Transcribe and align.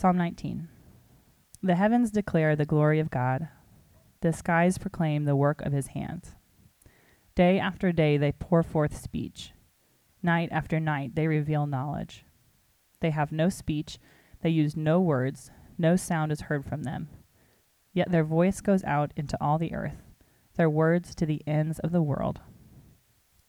Psalm 0.00 0.16
19. 0.16 0.66
The 1.62 1.74
heavens 1.74 2.10
declare 2.10 2.56
the 2.56 2.64
glory 2.64 3.00
of 3.00 3.10
God, 3.10 3.48
the 4.22 4.32
skies 4.32 4.78
proclaim 4.78 5.26
the 5.26 5.36
work 5.36 5.60
of 5.60 5.74
his 5.74 5.88
hands. 5.88 6.36
Day 7.34 7.58
after 7.58 7.92
day 7.92 8.16
they 8.16 8.32
pour 8.32 8.62
forth 8.62 8.96
speech, 8.96 9.52
night 10.22 10.48
after 10.52 10.80
night 10.80 11.16
they 11.16 11.26
reveal 11.26 11.66
knowledge. 11.66 12.24
They 13.02 13.10
have 13.10 13.30
no 13.30 13.50
speech, 13.50 13.98
they 14.40 14.48
use 14.48 14.74
no 14.74 15.02
words, 15.02 15.50
no 15.76 15.96
sound 15.96 16.32
is 16.32 16.40
heard 16.40 16.64
from 16.64 16.84
them. 16.84 17.10
Yet 17.92 18.10
their 18.10 18.24
voice 18.24 18.62
goes 18.62 18.82
out 18.84 19.12
into 19.16 19.36
all 19.38 19.58
the 19.58 19.74
earth, 19.74 20.00
their 20.56 20.70
words 20.70 21.14
to 21.16 21.26
the 21.26 21.42
ends 21.46 21.78
of 21.80 21.92
the 21.92 22.00
world. 22.00 22.40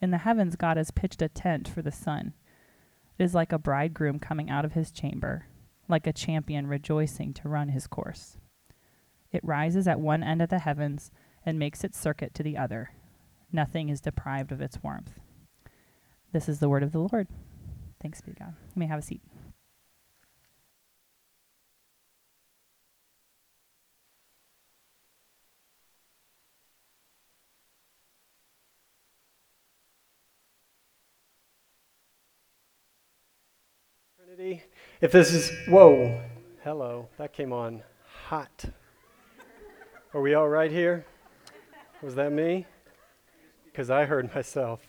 In 0.01 0.11
the 0.11 0.17
heavens, 0.17 0.57
God 0.57 0.75
has 0.75 0.91
pitched 0.91 1.21
a 1.21 1.29
tent 1.29 1.69
for 1.69 1.81
the 1.81 1.93
sun. 1.93 2.33
It 3.17 3.23
is 3.23 3.33
like 3.33 3.53
a 3.53 3.57
bridegroom 3.57 4.19
coming 4.19 4.49
out 4.49 4.65
of 4.65 4.73
his 4.73 4.91
chamber 4.91 5.45
like 5.91 6.07
a 6.07 6.13
champion 6.13 6.65
rejoicing 6.65 7.33
to 7.35 7.49
run 7.49 7.69
his 7.69 7.85
course. 7.85 8.37
It 9.31 9.43
rises 9.43 9.87
at 9.87 9.99
one 9.99 10.23
end 10.23 10.41
of 10.41 10.49
the 10.49 10.59
heavens 10.59 11.11
and 11.45 11.59
makes 11.59 11.83
its 11.83 11.99
circuit 11.99 12.33
to 12.33 12.43
the 12.43 12.57
other. 12.57 12.91
Nothing 13.51 13.89
is 13.89 14.01
deprived 14.01 14.51
of 14.51 14.61
its 14.61 14.81
warmth. 14.81 15.19
This 16.31 16.47
is 16.47 16.59
the 16.59 16.69
word 16.69 16.83
of 16.83 16.91
the 16.91 16.99
Lord. 16.99 17.27
Thanks 18.01 18.21
be 18.21 18.31
to 18.31 18.39
God. 18.39 18.55
You 18.75 18.79
may 18.79 18.87
have 18.87 18.99
a 18.99 19.01
seat. 19.01 19.21
Trinity. 34.17 34.63
If 35.01 35.11
this 35.11 35.33
is, 35.33 35.51
whoa, 35.67 36.21
hello, 36.63 37.09
that 37.17 37.33
came 37.33 37.51
on 37.51 37.81
hot. 38.27 38.65
Are 40.13 40.21
we 40.21 40.35
all 40.35 40.47
right 40.47 40.69
here? 40.69 41.07
Was 42.03 42.13
that 42.13 42.31
me? 42.31 42.67
Because 43.65 43.89
I 43.89 44.05
heard 44.05 44.31
myself. 44.35 44.85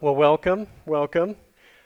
Well, 0.00 0.16
welcome, 0.16 0.66
welcome. 0.86 1.36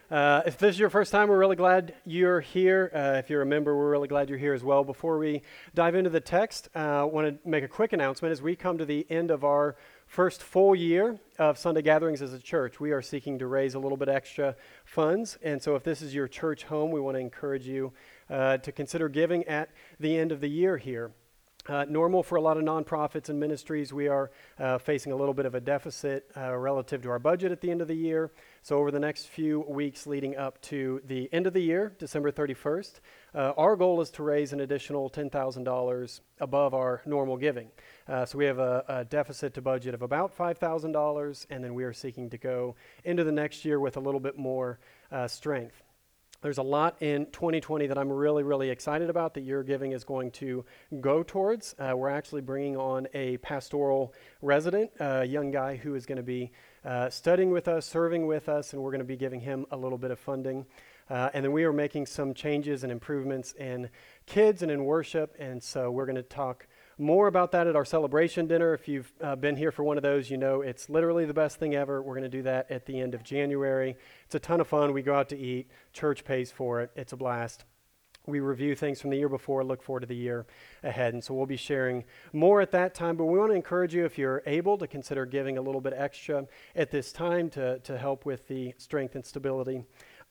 Uh, 0.08 0.42
if 0.46 0.56
this 0.56 0.76
is 0.76 0.78
your 0.78 0.88
first 0.88 1.10
time, 1.10 1.28
we're 1.28 1.38
really 1.38 1.56
glad 1.56 1.94
you're 2.04 2.40
here. 2.40 2.92
Uh, 2.94 3.18
if 3.18 3.28
you're 3.28 3.42
a 3.42 3.46
member, 3.46 3.76
we're 3.76 3.90
really 3.90 4.06
glad 4.06 4.28
you're 4.28 4.38
here 4.38 4.54
as 4.54 4.62
well. 4.62 4.84
Before 4.84 5.18
we 5.18 5.42
dive 5.74 5.96
into 5.96 6.10
the 6.10 6.20
text, 6.20 6.68
uh, 6.76 6.78
I 6.78 7.02
want 7.02 7.26
to 7.26 7.48
make 7.48 7.64
a 7.64 7.68
quick 7.68 7.92
announcement 7.92 8.30
as 8.30 8.40
we 8.40 8.54
come 8.54 8.78
to 8.78 8.84
the 8.84 9.04
end 9.10 9.32
of 9.32 9.42
our 9.42 9.74
first 10.12 10.42
full 10.42 10.74
year 10.74 11.18
of 11.38 11.56
Sunday 11.56 11.80
gatherings 11.80 12.20
as 12.20 12.34
a 12.34 12.38
church, 12.38 12.78
we 12.78 12.92
are 12.92 13.00
seeking 13.00 13.38
to 13.38 13.46
raise 13.46 13.72
a 13.74 13.78
little 13.78 13.96
bit 13.96 14.10
extra 14.10 14.54
funds. 14.84 15.38
And 15.42 15.62
so, 15.62 15.74
if 15.74 15.84
this 15.84 16.02
is 16.02 16.14
your 16.14 16.28
church 16.28 16.64
home, 16.64 16.90
we 16.90 17.00
want 17.00 17.14
to 17.14 17.20
encourage 17.20 17.66
you 17.66 17.94
uh, 18.28 18.58
to 18.58 18.72
consider 18.72 19.08
giving 19.08 19.42
at 19.44 19.70
the 19.98 20.18
end 20.18 20.30
of 20.30 20.42
the 20.42 20.50
year 20.50 20.76
here. 20.76 21.12
Uh, 21.66 21.86
normal 21.88 22.22
for 22.22 22.36
a 22.36 22.42
lot 22.42 22.58
of 22.58 22.64
nonprofits 22.64 23.30
and 23.30 23.40
ministries, 23.40 23.92
we 23.92 24.08
are 24.08 24.32
uh, 24.58 24.76
facing 24.76 25.12
a 25.12 25.16
little 25.16 25.32
bit 25.32 25.46
of 25.46 25.54
a 25.54 25.60
deficit 25.60 26.28
uh, 26.36 26.54
relative 26.56 27.00
to 27.00 27.08
our 27.08 27.20
budget 27.20 27.50
at 27.50 27.60
the 27.60 27.70
end 27.70 27.80
of 27.80 27.88
the 27.88 27.94
year. 27.94 28.32
So, 28.62 28.76
over 28.76 28.90
the 28.90 29.00
next 29.00 29.28
few 29.28 29.60
weeks 29.60 30.06
leading 30.06 30.36
up 30.36 30.60
to 30.62 31.00
the 31.06 31.32
end 31.32 31.46
of 31.46 31.54
the 31.54 31.62
year, 31.62 31.96
December 31.98 32.30
31st, 32.30 33.00
uh, 33.34 33.52
our 33.56 33.76
goal 33.76 34.02
is 34.02 34.10
to 34.10 34.22
raise 34.22 34.52
an 34.52 34.60
additional 34.60 35.08
$10,000 35.08 36.20
above 36.38 36.74
our 36.74 37.00
normal 37.06 37.38
giving. 37.38 37.70
Uh, 38.08 38.24
so, 38.24 38.38
we 38.38 38.44
have 38.44 38.58
a, 38.58 38.84
a, 38.88 39.04
deficit 39.04 39.54
to 39.54 39.62
budget 39.62 39.94
of 39.94 40.02
about 40.02 40.36
$5,000, 40.36 41.46
and 41.50 41.64
then 41.64 41.74
we 41.74 41.84
are 41.84 41.92
seeking 41.92 42.28
to 42.30 42.38
go 42.38 42.74
into 43.04 43.24
the 43.24 43.32
next 43.32 43.64
year 43.64 43.78
with 43.78 43.96
a 43.96 44.00
little 44.00 44.20
bit 44.20 44.36
more 44.36 44.78
uh, 45.10 45.28
strength. 45.28 45.82
There's 46.42 46.58
a 46.58 46.62
lot 46.62 46.96
in 47.00 47.26
2020 47.26 47.86
that 47.86 47.96
I'm 47.96 48.10
really, 48.10 48.42
really 48.42 48.68
excited 48.68 49.08
about 49.08 49.34
that 49.34 49.42
your 49.42 49.62
giving 49.62 49.92
is 49.92 50.02
going 50.02 50.32
to 50.32 50.64
go 51.00 51.22
towards. 51.22 51.76
Uh, 51.78 51.96
we're 51.96 52.08
actually 52.08 52.40
bringing 52.40 52.76
on 52.76 53.06
a 53.14 53.36
pastoral 53.36 54.12
resident, 54.40 54.90
a 54.98 55.24
young 55.24 55.52
guy 55.52 55.76
who 55.76 55.94
is 55.94 56.04
going 56.04 56.16
to 56.16 56.24
be 56.24 56.50
uh, 56.84 57.08
studying 57.10 57.52
with 57.52 57.68
us, 57.68 57.86
serving 57.86 58.26
with 58.26 58.48
us, 58.48 58.72
and 58.72 58.82
we're 58.82 58.90
going 58.90 58.98
to 58.98 59.04
be 59.04 59.16
giving 59.16 59.38
him 59.38 59.66
a 59.70 59.76
little 59.76 59.98
bit 59.98 60.10
of 60.10 60.18
funding. 60.18 60.66
Uh, 61.08 61.30
and 61.32 61.44
then 61.44 61.52
we 61.52 61.62
are 61.62 61.72
making 61.72 62.06
some 62.06 62.34
changes 62.34 62.82
and 62.82 62.90
improvements 62.90 63.52
in 63.52 63.88
kids 64.26 64.62
and 64.62 64.70
in 64.70 64.84
worship. 64.84 65.36
And 65.38 65.62
so 65.62 65.92
we're 65.92 66.06
going 66.06 66.16
to 66.16 66.22
talk 66.22 66.66
more 67.02 67.26
about 67.26 67.52
that 67.52 67.66
at 67.66 67.76
our 67.76 67.84
celebration 67.84 68.46
dinner. 68.46 68.72
If 68.72 68.88
you've 68.88 69.12
uh, 69.20 69.36
been 69.36 69.56
here 69.56 69.72
for 69.72 69.84
one 69.84 69.96
of 69.96 70.02
those, 70.02 70.30
you 70.30 70.36
know 70.38 70.62
it's 70.62 70.88
literally 70.88 71.24
the 71.24 71.34
best 71.34 71.58
thing 71.58 71.74
ever. 71.74 72.00
We're 72.00 72.14
going 72.14 72.30
to 72.30 72.36
do 72.36 72.42
that 72.44 72.70
at 72.70 72.86
the 72.86 73.00
end 73.00 73.14
of 73.14 73.22
January. 73.22 73.96
It's 74.24 74.34
a 74.34 74.40
ton 74.40 74.60
of 74.60 74.68
fun. 74.68 74.92
We 74.92 75.02
go 75.02 75.14
out 75.14 75.28
to 75.30 75.38
eat, 75.38 75.70
church 75.92 76.24
pays 76.24 76.50
for 76.50 76.80
it. 76.80 76.90
It's 76.96 77.12
a 77.12 77.16
blast. 77.16 77.64
We 78.26 78.38
review 78.38 78.76
things 78.76 79.00
from 79.00 79.10
the 79.10 79.16
year 79.16 79.28
before, 79.28 79.64
look 79.64 79.82
forward 79.82 80.00
to 80.00 80.06
the 80.06 80.14
year 80.14 80.46
ahead. 80.84 81.12
And 81.12 81.24
so 81.24 81.34
we'll 81.34 81.46
be 81.46 81.56
sharing 81.56 82.04
more 82.32 82.60
at 82.60 82.70
that 82.70 82.94
time. 82.94 83.16
But 83.16 83.24
we 83.24 83.36
want 83.36 83.50
to 83.50 83.56
encourage 83.56 83.94
you, 83.94 84.04
if 84.04 84.16
you're 84.16 84.44
able, 84.46 84.78
to 84.78 84.86
consider 84.86 85.26
giving 85.26 85.58
a 85.58 85.60
little 85.60 85.80
bit 85.80 85.92
extra 85.96 86.46
at 86.76 86.92
this 86.92 87.10
time 87.10 87.50
to, 87.50 87.80
to 87.80 87.98
help 87.98 88.24
with 88.24 88.46
the 88.46 88.74
strength 88.78 89.16
and 89.16 89.26
stability 89.26 89.82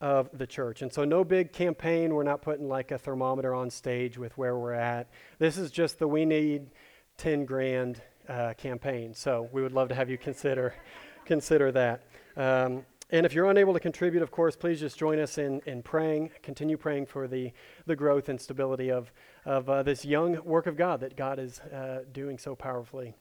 of 0.02 0.30
the 0.34 0.48
church. 0.48 0.82
And 0.82 0.92
so, 0.92 1.06
no 1.06 1.24
big 1.24 1.54
campaign. 1.54 2.14
We're 2.14 2.24
not 2.24 2.42
putting 2.42 2.68
like 2.68 2.92
a 2.92 2.98
thermometer 2.98 3.54
on 3.54 3.70
stage 3.70 4.18
with 4.18 4.38
where 4.38 4.58
we're 4.58 4.74
at. 4.74 5.10
This 5.38 5.58
is 5.58 5.72
just 5.72 6.00
the 6.00 6.08
we 6.08 6.26
need 6.26 6.72
10 7.18 7.46
grand 7.46 8.02
uh, 8.28 8.54
campaign. 8.58 9.14
So, 9.14 9.48
we 9.52 9.62
would 9.62 9.74
love 9.74 9.90
to 9.90 9.96
have 9.96 10.10
you 10.10 10.18
consider, 10.18 10.74
consider 11.26 11.72
that. 11.72 12.04
Um, 12.36 12.84
and 13.12 13.26
if 13.26 13.34
you're 13.34 13.50
unable 13.50 13.74
to 13.74 13.80
contribute, 13.80 14.24
of 14.24 14.32
course, 14.32 14.56
please 14.56 14.80
just 14.80 14.98
join 14.98 15.20
us 15.20 15.38
in, 15.38 15.62
in 15.66 15.84
praying. 15.84 16.32
Continue 16.42 16.78
praying 16.78 17.08
for 17.08 17.28
the, 17.28 17.52
the 17.86 17.96
growth 17.96 18.30
and 18.30 18.40
stability 18.40 18.90
of, 18.90 19.12
of 19.46 19.70
uh, 19.70 19.84
this 19.84 20.06
young 20.06 20.42
work 20.46 20.66
of 20.66 20.78
God 20.78 21.02
that 21.02 21.18
God 21.18 21.38
is 21.38 21.60
uh, 21.60 22.06
doing 22.12 22.38
so 22.38 22.56
powerfully 22.56 23.14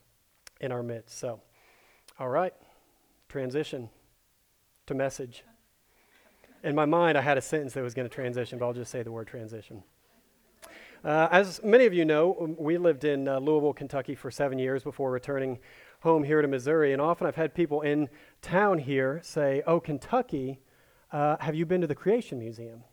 in 0.61 0.71
our 0.71 0.81
midst. 0.81 1.19
So, 1.19 1.41
all 2.17 2.29
right, 2.29 2.53
transition 3.27 3.89
to 4.87 4.93
message 4.93 5.43
in 6.63 6.75
my 6.75 6.85
mind, 6.85 7.17
I 7.17 7.21
had 7.21 7.37
a 7.37 7.41
sentence 7.41 7.73
that 7.73 7.83
was 7.83 7.93
going 7.93 8.07
to 8.07 8.13
transition, 8.13 8.59
but 8.59 8.65
I'll 8.65 8.73
just 8.73 8.91
say 8.91 9.03
the 9.03 9.11
word 9.11 9.27
transition. 9.27 9.83
Uh, 11.03 11.27
as 11.31 11.59
many 11.63 11.85
of 11.85 11.93
you 11.93 12.05
know, 12.05 12.37
um, 12.39 12.55
we 12.59 12.77
lived 12.77 13.03
in 13.03 13.27
uh, 13.27 13.39
Louisville, 13.39 13.73
Kentucky 13.73 14.13
for 14.13 14.29
seven 14.29 14.59
years 14.59 14.83
before 14.83 15.09
returning 15.09 15.57
home 16.01 16.23
here 16.23 16.41
to 16.41 16.47
Missouri. 16.47 16.93
And 16.93 17.01
often 17.01 17.25
I've 17.25 17.35
had 17.35 17.55
people 17.55 17.81
in 17.81 18.07
town 18.41 18.77
here 18.77 19.19
say, 19.23 19.63
Oh, 19.65 19.79
Kentucky, 19.79 20.59
uh, 21.11 21.37
have 21.39 21.55
you 21.55 21.65
been 21.65 21.81
to 21.81 21.87
the 21.87 21.95
Creation 21.95 22.37
Museum? 22.37 22.83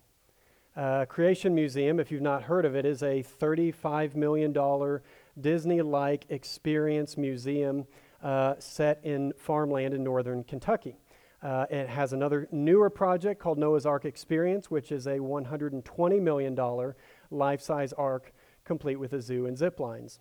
Uh, 0.74 1.04
Creation 1.04 1.54
Museum, 1.54 2.00
if 2.00 2.10
you've 2.10 2.22
not 2.22 2.44
heard 2.44 2.64
of 2.64 2.74
it, 2.74 2.86
is 2.86 3.02
a 3.02 3.22
$35 3.22 4.14
million 4.14 5.00
Disney 5.38 5.82
like 5.82 6.24
experience 6.30 7.16
museum 7.16 7.86
uh, 8.22 8.54
set 8.58 9.00
in 9.04 9.32
farmland 9.36 9.92
in 9.92 10.02
northern 10.02 10.44
Kentucky. 10.44 10.96
Uh, 11.42 11.66
it 11.70 11.88
has 11.88 12.12
another 12.12 12.48
newer 12.50 12.90
project 12.90 13.40
called 13.40 13.58
Noah's 13.58 13.86
Ark 13.86 14.04
Experience, 14.04 14.70
which 14.70 14.90
is 14.90 15.06
a 15.06 15.18
$120 15.18 16.20
million 16.20 16.94
life 17.30 17.60
size 17.60 17.92
ark 17.92 18.32
complete 18.64 18.96
with 18.96 19.12
a 19.12 19.20
zoo 19.20 19.46
and 19.46 19.56
zip 19.56 19.78
lines. 19.78 20.18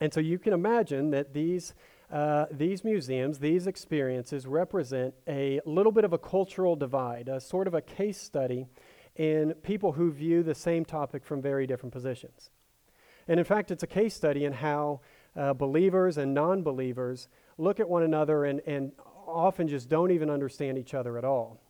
And 0.00 0.12
so 0.12 0.20
you 0.20 0.38
can 0.38 0.52
imagine 0.52 1.10
that 1.10 1.32
these, 1.32 1.74
uh, 2.12 2.46
these 2.50 2.84
museums, 2.84 3.38
these 3.38 3.66
experiences 3.66 4.46
represent 4.46 5.14
a 5.26 5.60
little 5.64 5.92
bit 5.92 6.04
of 6.04 6.12
a 6.12 6.18
cultural 6.18 6.76
divide, 6.76 7.28
a 7.28 7.40
sort 7.40 7.66
of 7.66 7.74
a 7.74 7.80
case 7.80 8.20
study 8.20 8.66
in 9.16 9.54
people 9.62 9.92
who 9.92 10.12
view 10.12 10.42
the 10.42 10.54
same 10.54 10.84
topic 10.84 11.24
from 11.24 11.42
very 11.42 11.66
different 11.66 11.92
positions. 11.92 12.50
And 13.26 13.38
in 13.38 13.44
fact, 13.44 13.70
it's 13.70 13.82
a 13.82 13.88
case 13.88 14.14
study 14.14 14.44
in 14.44 14.52
how 14.52 15.00
uh, 15.36 15.52
believers 15.52 16.16
and 16.18 16.32
non 16.32 16.62
believers 16.62 17.28
look 17.58 17.80
at 17.80 17.88
one 17.88 18.02
another 18.02 18.44
and, 18.44 18.60
and 18.66 18.92
often 19.28 19.68
just 19.68 19.88
don't 19.88 20.10
even 20.10 20.30
understand 20.30 20.78
each 20.78 20.94
other 20.94 21.18
at 21.18 21.24
all. 21.24 21.60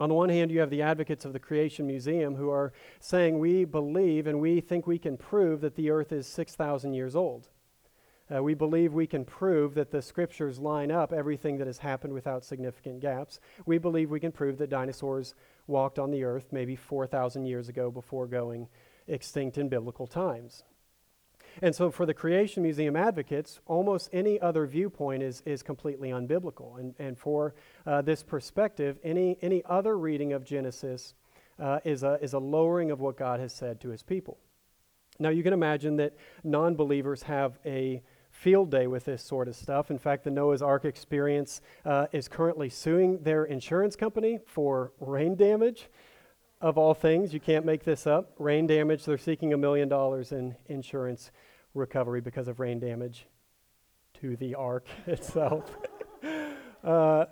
On 0.00 0.08
the 0.08 0.14
one 0.14 0.28
hand, 0.28 0.50
you 0.50 0.60
have 0.60 0.70
the 0.70 0.82
advocates 0.82 1.24
of 1.24 1.32
the 1.32 1.40
Creation 1.40 1.86
Museum 1.86 2.36
who 2.36 2.50
are 2.50 2.72
saying 3.00 3.38
we 3.38 3.64
believe 3.64 4.26
and 4.26 4.40
we 4.40 4.60
think 4.60 4.86
we 4.86 4.98
can 4.98 5.16
prove 5.16 5.60
that 5.60 5.74
the 5.74 5.90
earth 5.90 6.12
is 6.12 6.26
6,000 6.26 6.94
years 6.94 7.16
old. 7.16 7.48
Uh, 8.32 8.42
we 8.42 8.54
believe 8.54 8.92
we 8.92 9.06
can 9.06 9.24
prove 9.24 9.74
that 9.74 9.90
the 9.90 10.02
scriptures 10.02 10.58
line 10.58 10.90
up 10.90 11.12
everything 11.12 11.56
that 11.58 11.66
has 11.66 11.78
happened 11.78 12.12
without 12.12 12.44
significant 12.44 13.00
gaps. 13.00 13.40
We 13.64 13.78
believe 13.78 14.10
we 14.10 14.20
can 14.20 14.32
prove 14.32 14.58
that 14.58 14.70
dinosaurs 14.70 15.34
walked 15.66 15.98
on 15.98 16.10
the 16.10 16.24
earth 16.24 16.48
maybe 16.52 16.76
4,000 16.76 17.46
years 17.46 17.68
ago 17.68 17.90
before 17.90 18.26
going 18.26 18.68
extinct 19.08 19.58
in 19.58 19.68
biblical 19.68 20.06
times. 20.06 20.62
And 21.60 21.74
so, 21.74 21.90
for 21.90 22.06
the 22.06 22.14
Creation 22.14 22.62
Museum 22.62 22.94
advocates, 22.94 23.60
almost 23.66 24.08
any 24.12 24.40
other 24.40 24.66
viewpoint 24.66 25.22
is, 25.22 25.42
is 25.44 25.62
completely 25.62 26.10
unbiblical. 26.10 26.78
And, 26.78 26.94
and 26.98 27.18
for 27.18 27.54
uh, 27.86 28.02
this 28.02 28.22
perspective, 28.22 28.98
any, 29.02 29.38
any 29.42 29.62
other 29.64 29.98
reading 29.98 30.32
of 30.32 30.44
Genesis 30.44 31.14
uh, 31.58 31.80
is, 31.84 32.04
a, 32.04 32.18
is 32.22 32.34
a 32.34 32.38
lowering 32.38 32.90
of 32.90 33.00
what 33.00 33.16
God 33.16 33.40
has 33.40 33.52
said 33.52 33.80
to 33.80 33.88
his 33.88 34.02
people. 34.02 34.38
Now, 35.18 35.30
you 35.30 35.42
can 35.42 35.52
imagine 35.52 35.96
that 35.96 36.14
non 36.44 36.76
believers 36.76 37.22
have 37.24 37.58
a 37.66 38.02
field 38.30 38.70
day 38.70 38.86
with 38.86 39.06
this 39.06 39.22
sort 39.22 39.48
of 39.48 39.56
stuff. 39.56 39.90
In 39.90 39.98
fact, 39.98 40.22
the 40.22 40.30
Noah's 40.30 40.62
Ark 40.62 40.84
experience 40.84 41.60
uh, 41.84 42.06
is 42.12 42.28
currently 42.28 42.68
suing 42.68 43.20
their 43.22 43.44
insurance 43.44 43.96
company 43.96 44.38
for 44.46 44.92
rain 45.00 45.34
damage 45.34 45.88
of 46.60 46.76
all 46.76 46.94
things, 46.94 47.32
you 47.32 47.40
can't 47.40 47.64
make 47.64 47.84
this 47.84 48.06
up. 48.06 48.32
Rain 48.38 48.66
damage, 48.66 49.04
they're 49.04 49.16
seeking 49.18 49.52
a 49.52 49.56
million 49.56 49.88
dollars 49.88 50.32
in 50.32 50.56
insurance 50.66 51.30
recovery 51.74 52.20
because 52.20 52.48
of 52.48 52.60
rain 52.60 52.78
damage 52.78 53.26
to 54.20 54.36
the 54.36 54.54
ark 54.54 54.86
itself. 55.06 55.76
uh, 56.84 57.26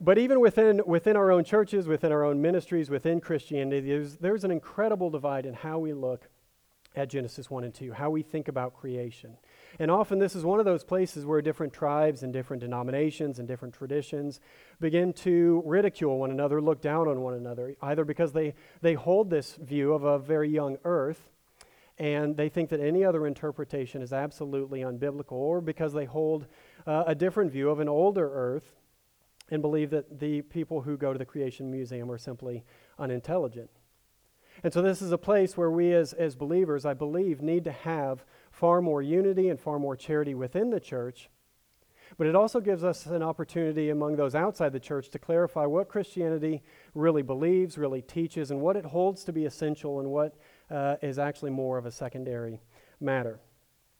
but 0.00 0.16
even 0.18 0.40
within, 0.40 0.80
within 0.86 1.16
our 1.16 1.30
own 1.30 1.44
churches, 1.44 1.86
within 1.86 2.10
our 2.10 2.24
own 2.24 2.40
ministries, 2.40 2.88
within 2.88 3.20
Christianity, 3.20 3.88
there's, 3.88 4.16
there's 4.16 4.44
an 4.44 4.50
incredible 4.50 5.10
divide 5.10 5.44
in 5.44 5.54
how 5.54 5.78
we 5.78 5.92
look 5.92 6.28
at 6.96 7.08
Genesis 7.08 7.50
1 7.50 7.64
and 7.64 7.74
2, 7.74 7.92
how 7.92 8.10
we 8.10 8.22
think 8.22 8.48
about 8.48 8.74
creation. 8.74 9.36
And 9.78 9.90
often 9.90 10.18
this 10.18 10.34
is 10.34 10.44
one 10.44 10.58
of 10.58 10.64
those 10.64 10.82
places 10.82 11.24
where 11.24 11.40
different 11.40 11.72
tribes 11.72 12.22
and 12.22 12.32
different 12.32 12.60
denominations 12.60 13.38
and 13.38 13.46
different 13.46 13.74
traditions 13.74 14.40
begin 14.80 15.12
to 15.12 15.62
ridicule 15.64 16.18
one 16.18 16.30
another, 16.30 16.60
look 16.60 16.80
down 16.80 17.06
on 17.06 17.20
one 17.20 17.34
another, 17.34 17.76
either 17.82 18.04
because 18.04 18.32
they, 18.32 18.54
they 18.82 18.94
hold 18.94 19.30
this 19.30 19.54
view 19.54 19.92
of 19.92 20.02
a 20.02 20.18
very 20.18 20.48
young 20.48 20.78
earth 20.84 21.28
and 22.00 22.34
they 22.34 22.48
think 22.48 22.70
that 22.70 22.80
any 22.80 23.04
other 23.04 23.26
interpretation 23.26 24.00
is 24.00 24.10
absolutely 24.10 24.80
unbiblical, 24.80 25.32
or 25.32 25.60
because 25.60 25.92
they 25.92 26.06
hold 26.06 26.46
uh, 26.86 27.04
a 27.06 27.14
different 27.14 27.52
view 27.52 27.68
of 27.68 27.78
an 27.78 27.90
older 27.90 28.30
earth 28.32 28.74
and 29.50 29.60
believe 29.60 29.90
that 29.90 30.18
the 30.18 30.40
people 30.40 30.80
who 30.80 30.96
go 30.96 31.12
to 31.12 31.18
the 31.18 31.26
Creation 31.26 31.70
Museum 31.70 32.10
are 32.10 32.16
simply 32.16 32.64
unintelligent. 32.98 33.68
And 34.64 34.72
so, 34.72 34.80
this 34.80 35.02
is 35.02 35.12
a 35.12 35.18
place 35.18 35.58
where 35.58 35.70
we 35.70 35.92
as, 35.92 36.14
as 36.14 36.36
believers, 36.36 36.86
I 36.86 36.94
believe, 36.94 37.42
need 37.42 37.64
to 37.64 37.72
have 37.72 38.24
far 38.50 38.80
more 38.80 39.02
unity 39.02 39.50
and 39.50 39.60
far 39.60 39.78
more 39.78 39.94
charity 39.94 40.34
within 40.34 40.70
the 40.70 40.80
church. 40.80 41.28
But 42.16 42.26
it 42.26 42.34
also 42.34 42.60
gives 42.60 42.82
us 42.82 43.06
an 43.06 43.22
opportunity 43.22 43.90
among 43.90 44.16
those 44.16 44.34
outside 44.34 44.72
the 44.72 44.80
church 44.80 45.10
to 45.10 45.18
clarify 45.18 45.66
what 45.66 45.88
Christianity 45.88 46.62
really 46.94 47.22
believes, 47.22 47.76
really 47.76 48.02
teaches, 48.02 48.50
and 48.50 48.60
what 48.60 48.76
it 48.76 48.86
holds 48.86 49.22
to 49.24 49.32
be 49.32 49.44
essential 49.44 50.00
and 50.00 50.10
what 50.10 50.36
uh, 50.70 50.96
is 51.02 51.18
actually 51.18 51.50
more 51.50 51.78
of 51.78 51.86
a 51.86 51.90
secondary 51.90 52.60
matter. 53.00 53.40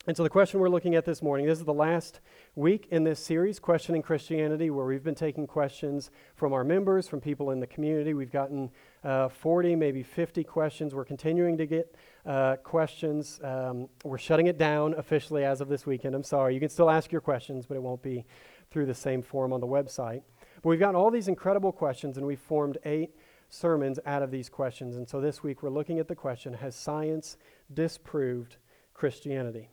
And 0.07 0.17
so, 0.17 0.23
the 0.23 0.31
question 0.31 0.61
we're 0.61 0.71
looking 0.71 0.95
at 0.95 1.05
this 1.05 1.21
morning 1.21 1.45
this 1.45 1.59
is 1.59 1.67
the 1.67 1.75
last 1.75 2.21
week 2.55 2.89
in 2.91 3.05
this 3.05 3.21
series, 3.21 3.59
Questioning 3.59 4.01
Christianity, 4.01 4.71
where 4.71 4.87
we've 4.87 5.05
been 5.05 5.15
taking 5.15 5.47
questions 5.47 6.11
from 6.37 6.55
our 6.55 6.65
members, 6.65 7.07
from 7.07 7.21
people 7.21 7.51
in 7.51 7.61
the 7.61 7.67
community. 7.67 8.15
We've 8.15 8.33
gotten 8.33 8.71
uh, 9.05 9.29
40, 9.29 9.77
maybe 9.77 10.03
50 10.03 10.43
questions. 10.43 10.95
We're 10.95 11.05
continuing 11.05 11.59
to 11.59 11.67
get 11.67 11.95
uh, 12.25 12.57
questions. 12.57 13.41
Um, 13.45 13.91
we're 14.03 14.17
shutting 14.17 14.47
it 14.47 14.57
down 14.57 14.95
officially 14.95 15.45
as 15.45 15.61
of 15.61 15.69
this 15.69 15.85
weekend. 15.85 16.15
I'm 16.15 16.23
sorry. 16.23 16.55
You 16.55 16.61
can 16.61 16.71
still 16.71 16.89
ask 16.89 17.13
your 17.13 17.21
questions, 17.21 17.67
but 17.67 17.75
it 17.75 17.83
won't 17.83 18.03
be 18.03 18.25
through 18.71 18.87
the 18.87 18.95
same 18.95 19.21
form 19.21 19.53
on 19.53 19.61
the 19.61 19.67
website. 19.67 20.23
But 20.63 20.71
we've 20.71 20.81
gotten 20.81 20.97
all 20.97 21.11
these 21.11 21.29
incredible 21.29 21.73
questions, 21.73 22.17
and 22.17 22.27
we've 22.27 22.41
formed 22.41 22.79
eight 22.87 23.11
sermons 23.51 23.99
out 24.07 24.23
of 24.23 24.31
these 24.31 24.49
questions. 24.49 24.97
And 24.97 25.09
so 25.09 25.21
this 25.21 25.43
week 25.43 25.63
we're 25.63 25.69
looking 25.69 25.99
at 25.99 26.09
the 26.09 26.15
question 26.15 26.55
Has 26.55 26.75
science 26.75 27.37
disproved 27.73 28.57
Christianity? 28.95 29.69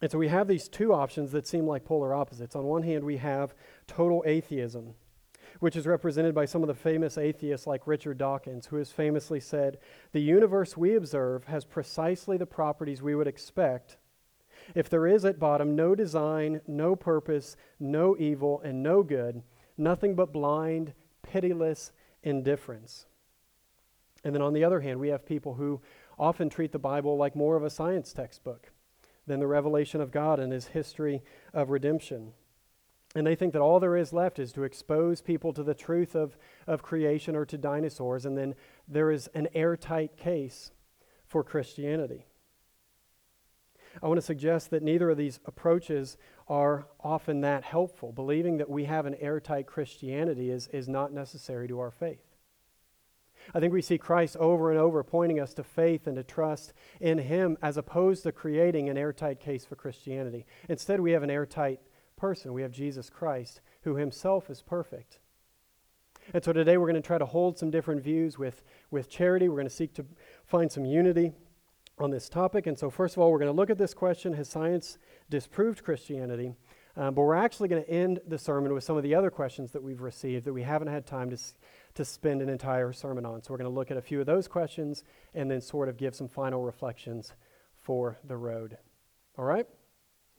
And 0.00 0.10
so 0.10 0.18
we 0.18 0.28
have 0.28 0.46
these 0.46 0.68
two 0.68 0.92
options 0.92 1.32
that 1.32 1.46
seem 1.46 1.66
like 1.66 1.84
polar 1.84 2.14
opposites. 2.14 2.56
On 2.56 2.64
one 2.64 2.82
hand, 2.82 3.02
we 3.02 3.16
have 3.16 3.54
total 3.86 4.22
atheism, 4.26 4.94
which 5.60 5.74
is 5.74 5.86
represented 5.86 6.34
by 6.34 6.44
some 6.44 6.62
of 6.62 6.68
the 6.68 6.74
famous 6.74 7.16
atheists 7.16 7.66
like 7.66 7.86
Richard 7.86 8.18
Dawkins, 8.18 8.66
who 8.66 8.76
has 8.76 8.92
famously 8.92 9.40
said, 9.40 9.78
The 10.12 10.20
universe 10.20 10.76
we 10.76 10.94
observe 10.94 11.44
has 11.44 11.64
precisely 11.64 12.36
the 12.36 12.46
properties 12.46 13.02
we 13.02 13.14
would 13.14 13.26
expect 13.26 13.96
if 14.74 14.88
there 14.88 15.06
is 15.06 15.24
at 15.24 15.38
bottom 15.38 15.76
no 15.76 15.94
design, 15.94 16.60
no 16.66 16.96
purpose, 16.96 17.56
no 17.78 18.16
evil, 18.18 18.60
and 18.64 18.82
no 18.82 19.02
good, 19.02 19.42
nothing 19.78 20.14
but 20.14 20.32
blind, 20.32 20.92
pitiless 21.22 21.92
indifference. 22.26 23.06
And 24.24 24.34
then 24.34 24.42
on 24.42 24.52
the 24.52 24.64
other 24.64 24.80
hand, 24.80 25.00
we 25.00 25.08
have 25.08 25.24
people 25.24 25.54
who 25.54 25.80
often 26.18 26.50
treat 26.50 26.72
the 26.72 26.78
Bible 26.78 27.16
like 27.16 27.36
more 27.36 27.56
of 27.56 27.62
a 27.62 27.70
science 27.70 28.12
textbook 28.12 28.72
than 29.26 29.40
the 29.40 29.46
revelation 29.46 30.00
of 30.00 30.10
God 30.10 30.40
and 30.40 30.52
his 30.52 30.68
history 30.68 31.22
of 31.54 31.70
redemption. 31.70 32.32
And 33.14 33.26
they 33.26 33.34
think 33.34 33.52
that 33.52 33.62
all 33.62 33.80
there 33.80 33.96
is 33.96 34.12
left 34.12 34.38
is 34.38 34.52
to 34.52 34.64
expose 34.64 35.22
people 35.22 35.52
to 35.52 35.62
the 35.62 35.74
truth 35.74 36.14
of, 36.14 36.36
of 36.66 36.82
creation 36.82 37.36
or 37.36 37.46
to 37.46 37.56
dinosaurs, 37.56 38.26
and 38.26 38.36
then 38.36 38.54
there 38.88 39.10
is 39.10 39.28
an 39.28 39.48
airtight 39.54 40.16
case 40.16 40.72
for 41.24 41.42
Christianity. 41.42 42.26
I 44.02 44.08
want 44.08 44.18
to 44.18 44.26
suggest 44.26 44.70
that 44.70 44.82
neither 44.82 45.10
of 45.10 45.16
these 45.16 45.40
approaches 45.46 46.16
are 46.48 46.86
often 47.00 47.40
that 47.40 47.64
helpful. 47.64 48.12
Believing 48.12 48.58
that 48.58 48.70
we 48.70 48.84
have 48.84 49.06
an 49.06 49.16
airtight 49.16 49.66
Christianity 49.66 50.50
is, 50.50 50.68
is 50.68 50.88
not 50.88 51.12
necessary 51.12 51.68
to 51.68 51.80
our 51.80 51.90
faith. 51.90 52.22
I 53.54 53.60
think 53.60 53.72
we 53.72 53.82
see 53.82 53.98
Christ 53.98 54.36
over 54.36 54.70
and 54.70 54.78
over 54.78 55.02
pointing 55.04 55.40
us 55.40 55.54
to 55.54 55.62
faith 55.62 56.06
and 56.06 56.16
to 56.16 56.24
trust 56.24 56.72
in 57.00 57.18
Him 57.18 57.56
as 57.62 57.76
opposed 57.76 58.24
to 58.24 58.32
creating 58.32 58.88
an 58.88 58.98
airtight 58.98 59.40
case 59.40 59.64
for 59.64 59.76
Christianity. 59.76 60.46
Instead, 60.68 61.00
we 61.00 61.12
have 61.12 61.22
an 61.22 61.30
airtight 61.30 61.80
person. 62.16 62.52
We 62.52 62.62
have 62.62 62.72
Jesus 62.72 63.08
Christ, 63.08 63.60
who 63.82 63.96
Himself 63.96 64.50
is 64.50 64.62
perfect. 64.62 65.20
And 66.34 66.42
so 66.42 66.52
today 66.52 66.76
we're 66.76 66.90
going 66.90 67.00
to 67.00 67.06
try 67.06 67.18
to 67.18 67.26
hold 67.26 67.56
some 67.56 67.70
different 67.70 68.02
views 68.02 68.36
with, 68.36 68.64
with 68.90 69.08
charity. 69.08 69.48
We're 69.48 69.56
going 69.56 69.68
to 69.68 69.74
seek 69.74 69.94
to 69.94 70.06
find 70.44 70.70
some 70.70 70.84
unity 70.84 71.32
on 71.98 72.10
this 72.10 72.28
topic. 72.28 72.66
And 72.66 72.78
so, 72.78 72.90
first 72.90 73.16
of 73.16 73.22
all, 73.22 73.30
we're 73.30 73.38
going 73.38 73.52
to 73.52 73.56
look 73.56 73.70
at 73.70 73.78
this 73.78 73.94
question 73.94 74.32
Has 74.34 74.48
science 74.48 74.98
disproved 75.30 75.82
Christianity? 75.84 76.54
Um, 76.98 77.14
but 77.14 77.22
we're 77.22 77.34
actually 77.34 77.68
going 77.68 77.84
to 77.84 77.90
end 77.90 78.20
the 78.26 78.38
sermon 78.38 78.72
with 78.72 78.82
some 78.82 78.96
of 78.96 79.02
the 79.02 79.14
other 79.14 79.30
questions 79.30 79.70
that 79.72 79.82
we've 79.82 80.00
received 80.00 80.46
that 80.46 80.52
we 80.54 80.62
haven't 80.62 80.88
had 80.88 81.06
time 81.06 81.28
to, 81.28 81.36
to 81.94 82.04
spend 82.06 82.40
an 82.40 82.48
entire 82.48 82.90
sermon 82.92 83.26
on. 83.26 83.42
So 83.42 83.52
we're 83.52 83.58
going 83.58 83.70
to 83.70 83.74
look 83.74 83.90
at 83.90 83.98
a 83.98 84.02
few 84.02 84.18
of 84.18 84.26
those 84.26 84.48
questions 84.48 85.04
and 85.34 85.50
then 85.50 85.60
sort 85.60 85.90
of 85.90 85.98
give 85.98 86.14
some 86.14 86.28
final 86.28 86.62
reflections 86.62 87.34
for 87.82 88.16
the 88.24 88.36
road. 88.36 88.78
All 89.36 89.44
right? 89.44 89.66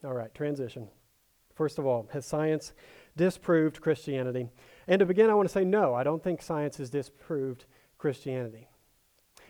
All 0.04 0.14
right, 0.14 0.34
transition. 0.34 0.88
First 1.54 1.78
of 1.78 1.86
all, 1.86 2.08
has 2.12 2.26
science 2.26 2.72
disproved 3.16 3.80
Christianity? 3.80 4.48
And 4.88 4.98
to 4.98 5.06
begin, 5.06 5.30
I 5.30 5.34
want 5.34 5.48
to 5.48 5.52
say 5.52 5.64
no, 5.64 5.94
I 5.94 6.02
don't 6.02 6.22
think 6.22 6.42
science 6.42 6.78
has 6.78 6.90
disproved 6.90 7.66
Christianity. 7.98 8.68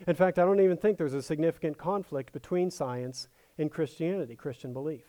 In 0.07 0.15
fact, 0.15 0.39
I 0.39 0.45
don't 0.45 0.61
even 0.61 0.77
think 0.77 0.97
there's 0.97 1.13
a 1.13 1.21
significant 1.21 1.77
conflict 1.77 2.31
between 2.33 2.71
science 2.71 3.27
and 3.57 3.71
Christianity, 3.71 4.35
Christian 4.35 4.73
belief. 4.73 5.05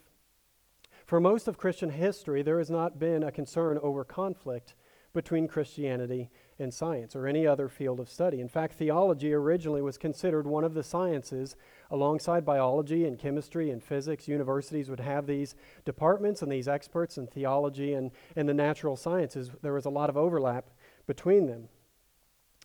For 1.06 1.20
most 1.20 1.48
of 1.48 1.58
Christian 1.58 1.90
history, 1.90 2.42
there 2.42 2.58
has 2.58 2.70
not 2.70 2.98
been 2.98 3.22
a 3.22 3.32
concern 3.32 3.78
over 3.82 4.04
conflict 4.04 4.74
between 5.12 5.48
Christianity 5.48 6.30
and 6.58 6.72
science 6.72 7.16
or 7.16 7.26
any 7.26 7.46
other 7.46 7.68
field 7.68 7.98
of 7.98 8.08
study. 8.08 8.40
In 8.40 8.48
fact, 8.48 8.74
theology 8.74 9.32
originally 9.32 9.82
was 9.82 9.98
considered 9.98 10.46
one 10.46 10.62
of 10.62 10.74
the 10.74 10.84
sciences 10.84 11.56
alongside 11.90 12.44
biology 12.44 13.06
and 13.06 13.18
chemistry 13.18 13.70
and 13.70 13.82
physics. 13.82 14.28
Universities 14.28 14.88
would 14.88 15.00
have 15.00 15.26
these 15.26 15.56
departments 15.84 16.42
and 16.42 16.52
these 16.52 16.68
experts 16.68 17.18
in 17.18 17.26
theology 17.26 17.94
and, 17.94 18.12
and 18.36 18.48
the 18.48 18.54
natural 18.54 18.96
sciences. 18.96 19.50
There 19.62 19.72
was 19.72 19.86
a 19.86 19.90
lot 19.90 20.10
of 20.10 20.16
overlap 20.16 20.70
between 21.06 21.46
them. 21.46 21.68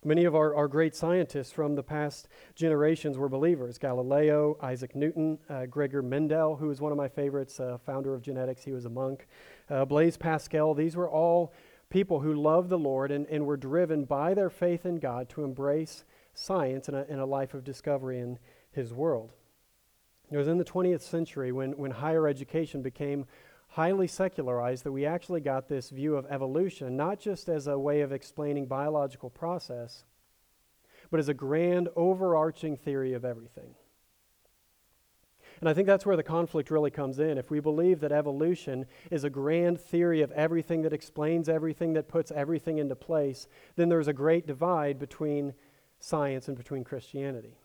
Many 0.04 0.24
of 0.24 0.34
our, 0.34 0.54
our 0.54 0.68
great 0.68 0.94
scientists 0.94 1.50
from 1.50 1.74
the 1.74 1.82
past 1.82 2.28
generations 2.54 3.16
were 3.16 3.30
believers 3.30 3.78
Galileo, 3.78 4.58
Isaac 4.60 4.94
Newton, 4.94 5.38
uh, 5.48 5.66
Gregor 5.66 6.02
Mendel, 6.02 6.56
who 6.56 6.70
is 6.70 6.80
one 6.80 6.92
of 6.92 6.98
my 6.98 7.08
favorites, 7.08 7.58
uh, 7.58 7.78
founder 7.78 8.14
of 8.14 8.20
genetics, 8.20 8.62
he 8.62 8.72
was 8.72 8.84
a 8.84 8.90
monk, 8.90 9.26
uh, 9.70 9.86
Blaise 9.86 10.18
Pascal. 10.18 10.74
These 10.74 10.96
were 10.96 11.08
all 11.08 11.52
people 11.88 12.20
who 12.20 12.34
loved 12.34 12.68
the 12.68 12.78
Lord 12.78 13.10
and, 13.10 13.26
and 13.28 13.46
were 13.46 13.56
driven 13.56 14.04
by 14.04 14.34
their 14.34 14.50
faith 14.50 14.84
in 14.84 14.96
God 14.96 15.30
to 15.30 15.44
embrace 15.44 16.04
science 16.34 16.88
and 16.88 16.96
a, 16.96 17.10
in 17.10 17.18
a 17.18 17.26
life 17.26 17.54
of 17.54 17.64
discovery 17.64 18.20
in 18.20 18.38
His 18.70 18.92
world. 18.92 19.32
It 20.30 20.36
was 20.36 20.48
in 20.48 20.58
the 20.58 20.64
20th 20.64 21.02
century 21.02 21.52
when, 21.52 21.72
when 21.72 21.92
higher 21.92 22.28
education 22.28 22.82
became 22.82 23.26
highly 23.76 24.06
secularized 24.06 24.84
that 24.84 24.92
we 24.92 25.04
actually 25.04 25.40
got 25.42 25.68
this 25.68 25.90
view 25.90 26.16
of 26.16 26.24
evolution, 26.30 26.96
not 26.96 27.20
just 27.20 27.46
as 27.46 27.66
a 27.66 27.78
way 27.78 28.00
of 28.00 28.10
explaining 28.10 28.64
biological 28.64 29.28
process, 29.28 30.04
but 31.10 31.20
as 31.20 31.28
a 31.28 31.34
grand 31.34 31.86
overarching 31.94 32.74
theory 32.74 33.12
of 33.12 33.22
everything. 33.22 33.74
And 35.60 35.68
I 35.68 35.74
think 35.74 35.86
that's 35.86 36.06
where 36.06 36.16
the 36.16 36.22
conflict 36.22 36.70
really 36.70 36.90
comes 36.90 37.18
in. 37.18 37.36
If 37.36 37.50
we 37.50 37.60
believe 37.60 38.00
that 38.00 38.12
evolution 38.12 38.86
is 39.10 39.24
a 39.24 39.30
grand 39.30 39.78
theory 39.78 40.22
of 40.22 40.32
everything 40.32 40.80
that 40.80 40.94
explains 40.94 41.46
everything, 41.46 41.92
that 41.92 42.08
puts 42.08 42.30
everything 42.30 42.78
into 42.78 42.96
place, 42.96 43.46
then 43.76 43.90
there's 43.90 44.08
a 44.08 44.14
great 44.14 44.46
divide 44.46 44.98
between 44.98 45.52
science 46.00 46.48
and 46.48 46.56
between 46.56 46.82
Christianity. 46.82 47.58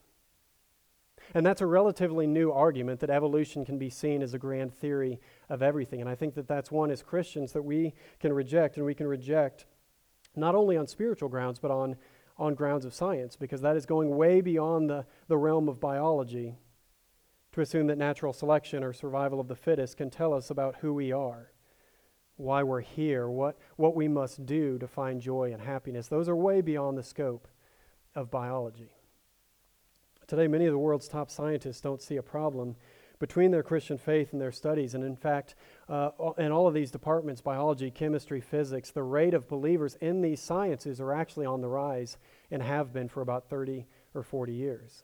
And 1.34 1.46
that's 1.46 1.62
a 1.62 1.66
relatively 1.66 2.28
new 2.28 2.52
argument 2.52 3.00
that 3.00 3.10
evolution 3.10 3.64
can 3.64 3.78
be 3.78 3.90
seen 3.90 4.22
as 4.22 4.34
a 4.34 4.40
grand 4.40 4.74
theory 4.74 5.20
of 5.50 5.62
everything. 5.62 6.02
And 6.02 6.10
I 6.10 6.16
think 6.16 6.36
that 6.36 6.48
that's 6.48 6.72
one 6.72 6.92
as 6.92 7.02
Christians 7.02 7.54
that 7.54 7.62
we 7.62 7.94
can 8.20 8.34
reject, 8.34 8.78
and 8.78 8.86
we 8.86 8.94
can 8.94 9.08
reject 9.08 9.66
not 10.36 10.56
only 10.56 10.78
on 10.78 10.88
spiritual 10.88 11.30
grounds, 11.30 11.60
but 11.60 11.72
on, 11.72 11.96
on 12.38 12.54
grounds 12.54 12.86
of 12.86 12.94
science, 12.94 13.36
because 13.36 13.62
that 13.62 13.78
is 13.78 13.86
going 13.86 14.16
way 14.16 14.42
beyond 14.42 14.90
the, 14.90 15.06
the 15.28 15.38
realm 15.38 15.70
of 15.70 15.80
biology 15.80 16.58
to 17.54 17.62
assume 17.62 17.88
that 17.88 17.98
natural 17.98 18.34
selection 18.34 18.84
or 18.84 18.94
survival 18.94 19.40
of 19.40 19.48
the 19.48 19.56
fittest 19.56 19.98
can 19.98 20.10
tell 20.10 20.34
us 20.34 20.50
about 20.50 20.78
who 20.78 20.94
we 20.94 21.12
are, 21.12 21.52
why 22.38 22.64
we're 22.64 22.82
here, 22.82 23.30
what, 23.30 23.58
what 23.76 23.96
we 23.96 24.08
must 24.08 24.46
do 24.46 24.78
to 24.80 24.88
find 24.88 25.22
joy 25.22 25.52
and 25.52 25.62
happiness. 25.62 26.08
Those 26.08 26.30
are 26.30 26.36
way 26.36 26.62
beyond 26.62 26.98
the 26.98 27.04
scope 27.04 27.48
of 28.16 28.32
biology. 28.32 28.92
Today, 30.32 30.48
many 30.48 30.66
of 30.66 30.72
the 30.72 30.78
world's 30.78 31.10
top 31.10 31.30
scientists 31.30 31.82
don't 31.82 32.02
see 32.02 32.16
a 32.16 32.24
problem 32.24 32.78
between 33.20 33.52
their 33.52 33.64
Christian 33.64 33.98
faith 33.98 34.32
and 34.32 34.40
their 34.40 34.54
studies. 34.54 34.96
And 34.96 35.04
in 35.04 35.18
fact, 35.18 35.56
uh, 35.90 36.12
in 36.38 36.54
all 36.54 36.70
of 36.70 36.74
these 36.74 36.90
departments 36.90 37.42
biology, 37.42 37.92
chemistry, 37.92 38.40
physics 38.40 38.92
the 38.92 39.04
rate 39.04 39.34
of 39.34 39.50
believers 39.50 39.98
in 40.00 40.22
these 40.22 40.40
sciences 40.40 41.02
are 41.02 41.12
actually 41.12 41.46
on 41.46 41.60
the 41.60 41.68
rise 41.68 42.18
and 42.50 42.64
have 42.64 42.94
been 42.94 43.10
for 43.10 43.20
about 43.20 43.50
30 43.50 43.86
or 44.14 44.24
40 44.24 44.54
years. 44.54 45.04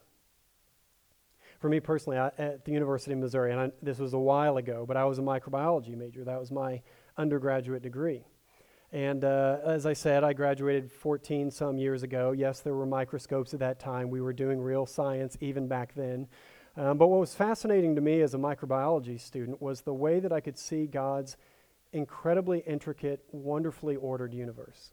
For 1.60 1.68
me 1.68 1.78
personally, 1.78 2.16
I, 2.16 2.28
at 2.38 2.64
the 2.64 2.72
University 2.72 3.12
of 3.12 3.18
Missouri, 3.18 3.52
and 3.52 3.60
I, 3.60 3.70
this 3.82 3.98
was 3.98 4.14
a 4.14 4.18
while 4.18 4.56
ago, 4.56 4.86
but 4.88 4.96
I 4.96 5.04
was 5.04 5.18
a 5.18 5.22
microbiology 5.22 5.94
major. 5.94 6.24
That 6.24 6.40
was 6.40 6.50
my 6.50 6.80
undergraduate 7.18 7.82
degree. 7.82 8.24
And 8.92 9.24
uh, 9.24 9.58
as 9.64 9.84
I 9.84 9.92
said, 9.92 10.24
I 10.24 10.32
graduated 10.32 10.90
14 10.90 11.50
some 11.50 11.76
years 11.76 12.02
ago. 12.02 12.32
Yes, 12.32 12.60
there 12.60 12.74
were 12.74 12.86
microscopes 12.86 13.52
at 13.52 13.60
that 13.60 13.78
time. 13.78 14.08
We 14.08 14.22
were 14.22 14.32
doing 14.32 14.60
real 14.60 14.86
science 14.86 15.36
even 15.40 15.68
back 15.68 15.94
then. 15.94 16.26
Um, 16.76 16.96
but 16.96 17.08
what 17.08 17.20
was 17.20 17.34
fascinating 17.34 17.96
to 17.96 18.00
me 18.00 18.22
as 18.22 18.34
a 18.34 18.38
microbiology 18.38 19.20
student 19.20 19.60
was 19.60 19.82
the 19.82 19.92
way 19.92 20.20
that 20.20 20.32
I 20.32 20.40
could 20.40 20.56
see 20.56 20.86
God's 20.86 21.36
incredibly 21.92 22.60
intricate, 22.60 23.24
wonderfully 23.30 23.96
ordered 23.96 24.32
universe. 24.32 24.92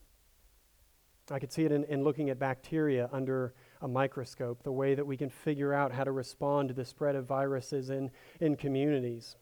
I 1.32 1.40
could 1.40 1.52
see 1.52 1.64
it 1.64 1.72
in, 1.72 1.84
in 1.86 2.04
looking 2.04 2.30
at 2.30 2.38
bacteria 2.38 3.10
under 3.12 3.54
a 3.82 3.88
microscope, 3.88 4.64
the 4.64 4.72
way 4.72 4.94
that 4.94 5.06
we 5.06 5.18
can 5.18 5.30
figure 5.30 5.74
out 5.74 5.92
how 5.92 6.04
to 6.04 6.12
respond 6.12 6.70
to 6.70 6.74
the 6.74 6.86
spread 6.86 7.16
of 7.16 7.26
viruses 7.26 7.90
in, 7.90 8.12
in 8.40 8.56
communities. 8.56 9.36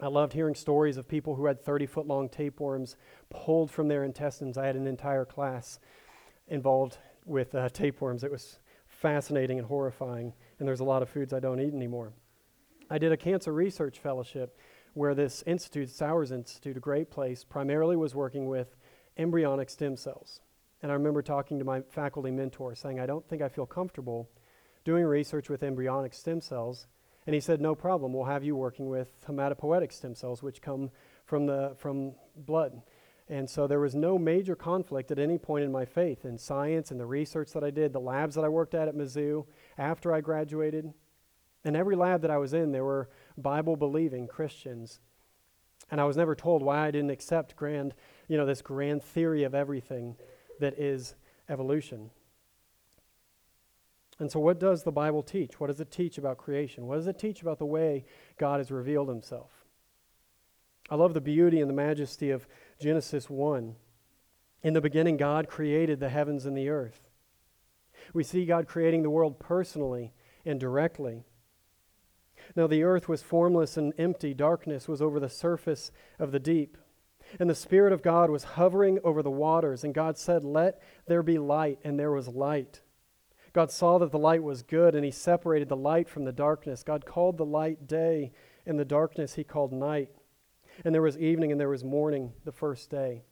I 0.00 0.06
loved 0.06 0.32
hearing 0.32 0.54
stories 0.54 0.96
of 0.96 1.08
people 1.08 1.34
who 1.34 1.46
had 1.46 1.60
30 1.60 1.86
foot 1.86 2.06
long 2.06 2.28
tapeworms 2.28 2.96
pulled 3.30 3.70
from 3.70 3.88
their 3.88 4.04
intestines. 4.04 4.56
I 4.56 4.66
had 4.66 4.76
an 4.76 4.86
entire 4.86 5.24
class 5.24 5.80
involved 6.46 6.98
with 7.24 7.54
uh, 7.54 7.68
tapeworms. 7.70 8.22
It 8.22 8.30
was 8.30 8.58
fascinating 8.86 9.58
and 9.58 9.66
horrifying, 9.66 10.32
and 10.58 10.68
there's 10.68 10.80
a 10.80 10.84
lot 10.84 11.02
of 11.02 11.08
foods 11.08 11.32
I 11.32 11.40
don't 11.40 11.60
eat 11.60 11.74
anymore. 11.74 12.12
I 12.90 12.98
did 12.98 13.12
a 13.12 13.16
cancer 13.16 13.52
research 13.52 13.98
fellowship 13.98 14.58
where 14.94 15.14
this 15.14 15.42
institute, 15.46 15.88
Stowers 15.88 16.32
Institute, 16.32 16.76
a 16.76 16.80
great 16.80 17.10
place, 17.10 17.44
primarily 17.44 17.96
was 17.96 18.14
working 18.14 18.48
with 18.48 18.76
embryonic 19.16 19.68
stem 19.68 19.96
cells. 19.96 20.40
And 20.82 20.92
I 20.92 20.94
remember 20.94 21.22
talking 21.22 21.58
to 21.58 21.64
my 21.64 21.82
faculty 21.82 22.30
mentor 22.30 22.74
saying, 22.74 23.00
I 23.00 23.06
don't 23.06 23.28
think 23.28 23.42
I 23.42 23.48
feel 23.48 23.66
comfortable 23.66 24.30
doing 24.84 25.04
research 25.04 25.50
with 25.50 25.62
embryonic 25.62 26.14
stem 26.14 26.40
cells. 26.40 26.86
And 27.28 27.34
he 27.34 27.42
said, 27.42 27.60
No 27.60 27.74
problem, 27.74 28.14
we'll 28.14 28.24
have 28.24 28.42
you 28.42 28.56
working 28.56 28.88
with 28.88 29.20
hematopoietic 29.26 29.92
stem 29.92 30.14
cells, 30.14 30.42
which 30.42 30.62
come 30.62 30.90
from, 31.26 31.44
the, 31.44 31.74
from 31.76 32.14
blood. 32.34 32.80
And 33.28 33.50
so 33.50 33.66
there 33.66 33.80
was 33.80 33.94
no 33.94 34.18
major 34.18 34.56
conflict 34.56 35.10
at 35.10 35.18
any 35.18 35.36
point 35.36 35.62
in 35.66 35.70
my 35.70 35.84
faith 35.84 36.24
in 36.24 36.38
science 36.38 36.90
and 36.90 36.98
the 36.98 37.04
research 37.04 37.52
that 37.52 37.62
I 37.62 37.68
did, 37.68 37.92
the 37.92 38.00
labs 38.00 38.34
that 38.36 38.46
I 38.46 38.48
worked 38.48 38.74
at 38.74 38.88
at 38.88 38.94
Mizzou 38.94 39.44
after 39.76 40.14
I 40.14 40.22
graduated. 40.22 40.90
In 41.66 41.76
every 41.76 41.96
lab 41.96 42.22
that 42.22 42.30
I 42.30 42.38
was 42.38 42.54
in, 42.54 42.72
there 42.72 42.84
were 42.84 43.10
Bible 43.36 43.76
believing 43.76 44.26
Christians. 44.26 45.00
And 45.90 46.00
I 46.00 46.04
was 46.04 46.16
never 46.16 46.34
told 46.34 46.62
why 46.62 46.86
I 46.86 46.90
didn't 46.90 47.10
accept 47.10 47.56
grand, 47.56 47.92
you 48.28 48.38
know, 48.38 48.46
this 48.46 48.62
grand 48.62 49.02
theory 49.02 49.44
of 49.44 49.54
everything 49.54 50.16
that 50.60 50.78
is 50.78 51.14
evolution. 51.50 52.08
And 54.20 54.30
so, 54.30 54.40
what 54.40 54.58
does 54.58 54.82
the 54.82 54.92
Bible 54.92 55.22
teach? 55.22 55.60
What 55.60 55.68
does 55.68 55.80
it 55.80 55.90
teach 55.90 56.18
about 56.18 56.38
creation? 56.38 56.86
What 56.86 56.96
does 56.96 57.06
it 57.06 57.18
teach 57.18 57.40
about 57.42 57.58
the 57.58 57.66
way 57.66 58.04
God 58.36 58.58
has 58.58 58.70
revealed 58.70 59.08
himself? 59.08 59.50
I 60.90 60.96
love 60.96 61.14
the 61.14 61.20
beauty 61.20 61.60
and 61.60 61.70
the 61.70 61.74
majesty 61.74 62.30
of 62.30 62.48
Genesis 62.80 63.30
1. 63.30 63.76
In 64.62 64.72
the 64.72 64.80
beginning, 64.80 65.16
God 65.16 65.48
created 65.48 66.00
the 66.00 66.08
heavens 66.08 66.46
and 66.46 66.56
the 66.56 66.68
earth. 66.68 67.08
We 68.12 68.24
see 68.24 68.44
God 68.44 68.66
creating 68.66 69.02
the 69.02 69.10
world 69.10 69.38
personally 69.38 70.12
and 70.44 70.58
directly. 70.58 71.24
Now, 72.56 72.66
the 72.66 72.82
earth 72.82 73.08
was 73.08 73.22
formless 73.22 73.76
and 73.76 73.92
empty, 73.98 74.34
darkness 74.34 74.88
was 74.88 75.02
over 75.02 75.20
the 75.20 75.28
surface 75.28 75.92
of 76.18 76.32
the 76.32 76.40
deep. 76.40 76.76
And 77.38 77.50
the 77.50 77.54
Spirit 77.54 77.92
of 77.92 78.02
God 78.02 78.30
was 78.30 78.44
hovering 78.44 78.98
over 79.04 79.22
the 79.22 79.30
waters, 79.30 79.84
and 79.84 79.92
God 79.92 80.16
said, 80.16 80.44
Let 80.44 80.80
there 81.06 81.22
be 81.22 81.38
light, 81.38 81.78
and 81.84 81.98
there 81.98 82.10
was 82.10 82.26
light. 82.26 82.80
God 83.52 83.70
saw 83.70 83.98
that 83.98 84.10
the 84.12 84.18
light 84.18 84.42
was 84.42 84.62
good, 84.62 84.94
and 84.94 85.04
He 85.04 85.10
separated 85.10 85.68
the 85.68 85.76
light 85.76 86.08
from 86.08 86.24
the 86.24 86.32
darkness. 86.32 86.82
God 86.82 87.06
called 87.06 87.38
the 87.38 87.46
light 87.46 87.86
day, 87.86 88.32
and 88.66 88.78
the 88.78 88.84
darkness 88.84 89.34
He 89.34 89.44
called 89.44 89.72
night 89.72 90.10
and 90.84 90.94
there 90.94 91.02
was 91.02 91.18
evening 91.18 91.52
and 91.52 91.60
there 91.60 91.68
was 91.68 91.84
morning 91.84 92.32
the 92.44 92.52
first 92.52 92.90
day. 92.90 93.22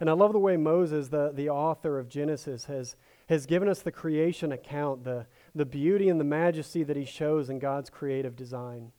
And 0.00 0.10
I 0.10 0.14
love 0.14 0.32
the 0.32 0.38
way 0.38 0.56
Moses, 0.56 1.08
the, 1.08 1.30
the 1.32 1.50
author 1.50 1.98
of 1.98 2.08
Genesis, 2.08 2.64
has, 2.64 2.96
has 3.28 3.46
given 3.46 3.68
us 3.68 3.82
the 3.82 3.92
creation 3.92 4.50
account, 4.50 5.04
the, 5.04 5.26
the 5.54 5.66
beauty 5.66 6.08
and 6.08 6.18
the 6.18 6.24
majesty 6.24 6.82
that 6.82 6.96
he 6.96 7.04
shows 7.04 7.48
in 7.48 7.58
God's 7.58 7.90
creative 7.90 8.34
design. 8.34 8.92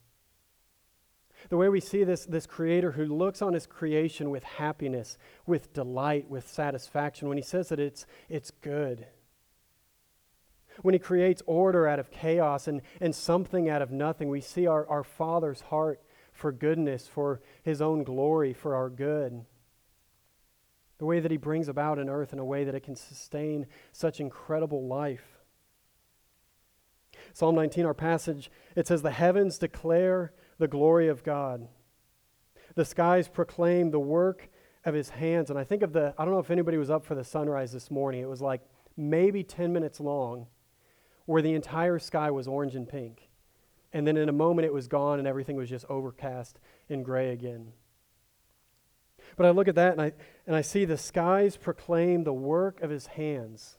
The 1.50 1.58
way 1.58 1.70
we 1.70 1.82
see 1.82 2.04
this, 2.04 2.26
this 2.26 2.48
creator 2.48 2.94
who 2.94 3.06
looks 3.06 3.42
on 3.42 3.54
his 3.54 3.68
creation 3.68 4.30
with 4.30 4.44
happiness, 4.44 5.18
with 5.46 5.74
delight, 5.74 6.30
with 6.30 6.48
satisfaction, 6.48 7.28
when 7.28 7.38
he 7.38 7.44
says 7.44 7.70
that 7.70 7.80
it's, 7.80 8.06
it's 8.30 8.52
good. 8.52 9.06
When 10.82 10.94
he 10.94 11.00
creates 11.00 11.42
order 11.46 11.88
out 11.88 12.00
of 12.00 12.12
chaos 12.12 12.68
and, 12.68 12.82
and 13.00 13.16
something 13.16 13.70
out 13.70 13.82
of 13.82 13.92
nothing, 13.92 14.30
we 14.30 14.42
see 14.42 14.68
our, 14.68 14.88
our 14.88 15.04
Father's 15.04 15.62
heart 15.62 16.02
for 16.32 16.52
goodness, 16.52 17.08
for 17.08 17.42
his 17.64 17.82
own 17.82 18.04
glory, 18.04 18.54
for 18.54 18.76
our 18.76 18.90
good. 18.90 19.46
The 20.98 21.06
way 21.06 21.20
that 21.20 21.32
he 21.32 21.38
brings 21.38 21.68
about 21.68 22.00
an 22.00 22.10
earth 22.10 22.34
in 22.34 22.40
a 22.40 22.46
way 22.46 22.64
that 22.64 22.76
it 22.76 22.84
can 22.84 22.96
sustain 22.96 23.68
such 23.92 24.20
incredible 24.20 24.88
life. 24.88 25.40
Psalm 27.34 27.56
19, 27.56 27.86
our 27.86 27.94
passage, 27.94 28.52
it 28.76 28.88
says, 28.88 29.02
The 29.02 29.12
heavens 29.12 29.58
declare 29.58 30.34
the 30.58 30.68
glory 30.68 31.08
of 31.08 31.24
God. 31.24 31.68
The 32.76 32.86
skies 32.86 33.28
proclaim 33.28 33.92
the 33.92 34.00
work 34.00 34.50
of 34.84 34.94
his 34.94 35.10
hands. 35.10 35.50
And 35.50 35.58
I 35.58 35.64
think 35.64 35.82
of 35.82 35.94
the, 35.94 36.14
I 36.18 36.26
don't 36.26 36.34
know 36.34 36.40
if 36.40 36.52
anybody 36.52 36.78
was 36.78 36.90
up 36.90 37.06
for 37.06 37.16
the 37.16 37.24
sunrise 37.24 37.72
this 37.72 37.90
morning. 37.90 38.22
It 38.22 38.30
was 38.30 38.42
like 38.42 38.62
maybe 38.96 39.44
10 39.44 39.74
minutes 39.74 40.00
long, 40.00 40.48
where 41.26 41.42
the 41.42 41.54
entire 41.54 42.00
sky 42.00 42.32
was 42.32 42.48
orange 42.48 42.76
and 42.76 42.88
pink. 42.88 43.30
And 43.94 44.06
then 44.06 44.18
in 44.18 44.30
a 44.30 44.34
moment 44.34 44.66
it 44.66 44.74
was 44.74 44.88
gone 44.88 45.20
and 45.20 45.28
everything 45.28 45.56
was 45.56 45.70
just 45.70 45.86
overcast 45.90 46.60
and 46.90 47.04
gray 47.04 47.32
again. 47.32 47.72
But 49.38 49.46
I 49.46 49.52
look 49.52 49.68
at 49.68 49.76
that 49.76 49.94
and 49.94 50.02
I, 50.02 50.14
and 50.46 50.56
I 50.56 50.62
see 50.62 50.86
the 50.86 50.98
skies 50.98 51.58
proclaim 51.58 52.24
the 52.24 52.34
work 52.34 52.82
of 52.82 52.90
his 52.90 53.08
hands. 53.08 53.78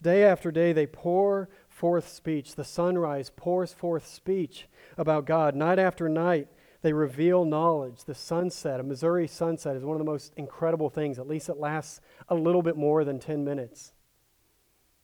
Day 0.00 0.24
after 0.24 0.50
day 0.50 0.72
they 0.72 0.86
pour 0.86 1.48
forth 1.68 2.08
speech. 2.08 2.54
The 2.54 2.64
sunrise 2.64 3.30
pours 3.34 3.72
forth 3.72 4.06
speech 4.06 4.68
about 4.96 5.26
God. 5.26 5.54
Night 5.54 5.78
after 5.78 6.08
night 6.08 6.48
they 6.82 6.92
reveal 6.92 7.44
knowledge. 7.44 8.04
The 8.04 8.14
sunset, 8.14 8.80
a 8.80 8.82
Missouri 8.82 9.26
sunset, 9.26 9.76
is 9.76 9.84
one 9.84 9.96
of 9.96 10.04
the 10.04 10.10
most 10.10 10.32
incredible 10.36 10.90
things. 10.90 11.18
At 11.18 11.28
least 11.28 11.48
it 11.48 11.56
lasts 11.56 12.00
a 12.28 12.34
little 12.34 12.62
bit 12.62 12.76
more 12.76 13.04
than 13.04 13.18
10 13.18 13.44
minutes. 13.44 13.92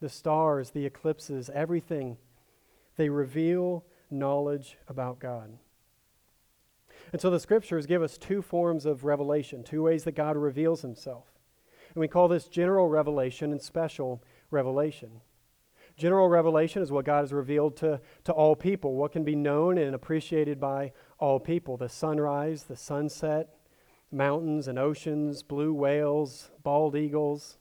The 0.04 0.10
stars, 0.10 0.72
the 0.72 0.84
eclipses, 0.84 1.48
everything, 1.48 2.18
they 2.98 3.08
reveal 3.08 3.86
knowledge 4.10 4.76
about 4.86 5.18
God. 5.18 5.56
And 7.10 7.22
so 7.22 7.30
the 7.30 7.40
scriptures 7.40 7.86
give 7.86 8.02
us 8.02 8.18
two 8.18 8.42
forms 8.42 8.84
of 8.84 9.04
revelation, 9.04 9.64
two 9.64 9.82
ways 9.82 10.04
that 10.04 10.12
God 10.12 10.36
reveals 10.36 10.82
himself. 10.82 11.24
And 11.94 12.02
we 12.02 12.06
call 12.06 12.28
this 12.28 12.48
general 12.48 12.86
revelation 12.86 13.50
and 13.50 13.62
special 13.62 14.22
revelation. 14.50 15.22
General 15.96 16.28
revelation 16.28 16.82
is 16.82 16.92
what 16.92 17.06
God 17.06 17.20
has 17.20 17.32
revealed 17.32 17.74
to, 17.78 17.98
to 18.24 18.32
all 18.34 18.54
people, 18.54 18.96
what 18.96 19.12
can 19.12 19.24
be 19.24 19.34
known 19.34 19.78
and 19.78 19.94
appreciated 19.94 20.60
by 20.60 20.92
all 21.18 21.40
people 21.40 21.78
the 21.78 21.88
sunrise, 21.88 22.64
the 22.64 22.76
sunset, 22.76 23.54
mountains 24.12 24.68
and 24.68 24.78
oceans, 24.78 25.42
blue 25.42 25.72
whales, 25.72 26.50
bald 26.62 26.94
eagles. 26.94 27.56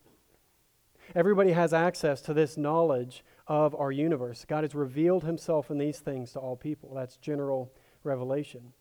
Everybody 1.16 1.52
has 1.52 1.74
access 1.74 2.22
to 2.22 2.34
this 2.34 2.58
knowledge 2.58 3.24
of 3.48 3.76
our 3.76 3.92
universe. 3.92 4.46
God 4.48 4.64
has 4.64 4.74
revealed 4.74 5.24
himself 5.24 5.70
in 5.70 5.78
these 5.78 6.00
things 6.00 6.32
to 6.34 6.40
all 6.40 6.56
people. 6.56 6.94
That's 6.96 7.18
general 7.18 7.72
revelation. 8.04 8.74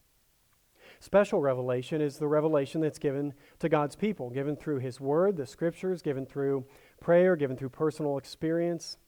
Special 1.00 1.40
revelation 1.40 2.00
is 2.00 2.18
the 2.18 2.28
revelation 2.28 2.80
that's 2.80 2.98
given 2.98 3.34
to 3.58 3.68
God's 3.68 3.96
people, 3.96 4.30
given 4.30 4.54
through 4.54 4.78
his 4.78 5.00
word, 5.00 5.36
the 5.36 5.46
scriptures, 5.46 6.00
given 6.00 6.24
through 6.24 6.64
prayer, 7.00 7.34
given 7.34 7.56
through 7.56 7.70
personal 7.70 8.18
experience. 8.18 8.98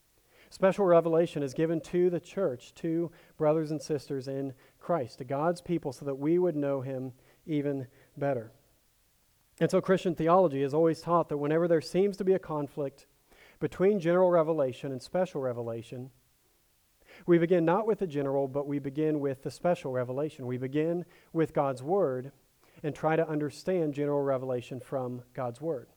Special 0.50 0.84
revelation 0.84 1.42
is 1.42 1.54
given 1.54 1.80
to 1.82 2.10
the 2.10 2.20
church, 2.20 2.74
to 2.76 3.10
brothers 3.36 3.70
and 3.70 3.80
sisters 3.80 4.28
in 4.28 4.52
Christ, 4.80 5.18
to 5.18 5.24
God's 5.24 5.60
people, 5.60 5.92
so 5.92 6.04
that 6.04 6.16
we 6.16 6.38
would 6.38 6.56
know 6.56 6.80
him 6.80 7.12
even 7.46 7.86
better. 8.16 8.52
And 9.60 9.70
so 9.70 9.80
Christian 9.80 10.14
theology 10.14 10.62
is 10.62 10.74
always 10.74 11.00
taught 11.00 11.28
that 11.28 11.38
whenever 11.38 11.68
there 11.68 11.80
seems 11.80 12.16
to 12.16 12.24
be 12.24 12.32
a 12.32 12.38
conflict 12.38 13.06
between 13.60 14.00
general 14.00 14.30
revelation 14.30 14.90
and 14.90 15.00
special 15.00 15.40
revelation, 15.40 16.10
we 17.26 17.38
begin 17.38 17.64
not 17.64 17.86
with 17.86 18.00
the 18.00 18.06
general, 18.06 18.48
but 18.48 18.66
we 18.66 18.80
begin 18.80 19.20
with 19.20 19.44
the 19.44 19.50
special 19.50 19.92
revelation. 19.92 20.46
We 20.46 20.58
begin 20.58 21.04
with 21.32 21.54
God's 21.54 21.82
Word 21.82 22.32
and 22.82 22.94
try 22.94 23.14
to 23.14 23.28
understand 23.28 23.94
general 23.94 24.22
revelation 24.22 24.80
from 24.80 25.22
God's 25.32 25.60
Word. 25.60 25.88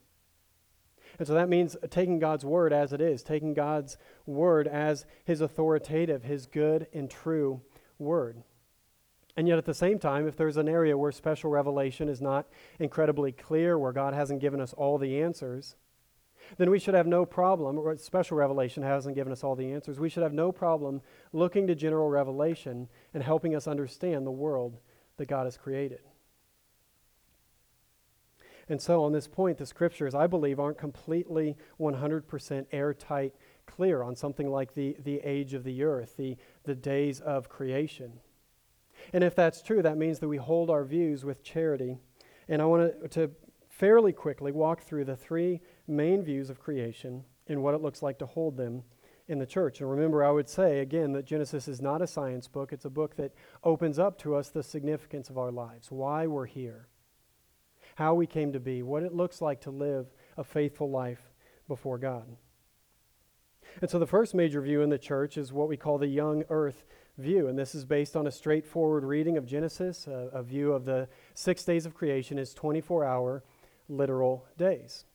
And 1.17 1.27
so 1.27 1.33
that 1.33 1.49
means 1.49 1.75
taking 1.89 2.19
God's 2.19 2.45
word 2.45 2.73
as 2.73 2.93
it 2.93 3.01
is, 3.01 3.23
taking 3.23 3.53
God's 3.53 3.97
word 4.25 4.67
as 4.67 5.05
his 5.25 5.41
authoritative, 5.41 6.23
his 6.23 6.45
good 6.45 6.87
and 6.93 7.09
true 7.09 7.61
word. 7.97 8.43
And 9.37 9.47
yet, 9.47 9.59
at 9.59 9.65
the 9.65 9.73
same 9.75 9.99
time, 9.99 10.27
if 10.27 10.35
there's 10.35 10.57
an 10.57 10.67
area 10.67 10.97
where 10.97 11.11
special 11.11 11.51
revelation 11.51 12.09
is 12.09 12.19
not 12.19 12.47
incredibly 12.79 13.31
clear, 13.31 13.77
where 13.77 13.91
God 13.91 14.15
hasn't 14.15 14.41
given 14.41 14.59
us 14.59 14.73
all 14.73 14.97
the 14.97 15.21
answers, 15.21 15.75
then 16.57 16.71
we 16.71 16.79
should 16.79 16.95
have 16.95 17.05
no 17.05 17.23
problem, 17.23 17.77
or 17.77 17.95
special 17.97 18.35
revelation 18.35 18.81
hasn't 18.81 19.13
given 19.13 19.31
us 19.31 19.43
all 19.43 19.55
the 19.55 19.71
answers, 19.71 19.99
we 19.99 20.09
should 20.09 20.23
have 20.23 20.33
no 20.33 20.51
problem 20.51 21.01
looking 21.33 21.67
to 21.67 21.75
general 21.75 22.09
revelation 22.09 22.87
and 23.13 23.21
helping 23.21 23.55
us 23.55 23.67
understand 23.67 24.25
the 24.25 24.31
world 24.31 24.79
that 25.17 25.27
God 25.27 25.45
has 25.45 25.55
created. 25.55 25.99
And 28.69 28.81
so, 28.81 29.03
on 29.03 29.13
this 29.13 29.27
point, 29.27 29.59
the 29.59 29.65
scriptures, 29.67 30.15
I 30.15 30.25
believe, 30.25 30.59
aren't 30.59 30.79
completely 30.79 31.55
100% 31.79 32.65
airtight 32.71 33.35
clear 33.67 34.01
on 34.01 34.15
something 34.15 34.49
like 34.49 34.73
the, 34.73 34.97
the 35.03 35.19
age 35.23 35.53
of 35.53 35.63
the 35.63 35.83
earth, 35.83 36.15
the, 36.17 36.37
the 36.63 36.75
days 36.75 37.19
of 37.19 37.49
creation. 37.49 38.13
And 39.13 39.23
if 39.23 39.35
that's 39.35 39.61
true, 39.61 39.81
that 39.81 39.97
means 39.97 40.19
that 40.19 40.27
we 40.27 40.37
hold 40.37 40.69
our 40.69 40.83
views 40.83 41.23
with 41.23 41.43
charity. 41.43 41.97
And 42.47 42.61
I 42.61 42.65
want 42.65 43.11
to 43.11 43.31
fairly 43.69 44.11
quickly 44.11 44.51
walk 44.51 44.81
through 44.81 45.05
the 45.05 45.15
three 45.15 45.61
main 45.87 46.23
views 46.23 46.49
of 46.49 46.59
creation 46.59 47.23
and 47.47 47.61
what 47.61 47.73
it 47.73 47.81
looks 47.81 48.01
like 48.01 48.17
to 48.19 48.25
hold 48.25 48.57
them 48.57 48.83
in 49.27 49.39
the 49.39 49.45
church. 49.45 49.81
And 49.81 49.89
remember, 49.89 50.23
I 50.23 50.31
would 50.31 50.49
say 50.49 50.79
again 50.79 51.11
that 51.13 51.25
Genesis 51.25 51.67
is 51.67 51.81
not 51.81 52.01
a 52.01 52.07
science 52.07 52.47
book, 52.47 52.71
it's 52.71 52.85
a 52.85 52.89
book 52.89 53.15
that 53.17 53.33
opens 53.63 53.99
up 53.99 54.17
to 54.19 54.35
us 54.35 54.49
the 54.49 54.63
significance 54.63 55.29
of 55.29 55.37
our 55.37 55.51
lives, 55.51 55.91
why 55.91 56.27
we're 56.27 56.45
here, 56.45 56.87
how 57.95 58.13
we 58.13 58.25
came 58.25 58.53
to 58.53 58.59
be, 58.59 58.83
what 58.83 59.03
it 59.03 59.13
looks 59.13 59.41
like 59.41 59.61
to 59.61 59.71
live 59.71 60.07
a 60.37 60.43
faithful 60.43 60.89
life 60.89 61.31
before 61.67 61.97
God. 61.97 62.25
And 63.81 63.89
so 63.89 63.99
the 63.99 64.07
first 64.07 64.33
major 64.33 64.61
view 64.61 64.81
in 64.81 64.89
the 64.89 64.97
church 64.97 65.37
is 65.37 65.53
what 65.53 65.67
we 65.67 65.77
call 65.77 65.97
the 65.97 66.07
young 66.07 66.43
earth 66.49 66.83
view. 67.17 67.47
And 67.47 67.57
this 67.57 67.73
is 67.73 67.85
based 67.85 68.15
on 68.15 68.27
a 68.27 68.31
straightforward 68.31 69.03
reading 69.03 69.37
of 69.37 69.45
Genesis. 69.45 70.07
A, 70.07 70.29
a 70.33 70.43
view 70.43 70.73
of 70.73 70.85
the 70.85 71.07
six 71.33 71.63
days 71.63 71.85
of 71.85 71.93
creation 71.93 72.37
as 72.37 72.53
24 72.53 73.03
hour 73.03 73.43
literal 73.89 74.45
days. 74.57 75.05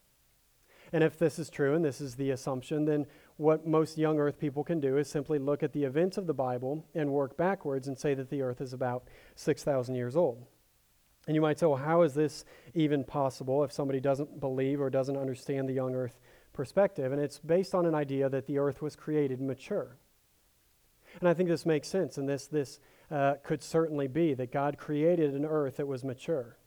And 0.91 1.03
if 1.03 1.17
this 1.17 1.39
is 1.39 1.49
true, 1.49 1.73
and 1.73 1.83
this 1.83 1.99
is 1.99 2.15
the 2.15 2.29
assumption, 2.29 2.85
then 2.85 3.07
what 3.37 3.65
most 3.65 3.97
young 3.97 4.19
earth 4.19 4.39
people 4.39 4.63
can 4.63 4.79
do 4.79 4.97
is 4.97 5.09
simply 5.09 5.39
look 5.39 5.63
at 5.63 5.73
the 5.73 5.83
events 5.83 6.17
of 6.17 6.27
the 6.27 6.33
Bible 6.35 6.85
and 6.93 7.11
work 7.11 7.35
backwards 7.35 7.87
and 7.87 7.97
say 7.97 8.13
that 8.13 8.29
the 8.29 8.43
earth 8.43 8.61
is 8.61 8.73
about 8.73 9.07
6,000 9.35 9.95
years 9.95 10.15
old. 10.15 10.45
And 11.25 11.35
you 11.35 11.41
might 11.41 11.57
say, 11.57 11.65
well, 11.65 11.77
how 11.77 12.03
is 12.03 12.13
this 12.13 12.45
even 12.75 13.03
possible 13.03 13.63
if 13.63 13.71
somebody 13.71 13.99
doesn't 13.99 14.39
believe 14.39 14.79
or 14.79 14.89
doesn't 14.89 15.17
understand 15.17 15.67
the 15.67 15.73
young 15.73 15.95
earth 15.95 16.19
perspective? 16.51 17.11
And 17.11 17.21
it's 17.21 17.39
based 17.39 17.73
on 17.73 17.85
an 17.85 17.95
idea 17.95 18.29
that 18.29 18.45
the 18.45 18.59
earth 18.59 18.81
was 18.81 18.95
created 18.95 19.41
mature. 19.41 19.97
And 21.19 21.29
I 21.29 21.33
think 21.33 21.49
this 21.49 21.65
makes 21.65 21.87
sense, 21.87 22.17
and 22.17 22.27
this, 22.27 22.47
this 22.47 22.79
uh, 23.11 23.35
could 23.43 23.61
certainly 23.61 24.07
be 24.07 24.33
that 24.33 24.51
God 24.51 24.77
created 24.77 25.33
an 25.33 25.45
earth 25.45 25.77
that 25.77 25.87
was 25.87 26.03
mature. 26.03 26.57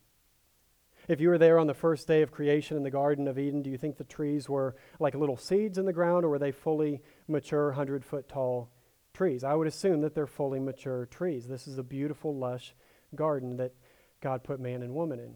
If 1.08 1.20
you 1.20 1.28
were 1.28 1.38
there 1.38 1.58
on 1.58 1.68
the 1.68 1.74
first 1.74 2.08
day 2.08 2.22
of 2.22 2.32
creation 2.32 2.76
in 2.76 2.82
the 2.82 2.90
Garden 2.90 3.28
of 3.28 3.38
Eden, 3.38 3.62
do 3.62 3.70
you 3.70 3.78
think 3.78 3.96
the 3.96 4.04
trees 4.04 4.48
were 4.48 4.74
like 4.98 5.14
little 5.14 5.36
seeds 5.36 5.78
in 5.78 5.86
the 5.86 5.92
ground, 5.92 6.24
or 6.24 6.30
were 6.30 6.38
they 6.38 6.52
fully 6.52 7.00
mature, 7.28 7.66
100 7.66 8.04
foot 8.04 8.28
tall 8.28 8.70
trees? 9.14 9.44
I 9.44 9.54
would 9.54 9.68
assume 9.68 10.00
that 10.00 10.14
they're 10.14 10.26
fully 10.26 10.58
mature 10.58 11.06
trees. 11.06 11.46
This 11.46 11.68
is 11.68 11.78
a 11.78 11.84
beautiful, 11.84 12.36
lush 12.36 12.74
garden 13.14 13.56
that 13.58 13.72
God 14.20 14.42
put 14.42 14.58
man 14.58 14.82
and 14.82 14.94
woman 14.94 15.20
in. 15.20 15.34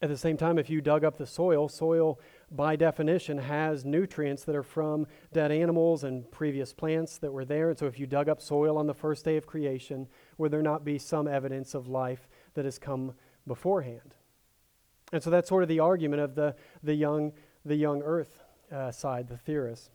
At 0.00 0.08
the 0.08 0.16
same 0.16 0.36
time, 0.36 0.58
if 0.58 0.70
you 0.70 0.80
dug 0.80 1.02
up 1.02 1.16
the 1.16 1.26
soil, 1.26 1.68
soil 1.68 2.20
by 2.52 2.76
definition 2.76 3.38
has 3.38 3.84
nutrients 3.84 4.44
that 4.44 4.54
are 4.54 4.62
from 4.62 5.08
dead 5.32 5.50
animals 5.50 6.04
and 6.04 6.30
previous 6.30 6.72
plants 6.72 7.18
that 7.18 7.32
were 7.32 7.44
there. 7.44 7.70
And 7.70 7.78
so 7.78 7.86
if 7.86 7.98
you 7.98 8.06
dug 8.06 8.28
up 8.28 8.40
soil 8.40 8.78
on 8.78 8.86
the 8.86 8.94
first 8.94 9.24
day 9.24 9.36
of 9.36 9.46
creation, 9.46 10.06
would 10.36 10.52
there 10.52 10.62
not 10.62 10.84
be 10.84 10.98
some 10.98 11.26
evidence 11.26 11.74
of 11.74 11.88
life 11.88 12.28
that 12.54 12.64
has 12.64 12.78
come 12.78 13.14
beforehand? 13.44 14.14
And 15.12 15.20
so 15.20 15.30
that's 15.30 15.48
sort 15.48 15.64
of 15.64 15.68
the 15.68 15.80
argument 15.80 16.22
of 16.22 16.36
the, 16.36 16.54
the, 16.82 16.94
young, 16.94 17.32
the 17.64 17.76
young 17.76 18.00
earth 18.02 18.38
uh, 18.70 18.92
side, 18.92 19.26
the 19.26 19.36
theorists. 19.36 19.90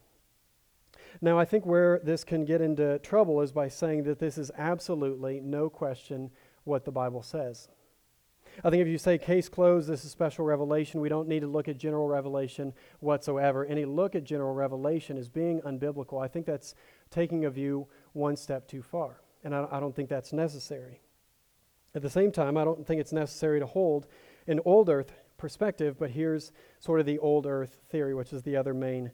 Now, 1.21 1.39
I 1.39 1.45
think 1.45 1.65
where 1.65 2.01
this 2.03 2.25
can 2.25 2.43
get 2.43 2.59
into 2.59 2.99
trouble 2.99 3.39
is 3.41 3.53
by 3.53 3.69
saying 3.69 4.03
that 4.03 4.19
this 4.19 4.37
is 4.37 4.51
absolutely, 4.57 5.39
no 5.39 5.69
question, 5.69 6.31
what 6.65 6.83
the 6.83 6.91
Bible 6.91 7.21
says. 7.21 7.69
I 8.63 8.69
think 8.69 8.81
if 8.81 8.87
you 8.87 8.97
say 8.97 9.17
case 9.17 9.49
closed, 9.49 9.87
this 9.87 10.05
is 10.05 10.11
special 10.11 10.45
revelation, 10.45 10.99
we 10.99 11.09
don't 11.09 11.27
need 11.27 11.41
to 11.41 11.47
look 11.47 11.67
at 11.67 11.77
general 11.77 12.07
revelation 12.07 12.73
whatsoever. 12.99 13.65
Any 13.65 13.85
look 13.85 14.15
at 14.15 14.23
general 14.23 14.53
revelation 14.53 15.17
is 15.17 15.29
being 15.29 15.61
unbiblical. 15.61 16.23
I 16.23 16.27
think 16.27 16.45
that's 16.45 16.75
taking 17.09 17.45
a 17.45 17.49
view 17.49 17.87
one 18.13 18.35
step 18.35 18.67
too 18.67 18.81
far, 18.81 19.21
and 19.43 19.55
I, 19.55 19.67
I 19.71 19.79
don't 19.79 19.95
think 19.95 20.09
that's 20.09 20.33
necessary. 20.33 21.01
At 21.95 22.01
the 22.01 22.09
same 22.09 22.31
time, 22.31 22.57
I 22.57 22.63
don't 22.63 22.85
think 22.85 22.99
it's 22.99 23.13
necessary 23.13 23.59
to 23.59 23.65
hold 23.65 24.07
an 24.47 24.59
old 24.65 24.89
earth 24.89 25.13
perspective, 25.37 25.97
but 25.99 26.11
here's 26.11 26.51
sort 26.79 26.99
of 26.99 27.05
the 27.05 27.19
old 27.19 27.45
earth 27.45 27.77
theory, 27.89 28.13
which 28.13 28.33
is 28.33 28.43
the 28.43 28.55
other 28.55 28.73
main 28.73 29.11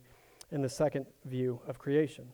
and 0.52 0.64
the 0.64 0.70
second 0.70 1.06
view 1.26 1.62
of 1.68 1.78
creation. 1.78 2.30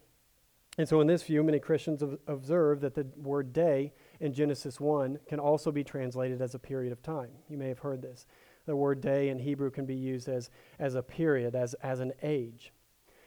And 0.78 0.88
so, 0.88 1.00
in 1.02 1.08
this 1.08 1.24
view, 1.24 1.44
many 1.44 1.60
Christians 1.60 2.04
observe 2.28 2.82
that 2.82 2.96
the 2.96 3.08
word 3.16 3.54
day 3.54 3.94
in 4.20 4.34
Genesis 4.34 4.80
1 4.80 5.20
can 5.28 5.40
also 5.40 5.72
be 5.72 5.84
translated 5.84 6.42
as 6.42 6.56
a 6.56 6.60
period 6.60 6.92
of 6.92 7.02
time. 7.02 7.32
You 7.50 7.58
may 7.58 7.68
have 7.68 7.80
heard 7.80 8.02
this. 8.02 8.26
The 8.66 8.76
word 8.76 9.02
day 9.02 9.30
in 9.30 9.40
Hebrew 9.40 9.70
can 9.70 9.86
be 9.86 9.96
used 9.96 10.28
as, 10.28 10.50
as 10.80 10.96
a 10.96 11.04
period, 11.04 11.56
as, 11.56 11.74
as 11.76 12.00
an 12.00 12.14
age. 12.24 12.74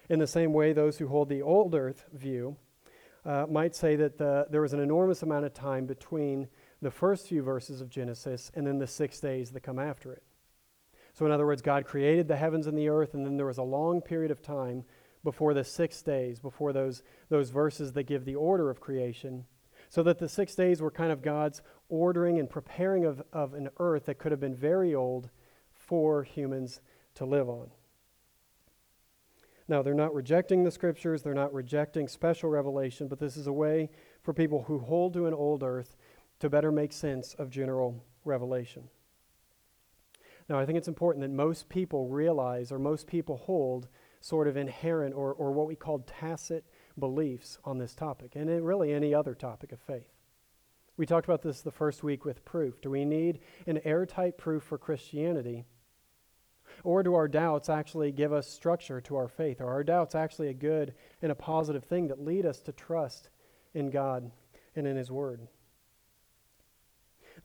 In 0.08 0.18
the 0.18 0.26
same 0.26 0.52
way, 0.52 0.72
those 0.72 0.98
who 0.98 1.08
hold 1.08 1.28
the 1.28 1.42
old 1.42 1.74
earth 1.74 2.04
view 2.12 2.56
uh, 3.24 3.46
might 3.48 3.76
say 3.76 3.94
that 3.96 4.18
the, 4.18 4.46
there 4.50 4.62
was 4.62 4.72
an 4.72 4.80
enormous 4.80 5.22
amount 5.22 5.44
of 5.44 5.52
time 5.52 5.86
between 5.86 6.48
the 6.80 6.90
first 6.90 7.28
few 7.28 7.42
verses 7.42 7.80
of 7.80 7.90
Genesis 7.90 8.50
and 8.54 8.66
then 8.66 8.78
the 8.78 8.86
six 8.86 9.20
days 9.20 9.50
that 9.50 9.60
come 9.60 9.78
after 9.78 10.12
it. 10.12 10.22
So, 11.14 11.26
in 11.26 11.32
other 11.32 11.46
words, 11.46 11.62
God 11.62 11.84
created 11.84 12.28
the 12.28 12.36
heavens 12.36 12.66
and 12.66 12.78
the 12.78 12.88
earth, 12.88 13.14
and 13.14 13.26
then 13.26 13.36
there 13.36 13.46
was 13.46 13.58
a 13.58 13.62
long 13.62 14.00
period 14.00 14.30
of 14.30 14.40
time 14.40 14.84
before 15.24 15.52
the 15.52 15.64
six 15.64 16.00
days, 16.00 16.38
before 16.38 16.72
those, 16.72 17.02
those 17.28 17.50
verses 17.50 17.92
that 17.94 18.04
give 18.04 18.24
the 18.24 18.36
order 18.36 18.70
of 18.70 18.80
creation, 18.80 19.44
so 19.88 20.02
that 20.02 20.18
the 20.18 20.28
six 20.28 20.54
days 20.54 20.80
were 20.80 20.90
kind 20.90 21.12
of 21.12 21.22
God's 21.22 21.62
ordering 21.88 22.38
and 22.38 22.48
preparing 22.48 23.04
of, 23.04 23.22
of 23.32 23.54
an 23.54 23.68
earth 23.78 24.06
that 24.06 24.18
could 24.18 24.32
have 24.32 24.40
been 24.40 24.54
very 24.54 24.94
old 24.94 25.30
for 25.72 26.22
humans 26.22 26.80
to 27.14 27.24
live 27.24 27.48
on. 27.48 27.70
Now, 29.66 29.82
they're 29.82 29.94
not 29.94 30.14
rejecting 30.14 30.64
the 30.64 30.70
scriptures, 30.70 31.22
they're 31.22 31.34
not 31.34 31.52
rejecting 31.52 32.08
special 32.08 32.48
revelation, 32.48 33.06
but 33.06 33.18
this 33.18 33.36
is 33.36 33.46
a 33.46 33.52
way 33.52 33.90
for 34.22 34.32
people 34.32 34.62
who 34.62 34.78
hold 34.78 35.12
to 35.14 35.26
an 35.26 35.34
old 35.34 35.62
earth 35.62 35.96
to 36.40 36.48
better 36.48 36.72
make 36.72 36.92
sense 36.92 37.34
of 37.34 37.50
general 37.50 38.02
revelation. 38.24 38.88
Now, 40.48 40.58
I 40.58 40.64
think 40.64 40.78
it's 40.78 40.88
important 40.88 41.22
that 41.22 41.30
most 41.30 41.68
people 41.68 42.08
realize, 42.08 42.72
or 42.72 42.78
most 42.78 43.06
people 43.06 43.36
hold, 43.36 43.88
sort 44.20 44.48
of 44.48 44.56
inherent 44.56 45.14
or, 45.14 45.34
or 45.34 45.52
what 45.52 45.66
we 45.66 45.76
call 45.76 45.98
tacit 46.00 46.64
beliefs 46.98 47.58
on 47.64 47.78
this 47.78 47.94
topic, 47.94 48.34
and 48.34 48.64
really 48.64 48.92
any 48.92 49.14
other 49.14 49.34
topic 49.34 49.72
of 49.72 49.80
faith. 49.80 50.12
We 50.96 51.06
talked 51.06 51.26
about 51.26 51.42
this 51.42 51.60
the 51.60 51.70
first 51.70 52.02
week 52.02 52.24
with 52.24 52.44
proof. 52.44 52.80
Do 52.80 52.90
we 52.90 53.04
need 53.04 53.40
an 53.66 53.80
airtight 53.84 54.36
proof 54.36 54.64
for 54.64 54.78
Christianity? 54.78 55.64
Or 56.84 57.02
do 57.02 57.14
our 57.14 57.28
doubts 57.28 57.68
actually 57.68 58.12
give 58.12 58.32
us 58.32 58.48
structure 58.48 59.00
to 59.02 59.16
our 59.16 59.28
faith? 59.28 59.60
Are 59.60 59.68
our 59.68 59.84
doubts 59.84 60.14
actually 60.14 60.48
a 60.48 60.54
good 60.54 60.94
and 61.22 61.32
a 61.32 61.36
positive 61.36 61.84
thing 61.84 62.08
that 62.08 62.24
lead 62.24 62.44
us 62.44 62.60
to 62.62 62.72
trust 62.72 63.30
in 63.74 63.90
God 63.90 64.30
and 64.74 64.86
in 64.86 64.96
His 64.96 65.10
Word? 65.10 65.46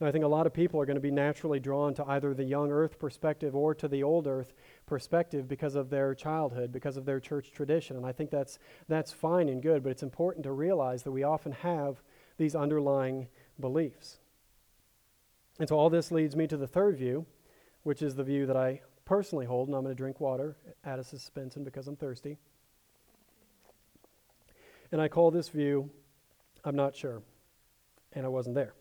And 0.00 0.08
I 0.08 0.12
think 0.12 0.24
a 0.24 0.28
lot 0.28 0.46
of 0.46 0.52
people 0.52 0.80
are 0.80 0.86
going 0.86 0.96
to 0.96 1.00
be 1.00 1.10
naturally 1.10 1.60
drawn 1.60 1.94
to 1.94 2.04
either 2.06 2.34
the 2.34 2.44
young 2.44 2.72
earth 2.72 2.98
perspective 2.98 3.54
or 3.54 3.74
to 3.76 3.86
the 3.86 4.02
old 4.02 4.26
earth 4.26 4.52
perspective 4.86 5.46
because 5.46 5.76
of 5.76 5.88
their 5.88 6.14
childhood, 6.14 6.72
because 6.72 6.96
of 6.96 7.04
their 7.04 7.20
church 7.20 7.52
tradition. 7.52 7.96
And 7.96 8.04
I 8.04 8.12
think 8.12 8.30
that's, 8.30 8.58
that's 8.88 9.12
fine 9.12 9.48
and 9.48 9.62
good, 9.62 9.82
but 9.82 9.90
it's 9.90 10.02
important 10.02 10.42
to 10.44 10.52
realize 10.52 11.04
that 11.04 11.12
we 11.12 11.22
often 11.22 11.52
have 11.52 12.02
these 12.38 12.56
underlying 12.56 13.28
beliefs. 13.60 14.18
And 15.60 15.68
so 15.68 15.78
all 15.78 15.90
this 15.90 16.10
leads 16.10 16.34
me 16.34 16.48
to 16.48 16.56
the 16.56 16.66
third 16.66 16.96
view, 16.96 17.26
which 17.84 18.02
is 18.02 18.16
the 18.16 18.24
view 18.24 18.46
that 18.46 18.56
I 18.56 18.80
personally 19.04 19.46
hold, 19.46 19.68
and 19.68 19.76
I'm 19.76 19.84
going 19.84 19.94
to 19.94 19.98
drink 19.98 20.20
water 20.20 20.56
out 20.84 20.98
of 20.98 21.06
suspension 21.06 21.62
because 21.62 21.86
I'm 21.86 21.96
thirsty. 21.96 22.38
And 24.90 25.00
I 25.00 25.08
call 25.08 25.30
this 25.30 25.48
view, 25.48 25.90
I'm 26.64 26.76
not 26.76 26.96
sure, 26.96 27.22
and 28.12 28.24
I 28.24 28.28
wasn't 28.28 28.56
there. 28.56 28.74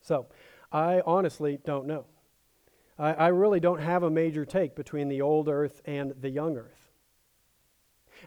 So 0.00 0.26
I 0.72 1.02
honestly 1.06 1.58
don't 1.64 1.86
know. 1.86 2.06
I, 2.98 3.12
I 3.12 3.28
really 3.28 3.60
don't 3.60 3.80
have 3.80 4.02
a 4.02 4.10
major 4.10 4.44
take 4.44 4.74
between 4.74 5.08
the 5.08 5.22
old 5.22 5.48
earth 5.48 5.80
and 5.84 6.14
the 6.20 6.30
young 6.30 6.56
earth. 6.56 6.90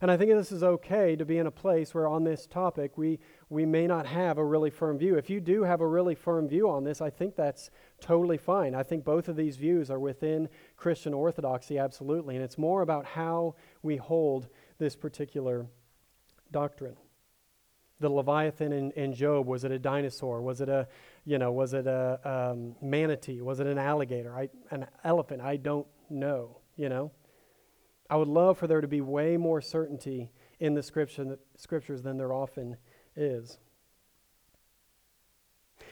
And 0.01 0.09
I 0.09 0.17
think 0.17 0.31
this 0.31 0.51
is 0.51 0.63
okay 0.63 1.15
to 1.15 1.25
be 1.25 1.37
in 1.37 1.45
a 1.45 1.51
place 1.51 1.93
where 1.93 2.07
on 2.07 2.23
this 2.23 2.47
topic 2.47 2.97
we, 2.97 3.19
we 3.49 3.65
may 3.65 3.85
not 3.85 4.07
have 4.07 4.37
a 4.39 4.43
really 4.43 4.71
firm 4.71 4.97
view. 4.97 5.15
If 5.15 5.29
you 5.29 5.39
do 5.39 5.63
have 5.63 5.81
a 5.81 5.87
really 5.87 6.15
firm 6.15 6.47
view 6.47 6.67
on 6.69 6.83
this, 6.83 6.99
I 6.99 7.11
think 7.11 7.35
that's 7.35 7.69
totally 8.01 8.37
fine. 8.37 8.73
I 8.73 8.81
think 8.81 9.05
both 9.05 9.27
of 9.27 9.35
these 9.35 9.57
views 9.57 9.91
are 9.91 9.99
within 9.99 10.49
Christian 10.77 11.13
orthodoxy, 11.13 11.77
absolutely. 11.77 12.35
And 12.35 12.43
it's 12.43 12.57
more 12.57 12.81
about 12.81 13.05
how 13.05 13.55
we 13.83 13.97
hold 13.97 14.47
this 14.79 14.95
particular 14.95 15.67
doctrine. 16.51 16.95
The 18.03 18.09
Leviathan 18.09 18.73
in, 18.73 18.91
in 18.91 19.13
Job, 19.13 19.47
was 19.47 19.63
it 19.63 19.71
a 19.71 19.79
dinosaur? 19.79 20.41
Was 20.41 20.59
it 20.59 20.67
a, 20.67 20.89
you 21.23 21.37
know, 21.37 21.53
was 21.53 21.73
it 21.73 21.87
a 21.87 22.19
um, 22.25 22.75
manatee? 22.81 23.39
Was 23.39 23.61
it 23.61 23.67
an 23.67 23.77
alligator? 23.77 24.35
I, 24.35 24.49
an 24.71 24.87
elephant? 25.05 25.41
I 25.41 25.55
don't 25.55 25.87
know, 26.09 26.57
you 26.75 26.89
know? 26.89 27.11
I 28.09 28.17
would 28.17 28.27
love 28.27 28.57
for 28.57 28.67
there 28.67 28.81
to 28.81 28.89
be 28.89 28.99
way 28.99 29.37
more 29.37 29.61
certainty 29.61 30.31
in 30.59 30.73
the 30.73 30.83
scripture, 30.83 31.37
scriptures 31.55 32.01
than 32.01 32.17
there 32.17 32.33
often 32.33 32.75
is. 33.15 33.57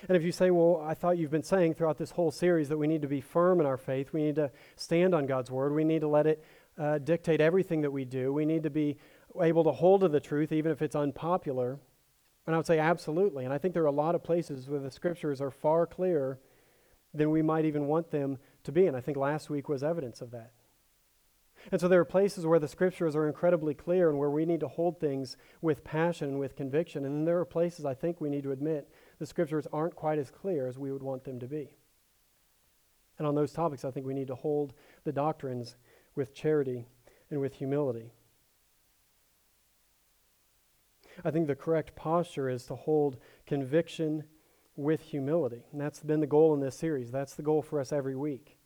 And 0.09 0.17
if 0.17 0.23
you 0.23 0.33
say, 0.33 0.51
well, 0.51 0.83
I 0.85 0.93
thought 0.93 1.17
you've 1.17 1.31
been 1.31 1.43
saying 1.43 1.75
throughout 1.75 1.97
this 1.97 2.11
whole 2.11 2.31
series 2.31 2.67
that 2.67 2.77
we 2.77 2.87
need 2.87 3.03
to 3.03 3.07
be 3.07 3.21
firm 3.21 3.61
in 3.61 3.65
our 3.65 3.77
faith, 3.77 4.11
we 4.11 4.21
need 4.21 4.35
to 4.35 4.51
stand 4.75 5.15
on 5.15 5.27
God's 5.27 5.49
word, 5.49 5.73
we 5.73 5.85
need 5.85 6.01
to 6.01 6.09
let 6.09 6.27
it 6.27 6.43
uh, 6.77 6.97
dictate 6.97 7.39
everything 7.39 7.81
that 7.81 7.91
we 7.91 8.03
do, 8.03 8.33
we 8.33 8.45
need 8.45 8.63
to 8.63 8.69
be 8.69 8.97
able 9.41 9.63
to 9.63 9.71
hold 9.71 10.01
to 10.01 10.09
the 10.09 10.19
truth 10.19 10.51
even 10.51 10.73
if 10.73 10.81
it's 10.81 10.95
unpopular. 10.95 11.79
And 12.45 12.55
I 12.55 12.57
would 12.57 12.65
say 12.65 12.79
absolutely. 12.79 13.45
And 13.45 13.53
I 13.53 13.57
think 13.57 13.73
there 13.73 13.83
are 13.83 13.87
a 13.87 13.91
lot 13.91 14.15
of 14.15 14.23
places 14.23 14.67
where 14.67 14.79
the 14.79 14.91
scriptures 14.91 15.41
are 15.41 15.51
far 15.51 15.85
clearer 15.85 16.39
than 17.13 17.29
we 17.29 17.41
might 17.41 17.65
even 17.65 17.87
want 17.87 18.11
them 18.11 18.37
to 18.63 18.71
be. 18.71 18.87
And 18.87 18.97
I 18.97 19.01
think 19.01 19.17
last 19.17 19.49
week 19.49 19.69
was 19.69 19.83
evidence 19.83 20.21
of 20.21 20.31
that. 20.31 20.51
And 21.71 21.79
so 21.79 21.87
there 21.87 21.99
are 21.99 22.05
places 22.05 22.45
where 22.45 22.57
the 22.57 22.67
scriptures 22.67 23.15
are 23.15 23.27
incredibly 23.27 23.75
clear 23.75 24.09
and 24.09 24.17
where 24.17 24.31
we 24.31 24.45
need 24.45 24.61
to 24.61 24.67
hold 24.67 24.99
things 24.99 25.37
with 25.61 25.83
passion 25.83 26.29
and 26.29 26.39
with 26.39 26.55
conviction. 26.55 27.05
And 27.05 27.15
then 27.15 27.25
there 27.25 27.39
are 27.39 27.45
places 27.45 27.85
I 27.85 27.93
think 27.93 28.19
we 28.19 28.29
need 28.29 28.43
to 28.43 28.51
admit 28.51 28.89
the 29.19 29.27
scriptures 29.27 29.67
aren't 29.71 29.95
quite 29.95 30.17
as 30.17 30.31
clear 30.31 30.67
as 30.67 30.79
we 30.79 30.91
would 30.91 31.03
want 31.03 31.23
them 31.23 31.39
to 31.39 31.47
be. 31.47 31.75
And 33.19 33.27
on 33.27 33.35
those 33.35 33.51
topics, 33.51 33.85
I 33.85 33.91
think 33.91 34.07
we 34.07 34.15
need 34.15 34.29
to 34.29 34.35
hold 34.35 34.73
the 35.03 35.11
doctrines 35.11 35.75
with 36.15 36.33
charity 36.33 36.87
and 37.29 37.39
with 37.39 37.53
humility. 37.53 38.11
I 41.23 41.31
think 41.31 41.47
the 41.47 41.55
correct 41.55 41.95
posture 41.95 42.49
is 42.49 42.65
to 42.65 42.75
hold 42.75 43.17
conviction 43.45 44.23
with 44.75 45.01
humility. 45.01 45.63
And 45.71 45.79
that's 45.79 45.99
been 46.01 46.19
the 46.19 46.27
goal 46.27 46.53
in 46.53 46.59
this 46.59 46.77
series. 46.77 47.11
That's 47.11 47.35
the 47.35 47.43
goal 47.43 47.61
for 47.61 47.79
us 47.79 47.91
every 47.91 48.15
week. 48.15 48.57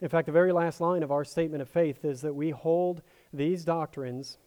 In 0.00 0.08
fact, 0.08 0.26
the 0.26 0.32
very 0.32 0.52
last 0.52 0.80
line 0.80 1.02
of 1.02 1.12
our 1.12 1.24
statement 1.24 1.62
of 1.62 1.68
faith 1.68 2.04
is 2.04 2.20
that 2.22 2.34
we 2.34 2.50
hold 2.50 3.02
these 3.32 3.64
doctrines 3.64 4.38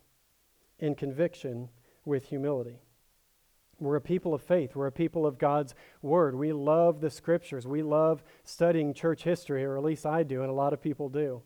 in 0.80 0.96
conviction 0.96 1.70
with 2.06 2.26
humility. 2.26 2.80
We're 3.80 3.96
a 3.96 4.02
people 4.02 4.34
of 4.34 4.42
faith. 4.42 4.76
We're 4.76 4.88
a 4.88 4.92
people 4.92 5.26
of 5.26 5.38
God's 5.38 5.76
Word. 6.02 6.36
We 6.36 6.52
love 6.52 7.00
the 7.00 7.10
Scriptures. 7.10 7.68
We 7.68 7.84
love 7.84 8.24
studying 8.44 8.94
church 8.94 9.24
history, 9.24 9.64
or 9.64 9.78
at 9.78 9.84
least 9.84 10.06
I 10.06 10.24
do, 10.24 10.42
and 10.42 10.50
a 10.50 10.54
lot 10.54 10.74
of 10.74 10.82
people 10.82 11.10
do. 11.10 11.44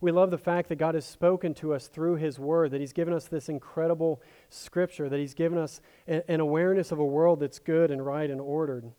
We 0.00 0.12
love 0.12 0.30
the 0.30 0.38
fact 0.38 0.68
that 0.68 0.76
God 0.76 0.94
has 0.94 1.04
spoken 1.04 1.52
to 1.54 1.74
us 1.74 1.88
through 1.88 2.16
His 2.16 2.38
Word, 2.38 2.70
that 2.70 2.80
He's 2.80 2.92
given 2.92 3.12
us 3.12 3.26
this 3.26 3.48
incredible 3.48 4.22
Scripture, 4.48 5.08
that 5.08 5.18
He's 5.18 5.34
given 5.34 5.58
us 5.58 5.80
an 6.06 6.40
awareness 6.40 6.92
of 6.92 6.98
a 6.98 7.04
world 7.04 7.40
that's 7.40 7.58
good 7.58 7.90
and 7.90 8.04
right 8.04 8.30
and 8.30 8.40
ordered. 8.40 8.92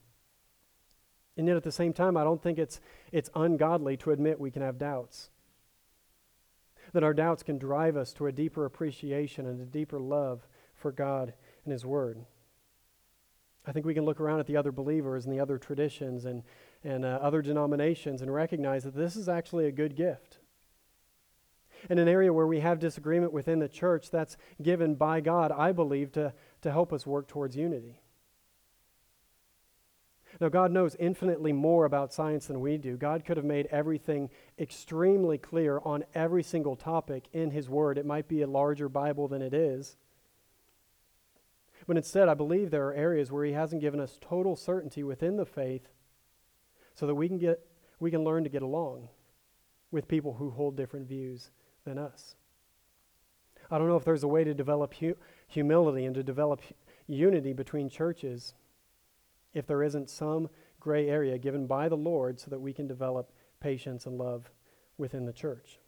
And 1.38 1.48
yet 1.48 1.58
at 1.58 1.64
the 1.64 1.72
same 1.72 1.94
time, 1.94 2.18
I 2.18 2.24
don't 2.24 2.42
think 2.42 2.60
it's, 2.60 2.82
it's 3.12 3.30
ungodly 3.36 3.98
to 3.98 4.12
admit 4.12 4.40
we 4.40 4.52
can 4.52 4.62
have 4.62 4.78
doubts. 4.78 5.30
That 6.94 7.04
our 7.04 7.14
doubts 7.14 7.42
can 7.42 7.58
drive 7.58 7.96
us 7.96 8.12
to 8.14 8.28
a 8.28 8.32
deeper 8.32 8.66
appreciation 8.66 9.48
and 9.48 9.62
a 9.62 9.66
deeper 9.66 10.00
love 10.00 10.46
for 10.76 10.92
God 10.92 11.34
and 11.64 11.72
His 11.72 11.86
Word. 11.86 12.26
I 13.66 13.72
think 13.72 13.86
we 13.86 13.94
can 13.94 14.06
look 14.06 14.20
around 14.20 14.40
at 14.40 14.48
the 14.48 14.58
other 14.58 14.72
believers 14.72 15.26
and 15.26 15.34
the 15.34 15.40
other 15.40 15.58
traditions 15.58 16.26
and, 16.26 16.44
and 16.84 17.06
uh, 17.06 17.20
other 17.22 17.42
denominations 17.42 18.22
and 18.22 18.34
recognize 18.34 18.84
that 18.84 18.96
this 18.96 19.16
is 19.16 19.30
actually 19.30 19.68
a 19.68 19.72
good 19.72 19.96
gift. 19.96 20.40
In 21.90 21.98
an 21.98 22.08
area 22.08 22.32
where 22.32 22.48
we 22.48 22.60
have 22.60 22.80
disagreement 22.80 23.34
within 23.34 23.60
the 23.60 23.68
church, 23.68 24.12
that's 24.12 24.38
given 24.62 24.96
by 24.96 25.20
God, 25.22 25.52
I 25.52 25.72
believe, 25.72 26.12
to, 26.14 26.34
to 26.62 26.72
help 26.72 26.94
us 26.94 27.06
work 27.06 27.28
towards 27.28 27.56
unity. 27.56 28.02
Now, 30.40 30.50
God 30.50 30.72
knows 30.72 30.96
infinitely 30.96 31.52
more 31.52 31.86
about 31.86 32.14
science 32.14 32.48
than 32.48 32.62
we 32.62 32.78
do. 32.78 32.96
God 32.96 33.26
could 33.26 33.38
have 33.38 33.46
made 33.46 33.68
everything 33.68 34.30
extremely 34.58 35.38
clear 35.38 35.80
on 35.84 36.06
every 36.16 36.44
single 36.44 36.76
topic 36.76 37.26
in 37.34 37.52
His 37.52 37.68
Word. 37.68 37.98
It 37.98 38.06
might 38.06 38.28
be 38.28 38.42
a 38.42 38.48
larger 38.48 38.88
Bible 38.88 39.28
than 39.28 39.42
it 39.42 39.54
is. 39.54 39.98
But 41.88 41.98
instead, 41.98 42.30
I 42.30 42.34
believe 42.34 42.72
there 42.72 42.88
are 42.88 42.94
areas 42.94 43.32
where 43.32 43.44
He 43.44 43.52
hasn't 43.54 43.82
given 43.82 44.00
us 44.00 44.18
total 44.22 44.56
certainty 44.56 45.04
within 45.04 45.36
the 45.36 45.46
faith 45.46 45.90
so 46.96 47.08
that 47.08 47.16
we 47.16 47.28
can, 47.28 47.38
get, 47.38 47.60
we 48.00 48.12
can 48.12 48.24
learn 48.24 48.44
to 48.44 48.50
get 48.50 48.62
along 48.62 49.10
with 49.92 50.08
people 50.08 50.36
who 50.36 50.52
hold 50.52 50.78
different 50.78 51.08
views 51.08 51.52
than 51.86 51.98
us. 51.98 52.36
I 53.70 53.78
don't 53.78 53.88
know 53.88 53.96
if 53.96 54.04
there's 54.04 54.24
a 54.24 54.28
way 54.28 54.44
to 54.44 54.54
develop 54.54 54.94
hu- 54.96 55.16
humility 55.48 56.06
and 56.06 56.16
to 56.16 56.24
develop 56.24 56.62
hu- 56.62 56.76
unity 57.08 57.54
between 57.54 57.90
churches 57.90 58.54
if 59.54 59.66
there 59.66 59.84
isn't 59.84 60.10
some 60.10 60.50
gray 60.80 61.10
area 61.10 61.38
given 61.38 61.68
by 61.68 61.88
the 61.88 61.98
Lord 61.98 62.40
so 62.40 62.50
that 62.50 62.60
we 62.60 62.74
can 62.74 62.88
develop 62.88 63.32
patience 63.60 64.06
and 64.06 64.18
love 64.18 64.50
within 64.98 65.26
the 65.26 65.34
church. 65.34 65.80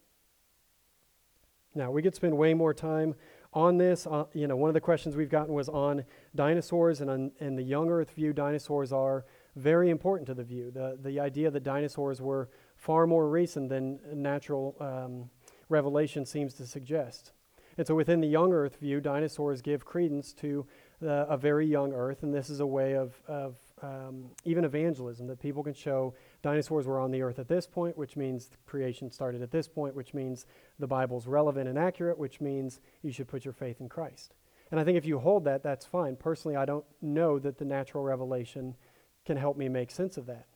Now, 1.74 1.90
we 1.90 2.02
could 2.02 2.14
spend 2.14 2.36
way 2.38 2.54
more 2.54 2.72
time 2.72 3.14
on 3.52 3.78
this. 3.78 4.06
Uh, 4.06 4.24
you 4.32 4.46
know, 4.46 4.56
one 4.56 4.70
of 4.70 4.74
the 4.74 4.80
questions 4.80 5.16
we've 5.16 5.28
gotten 5.28 5.54
was 5.54 5.68
on 5.68 6.04
dinosaurs, 6.34 7.00
and, 7.00 7.10
on, 7.10 7.32
and 7.40 7.58
the 7.58 7.62
young 7.62 7.90
Earth 7.90 8.10
view, 8.12 8.32
dinosaurs 8.32 8.92
are 8.92 9.24
very 9.56 9.90
important 9.90 10.26
to 10.28 10.34
the 10.34 10.44
view. 10.44 10.70
The, 10.70 10.98
the 11.02 11.18
idea 11.20 11.50
that 11.50 11.64
dinosaurs 11.64 12.20
were 12.20 12.48
far 12.76 13.06
more 13.06 13.28
recent 13.28 13.68
than 13.68 13.98
natural 14.12 14.76
um, 14.80 15.30
revelation 15.68 16.26
seems 16.26 16.54
to 16.54 16.66
suggest. 16.66 17.32
And 17.76 17.86
so, 17.86 17.94
within 17.94 18.20
the 18.20 18.28
young 18.28 18.52
Earth 18.52 18.78
view, 18.78 19.00
dinosaurs 19.00 19.60
give 19.60 19.84
credence 19.84 20.32
to 20.34 20.66
uh, 21.02 21.26
a 21.28 21.36
very 21.36 21.66
young 21.66 21.92
Earth, 21.92 22.22
and 22.22 22.32
this 22.32 22.48
is 22.48 22.60
a 22.60 22.66
way 22.66 22.94
of, 22.94 23.20
of 23.26 23.56
um, 23.82 24.30
even 24.44 24.64
evangelism 24.64 25.26
that 25.26 25.40
people 25.40 25.62
can 25.62 25.74
show 25.74 26.14
dinosaurs 26.42 26.86
were 26.86 27.00
on 27.00 27.10
the 27.10 27.22
Earth 27.22 27.38
at 27.38 27.48
this 27.48 27.66
point, 27.66 27.98
which 27.98 28.16
means 28.16 28.50
creation 28.66 29.10
started 29.10 29.42
at 29.42 29.50
this 29.50 29.66
point, 29.66 29.94
which 29.94 30.14
means 30.14 30.46
the 30.78 30.86
Bible's 30.86 31.26
relevant 31.26 31.68
and 31.68 31.78
accurate, 31.78 32.18
which 32.18 32.40
means 32.40 32.80
you 33.02 33.10
should 33.10 33.28
put 33.28 33.44
your 33.44 33.54
faith 33.54 33.80
in 33.80 33.88
Christ. 33.88 34.34
And 34.70 34.80
I 34.80 34.84
think 34.84 34.96
if 34.96 35.04
you 35.04 35.18
hold 35.18 35.44
that, 35.44 35.62
that's 35.62 35.84
fine. 35.84 36.16
Personally, 36.16 36.56
I 36.56 36.64
don't 36.64 36.84
know 37.02 37.38
that 37.38 37.58
the 37.58 37.64
natural 37.64 38.02
revelation 38.04 38.76
can 39.24 39.36
help 39.36 39.56
me 39.56 39.68
make 39.68 39.90
sense 39.90 40.16
of 40.16 40.26
that. 40.26 40.46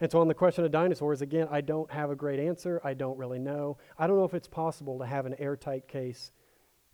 And 0.00 0.10
so, 0.10 0.20
on 0.20 0.28
the 0.28 0.34
question 0.34 0.64
of 0.64 0.70
dinosaurs, 0.70 1.22
again, 1.22 1.48
I 1.50 1.60
don't 1.60 1.90
have 1.90 2.10
a 2.10 2.16
great 2.16 2.38
answer. 2.38 2.80
I 2.84 2.94
don't 2.94 3.18
really 3.18 3.38
know. 3.38 3.78
I 3.98 4.06
don't 4.06 4.16
know 4.16 4.24
if 4.24 4.34
it's 4.34 4.48
possible 4.48 4.98
to 4.98 5.06
have 5.06 5.24
an 5.26 5.34
airtight 5.38 5.88
case 5.88 6.32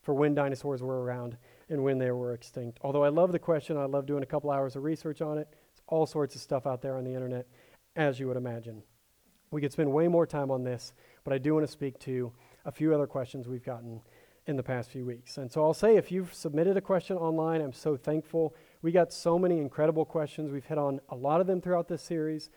for 0.02 0.14
when 0.14 0.34
dinosaurs 0.34 0.82
were 0.82 1.02
around 1.02 1.36
and 1.68 1.82
when 1.82 1.98
they 1.98 2.10
were 2.10 2.34
extinct. 2.34 2.78
Although 2.82 3.04
I 3.04 3.08
love 3.08 3.32
the 3.32 3.38
question, 3.38 3.76
I 3.76 3.84
love 3.84 4.06
doing 4.06 4.22
a 4.22 4.26
couple 4.26 4.50
hours 4.50 4.76
of 4.76 4.84
research 4.84 5.20
on 5.20 5.38
it. 5.38 5.48
There's 5.50 5.82
all 5.88 6.06
sorts 6.06 6.34
of 6.34 6.40
stuff 6.40 6.66
out 6.66 6.82
there 6.82 6.96
on 6.96 7.04
the 7.04 7.14
internet, 7.14 7.46
as 7.96 8.20
you 8.20 8.28
would 8.28 8.36
imagine. 8.36 8.82
We 9.50 9.60
could 9.60 9.72
spend 9.72 9.92
way 9.92 10.08
more 10.08 10.26
time 10.26 10.50
on 10.50 10.64
this, 10.64 10.92
but 11.24 11.32
I 11.32 11.38
do 11.38 11.54
want 11.54 11.66
to 11.66 11.72
speak 11.72 11.98
to 12.00 12.32
a 12.64 12.72
few 12.72 12.94
other 12.94 13.06
questions 13.06 13.48
we've 13.48 13.64
gotten 13.64 14.00
in 14.46 14.56
the 14.56 14.62
past 14.62 14.90
few 14.90 15.04
weeks. 15.04 15.38
And 15.38 15.50
so 15.52 15.62
I'll 15.62 15.74
say 15.74 15.96
if 15.96 16.10
you've 16.10 16.34
submitted 16.34 16.76
a 16.76 16.80
question 16.80 17.16
online, 17.16 17.60
I'm 17.60 17.72
so 17.72 17.96
thankful. 17.96 18.54
We 18.80 18.90
got 18.90 19.12
so 19.12 19.38
many 19.38 19.58
incredible 19.58 20.04
questions. 20.04 20.50
We've 20.50 20.64
hit 20.64 20.78
on 20.78 21.00
a 21.10 21.14
lot 21.14 21.40
of 21.40 21.46
them 21.46 21.60
throughout 21.60 21.88
this 21.88 22.02
series, 22.02 22.50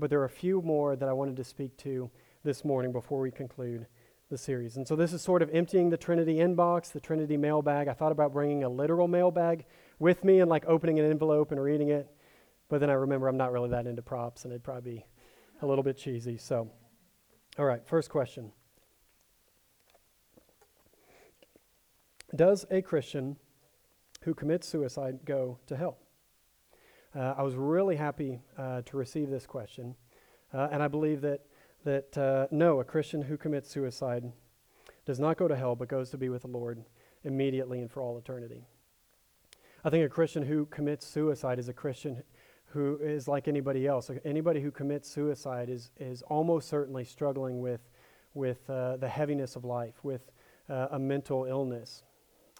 but 0.00 0.10
there 0.10 0.20
are 0.20 0.24
a 0.24 0.30
few 0.30 0.62
more 0.62 0.96
that 0.96 1.08
I 1.08 1.12
wanted 1.12 1.36
to 1.36 1.44
speak 1.44 1.76
to 1.78 2.10
this 2.42 2.64
morning 2.64 2.90
before 2.90 3.20
we 3.20 3.30
conclude 3.30 3.86
the 4.30 4.38
series. 4.38 4.76
And 4.76 4.86
so 4.86 4.96
this 4.96 5.12
is 5.12 5.20
sort 5.20 5.42
of 5.42 5.50
emptying 5.52 5.90
the 5.90 5.96
Trinity 5.96 6.36
inbox, 6.36 6.92
the 6.92 7.00
Trinity 7.00 7.36
mailbag. 7.36 7.88
I 7.88 7.92
thought 7.92 8.12
about 8.12 8.32
bringing 8.32 8.64
a 8.64 8.68
literal 8.68 9.08
mailbag 9.08 9.66
with 9.98 10.24
me 10.24 10.40
and 10.40 10.48
like 10.48 10.64
opening 10.66 10.98
an 10.98 11.04
envelope 11.04 11.52
and 11.52 11.62
reading 11.62 11.90
it. 11.90 12.08
But 12.68 12.80
then 12.80 12.90
I 12.90 12.94
remember 12.94 13.28
I'm 13.28 13.36
not 13.36 13.52
really 13.52 13.70
that 13.70 13.86
into 13.86 14.02
props 14.02 14.44
and 14.44 14.52
it'd 14.52 14.64
probably 14.64 14.92
be 14.92 15.06
a 15.62 15.66
little 15.66 15.84
bit 15.84 15.96
cheesy. 15.98 16.38
So, 16.38 16.70
all 17.58 17.64
right, 17.64 17.86
first 17.86 18.08
question 18.08 18.52
Does 22.34 22.64
a 22.70 22.80
Christian 22.80 23.36
who 24.22 24.34
commits 24.34 24.68
suicide 24.68 25.20
go 25.24 25.58
to 25.66 25.76
hell? 25.76 25.98
Uh, 27.14 27.34
I 27.36 27.42
was 27.42 27.56
really 27.56 27.96
happy 27.96 28.40
uh, 28.56 28.82
to 28.82 28.96
receive 28.96 29.30
this 29.30 29.46
question, 29.46 29.96
uh, 30.54 30.68
and 30.70 30.82
I 30.82 30.88
believe 30.88 31.20
that 31.22 31.40
that 31.84 32.16
uh, 32.18 32.46
no, 32.50 32.80
a 32.80 32.84
Christian 32.84 33.22
who 33.22 33.36
commits 33.36 33.70
suicide 33.70 34.30
does 35.06 35.18
not 35.18 35.36
go 35.36 35.48
to 35.48 35.56
hell, 35.56 35.74
but 35.74 35.88
goes 35.88 36.10
to 36.10 36.18
be 36.18 36.28
with 36.28 36.42
the 36.42 36.48
Lord 36.48 36.84
immediately 37.24 37.80
and 37.80 37.90
for 37.90 38.02
all 38.02 38.18
eternity. 38.18 38.64
I 39.84 39.90
think 39.90 40.04
a 40.04 40.08
Christian 40.08 40.42
who 40.42 40.66
commits 40.66 41.06
suicide 41.06 41.58
is 41.58 41.68
a 41.68 41.72
Christian 41.72 42.22
who 42.66 42.98
is 43.02 43.26
like 43.26 43.48
anybody 43.48 43.86
else. 43.86 44.10
Anybody 44.24 44.60
who 44.60 44.70
commits 44.70 45.10
suicide 45.10 45.70
is, 45.70 45.90
is 45.98 46.22
almost 46.22 46.68
certainly 46.68 47.04
struggling 47.04 47.60
with, 47.60 47.80
with 48.34 48.68
uh, 48.68 48.98
the 48.98 49.08
heaviness 49.08 49.56
of 49.56 49.64
life, 49.64 49.94
with 50.04 50.30
uh, 50.68 50.88
a 50.92 50.98
mental 50.98 51.46
illness. 51.46 52.04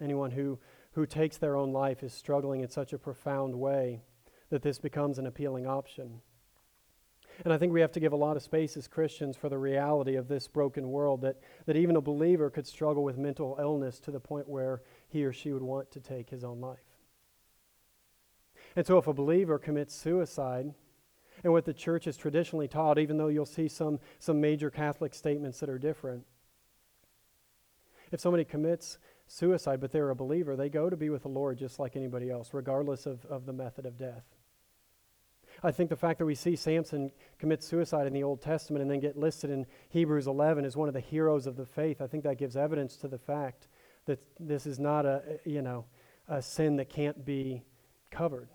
Anyone 0.00 0.30
who, 0.30 0.58
who 0.92 1.06
takes 1.06 1.36
their 1.36 1.56
own 1.56 1.72
life 1.72 2.02
is 2.02 2.12
struggling 2.12 2.62
in 2.62 2.70
such 2.70 2.92
a 2.92 2.98
profound 2.98 3.54
way 3.54 4.02
that 4.50 4.62
this 4.62 4.78
becomes 4.78 5.18
an 5.18 5.26
appealing 5.26 5.66
option. 5.66 6.20
And 7.44 7.54
I 7.54 7.58
think 7.58 7.72
we 7.72 7.80
have 7.80 7.92
to 7.92 8.00
give 8.00 8.12
a 8.12 8.16
lot 8.16 8.36
of 8.36 8.42
space 8.42 8.76
as 8.76 8.86
Christians 8.86 9.36
for 9.36 9.48
the 9.48 9.58
reality 9.58 10.16
of 10.16 10.28
this 10.28 10.46
broken 10.46 10.90
world 10.90 11.22
that, 11.22 11.36
that 11.66 11.76
even 11.76 11.96
a 11.96 12.00
believer 12.00 12.50
could 12.50 12.66
struggle 12.66 13.02
with 13.02 13.16
mental 13.16 13.56
illness 13.58 13.98
to 14.00 14.10
the 14.10 14.20
point 14.20 14.48
where 14.48 14.82
he 15.08 15.24
or 15.24 15.32
she 15.32 15.52
would 15.52 15.62
want 15.62 15.90
to 15.92 16.00
take 16.00 16.28
his 16.28 16.44
own 16.44 16.60
life. 16.60 16.78
And 18.76 18.86
so, 18.86 18.98
if 18.98 19.06
a 19.06 19.12
believer 19.12 19.58
commits 19.58 19.94
suicide, 19.94 20.74
and 21.42 21.52
what 21.52 21.64
the 21.64 21.72
church 21.72 22.04
has 22.04 22.16
traditionally 22.16 22.68
taught, 22.68 22.98
even 22.98 23.16
though 23.16 23.28
you'll 23.28 23.46
see 23.46 23.68
some, 23.68 23.98
some 24.18 24.40
major 24.40 24.70
Catholic 24.70 25.14
statements 25.14 25.60
that 25.60 25.70
are 25.70 25.78
different, 25.78 26.24
if 28.12 28.20
somebody 28.20 28.44
commits 28.44 28.98
suicide 29.26 29.80
but 29.80 29.92
they're 29.92 30.10
a 30.10 30.14
believer, 30.14 30.56
they 30.56 30.68
go 30.68 30.90
to 30.90 30.96
be 30.96 31.08
with 31.08 31.22
the 31.22 31.28
Lord 31.28 31.58
just 31.58 31.78
like 31.78 31.96
anybody 31.96 32.30
else, 32.30 32.52
regardless 32.52 33.06
of, 33.06 33.24
of 33.26 33.46
the 33.46 33.52
method 33.52 33.86
of 33.86 33.96
death. 33.96 34.24
I 35.62 35.72
think 35.72 35.90
the 35.90 35.96
fact 35.96 36.18
that 36.18 36.26
we 36.26 36.34
see 36.34 36.56
Samson 36.56 37.12
commit 37.38 37.62
suicide 37.62 38.06
in 38.06 38.12
the 38.12 38.22
Old 38.22 38.40
Testament 38.40 38.82
and 38.82 38.90
then 38.90 39.00
get 39.00 39.16
listed 39.16 39.50
in 39.50 39.66
Hebrews 39.90 40.26
11 40.26 40.64
as 40.64 40.76
one 40.76 40.88
of 40.88 40.94
the 40.94 41.00
heroes 41.00 41.46
of 41.46 41.56
the 41.56 41.66
faith, 41.66 42.00
I 42.00 42.06
think 42.06 42.24
that 42.24 42.38
gives 42.38 42.56
evidence 42.56 42.96
to 42.98 43.08
the 43.08 43.18
fact 43.18 43.68
that 44.06 44.20
this 44.38 44.66
is 44.66 44.78
not 44.78 45.04
a, 45.04 45.22
you 45.44 45.60
know, 45.60 45.84
a 46.28 46.40
sin 46.40 46.76
that 46.76 46.88
can't 46.88 47.24
be 47.24 47.62
covered. 48.10 48.48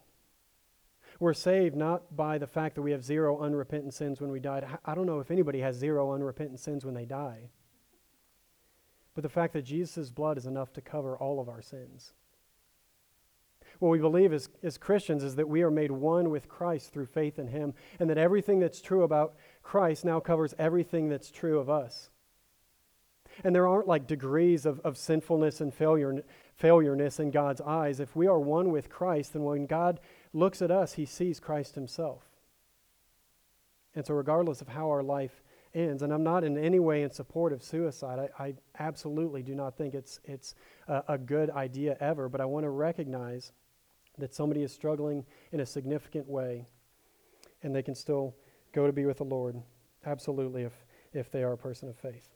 We're 1.19 1.33
saved 1.33 1.75
not 1.75 2.15
by 2.15 2.37
the 2.37 2.47
fact 2.47 2.75
that 2.75 2.81
we 2.81 2.91
have 2.91 3.03
zero 3.03 3.39
unrepentant 3.39 3.93
sins 3.93 4.19
when 4.19 4.31
we 4.31 4.39
died. 4.39 4.65
I 4.83 4.95
don't 4.95 5.05
know 5.05 5.19
if 5.19 5.31
anybody 5.31 5.59
has 5.61 5.75
zero 5.75 6.11
unrepentant 6.11 6.59
sins 6.59 6.83
when 6.83 6.93
they 6.93 7.05
die. 7.05 7.49
But 9.13 9.21
the 9.21 9.29
fact 9.29 9.53
that 9.53 9.61
Jesus' 9.61 10.09
blood 10.09 10.37
is 10.37 10.45
enough 10.45 10.73
to 10.73 10.81
cover 10.81 11.17
all 11.17 11.39
of 11.39 11.47
our 11.47 11.61
sins. 11.61 12.13
What 13.79 13.89
we 13.89 13.99
believe 13.99 14.33
as, 14.33 14.49
as 14.63 14.77
Christians 14.77 15.23
is 15.23 15.35
that 15.35 15.49
we 15.49 15.61
are 15.61 15.71
made 15.71 15.91
one 15.91 16.29
with 16.29 16.47
Christ 16.47 16.93
through 16.93 17.07
faith 17.07 17.39
in 17.39 17.47
Him, 17.47 17.73
and 17.99 18.09
that 18.09 18.17
everything 18.17 18.59
that's 18.59 18.81
true 18.81 19.03
about 19.03 19.35
Christ 19.63 20.05
now 20.05 20.19
covers 20.19 20.53
everything 20.57 21.09
that's 21.09 21.31
true 21.31 21.59
of 21.59 21.69
us. 21.69 22.09
And 23.43 23.53
there 23.53 23.67
aren't 23.67 23.88
like 23.88 24.07
degrees 24.07 24.65
of, 24.65 24.79
of 24.81 24.97
sinfulness 24.97 25.59
and 25.59 25.73
failure, 25.73 26.23
failureness 26.61 27.19
in 27.19 27.31
God's 27.31 27.61
eyes. 27.61 27.99
If 27.99 28.15
we 28.15 28.27
are 28.27 28.39
one 28.39 28.71
with 28.71 28.89
Christ, 28.89 29.33
then 29.33 29.43
when 29.43 29.65
God 29.65 29.99
looks 30.33 30.61
at 30.61 30.71
us, 30.71 30.93
He 30.93 31.05
sees 31.05 31.39
Christ 31.39 31.75
Himself. 31.75 32.23
And 33.93 34.05
so, 34.05 34.13
regardless 34.13 34.61
of 34.61 34.69
how 34.69 34.89
our 34.89 35.03
life 35.03 35.41
ends, 35.73 36.01
and 36.01 36.13
I'm 36.13 36.23
not 36.23 36.43
in 36.43 36.57
any 36.57 36.79
way 36.79 37.03
in 37.03 37.11
support 37.11 37.51
of 37.51 37.61
suicide, 37.63 38.29
I, 38.39 38.43
I 38.43 38.53
absolutely 38.79 39.43
do 39.43 39.55
not 39.55 39.77
think 39.77 39.93
it's, 39.93 40.19
it's 40.23 40.55
a, 40.88 41.03
a 41.09 41.17
good 41.17 41.49
idea 41.49 41.97
ever, 41.99 42.29
but 42.29 42.39
I 42.39 42.45
want 42.45 42.63
to 42.63 42.69
recognize 42.69 43.51
that 44.17 44.34
somebody 44.34 44.63
is 44.63 44.71
struggling 44.71 45.25
in 45.51 45.60
a 45.60 45.65
significant 45.65 46.28
way 46.28 46.67
and 47.63 47.75
they 47.75 47.82
can 47.82 47.95
still 47.95 48.36
go 48.73 48.86
to 48.86 48.93
be 48.93 49.06
with 49.06 49.17
the 49.17 49.23
Lord, 49.23 49.62
absolutely, 50.06 50.63
if, 50.63 50.73
if 51.13 51.32
they 51.32 51.43
are 51.43 51.54
a 51.54 51.58
person 51.58 51.89
of 51.89 51.97
faith. 51.97 52.30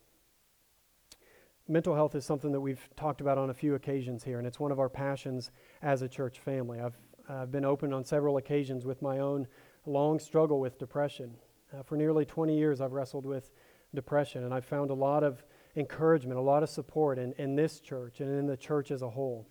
Mental 1.67 1.93
health 1.93 2.15
is 2.15 2.25
something 2.25 2.51
that 2.51 2.61
we've 2.61 2.89
talked 2.95 3.21
about 3.21 3.37
on 3.37 3.51
a 3.51 3.53
few 3.53 3.75
occasions 3.75 4.23
here, 4.23 4.39
and 4.39 4.47
it's 4.47 4.59
one 4.59 4.71
of 4.71 4.79
our 4.79 4.89
passions 4.89 5.51
as 5.83 6.01
a 6.01 6.09
church 6.09 6.39
family. 6.39 6.79
I've, 6.79 6.97
I've 7.29 7.51
been 7.51 7.65
open 7.65 7.93
on 7.93 8.03
several 8.03 8.37
occasions 8.37 8.85
with 8.85 9.03
my 9.03 9.19
own 9.19 9.47
long 9.85 10.17
struggle 10.17 10.59
with 10.59 10.79
depression. 10.79 11.35
Uh, 11.71 11.83
for 11.83 11.95
nearly 11.95 12.25
20 12.25 12.57
years, 12.57 12.81
I've 12.81 12.93
wrestled 12.93 13.25
with 13.25 13.51
depression, 13.93 14.43
and 14.43 14.53
I've 14.53 14.65
found 14.65 14.89
a 14.89 14.95
lot 14.95 15.23
of 15.23 15.43
encouragement, 15.75 16.39
a 16.39 16.41
lot 16.41 16.63
of 16.63 16.69
support 16.69 17.19
in, 17.19 17.33
in 17.33 17.55
this 17.55 17.79
church 17.79 18.19
and 18.19 18.33
in 18.33 18.47
the 18.47 18.57
church 18.57 18.89
as 18.89 19.03
a 19.03 19.09
whole 19.09 19.47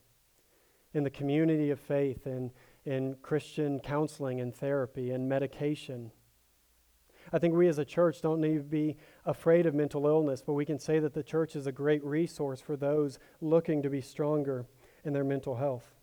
in 0.94 1.05
the 1.05 1.11
community 1.11 1.70
of 1.70 1.79
faith 1.79 2.27
and 2.27 2.51
in 2.85 3.16
Christian 3.22 3.81
counseling 3.81 4.40
and 4.40 4.55
therapy 4.55 5.11
and 5.11 5.29
medication. 5.29 6.11
I 7.33 7.38
think 7.38 7.55
we 7.55 7.68
as 7.68 7.79
a 7.79 7.85
church 7.85 8.22
don't 8.22 8.40
need 8.40 8.57
to 8.57 8.62
be 8.62 8.96
afraid 9.27 9.66
of 9.66 9.74
mental 9.74 10.07
illness, 10.07 10.42
but 10.44 10.55
we 10.55 10.64
can 10.64 10.79
say 10.79 10.98
that 10.98 11.12
the 11.12 11.22
church 11.22 11.57
is 11.57 11.66
a 11.66 11.72
great 11.72 12.03
resource 12.03 12.61
for 12.61 12.77
those 12.77 13.18
looking 13.40 13.83
to 13.83 13.90
be 13.90 14.01
stronger 14.01 14.64
in 15.05 15.12
their 15.12 15.24
mental 15.24 15.57
health. 15.57 15.94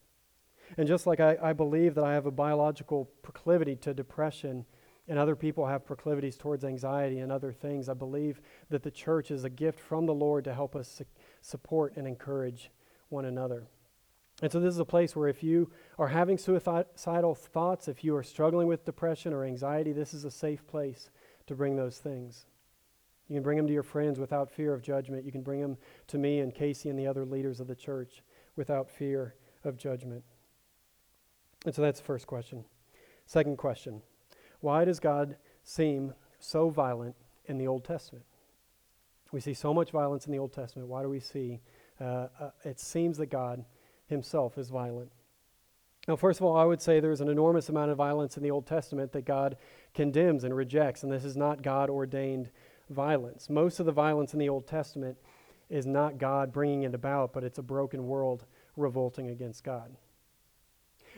And 0.77 0.87
just 0.87 1.07
like 1.07 1.19
I, 1.19 1.37
I 1.41 1.53
believe 1.53 1.95
that 1.95 2.03
I 2.03 2.13
have 2.13 2.25
a 2.25 2.31
biological 2.31 3.05
proclivity 3.23 3.75
to 3.77 3.93
depression, 3.93 4.65
and 5.07 5.19
other 5.19 5.35
people 5.35 5.67
have 5.67 5.85
proclivities 5.85 6.37
towards 6.37 6.63
anxiety 6.63 7.19
and 7.19 7.31
other 7.31 7.51
things, 7.51 7.89
I 7.89 7.93
believe 7.93 8.41
that 8.69 8.83
the 8.83 8.91
church 8.91 9.29
is 9.29 9.43
a 9.43 9.49
gift 9.49 9.79
from 9.79 10.05
the 10.05 10.13
Lord 10.13 10.43
to 10.45 10.53
help 10.53 10.75
us 10.75 10.87
su- 10.89 11.05
support 11.41 11.95
and 11.95 12.07
encourage 12.07 12.71
one 13.09 13.25
another. 13.25 13.67
And 14.41 14.51
so, 14.51 14.59
this 14.59 14.73
is 14.73 14.79
a 14.79 14.85
place 14.85 15.15
where 15.15 15.29
if 15.29 15.43
you 15.43 15.71
are 15.97 16.09
having 16.09 16.37
suicidal 16.37 17.35
thoughts, 17.35 17.87
if 17.87 18.03
you 18.03 18.15
are 18.15 18.23
struggling 18.23 18.67
with 18.67 18.83
depression 18.83 19.33
or 19.33 19.45
anxiety, 19.45 19.93
this 19.93 20.13
is 20.13 20.25
a 20.25 20.31
safe 20.31 20.67
place 20.67 21.09
to 21.47 21.55
bring 21.55 21.77
those 21.77 21.99
things. 21.99 22.45
You 23.29 23.35
can 23.35 23.43
bring 23.43 23.57
them 23.57 23.67
to 23.67 23.73
your 23.73 23.83
friends 23.83 24.19
without 24.19 24.51
fear 24.51 24.73
of 24.73 24.81
judgment. 24.81 25.25
You 25.25 25.31
can 25.31 25.41
bring 25.41 25.61
them 25.61 25.77
to 26.07 26.17
me 26.17 26.39
and 26.39 26.53
Casey 26.53 26.89
and 26.89 26.99
the 26.99 27.07
other 27.07 27.25
leaders 27.25 27.59
of 27.59 27.67
the 27.67 27.75
church 27.75 28.23
without 28.55 28.89
fear 28.89 29.35
of 29.63 29.77
judgment. 29.77 30.23
And 31.65 31.73
so, 31.73 31.81
that's 31.81 31.99
the 31.99 32.05
first 32.05 32.27
question. 32.27 32.65
Second 33.25 33.57
question 33.57 34.01
Why 34.59 34.83
does 34.83 34.99
God 34.99 35.37
seem 35.63 36.13
so 36.39 36.69
violent 36.69 37.15
in 37.45 37.57
the 37.57 37.67
Old 37.67 37.85
Testament? 37.85 38.25
We 39.31 39.39
see 39.39 39.53
so 39.53 39.73
much 39.73 39.91
violence 39.91 40.25
in 40.25 40.33
the 40.33 40.39
Old 40.39 40.51
Testament. 40.51 40.89
Why 40.89 41.03
do 41.03 41.09
we 41.09 41.21
see? 41.21 41.61
Uh, 41.99 42.27
uh, 42.37 42.49
it 42.65 42.81
seems 42.81 43.17
that 43.19 43.27
God 43.27 43.63
himself 44.07 44.57
is 44.57 44.69
violent. 44.69 45.11
Now, 46.07 46.15
first 46.15 46.39
of 46.39 46.45
all, 46.45 46.55
I 46.55 46.65
would 46.65 46.81
say 46.81 46.99
there's 46.99 47.21
an 47.21 47.29
enormous 47.29 47.69
amount 47.69 47.91
of 47.91 47.97
violence 47.97 48.37
in 48.37 48.43
the 48.43 48.51
Old 48.51 48.67
Testament 48.67 49.11
that 49.13 49.25
God 49.25 49.57
condemns 49.93 50.43
and 50.43 50.55
rejects, 50.55 51.03
and 51.03 51.11
this 51.11 51.25
is 51.25 51.35
not 51.35 51.63
God 51.63 51.89
ordained 51.89 52.51
violence. 52.89 53.49
Most 53.49 53.79
of 53.79 53.87
the 53.87 53.91
violence 53.91 54.33
in 54.33 54.39
the 54.39 54.49
Old 54.49 54.67
Testament 54.67 55.17
is 55.69 55.87
not 55.87 56.19
God 56.19 56.53
bringing 56.53 56.83
it 56.83 56.93
about, 56.93 57.33
but 57.33 57.43
it's 57.43 57.57
a 57.57 57.63
broken 57.63 58.05
world 58.05 58.45
revolting 58.77 59.29
against 59.29 59.63
God. 59.63 59.95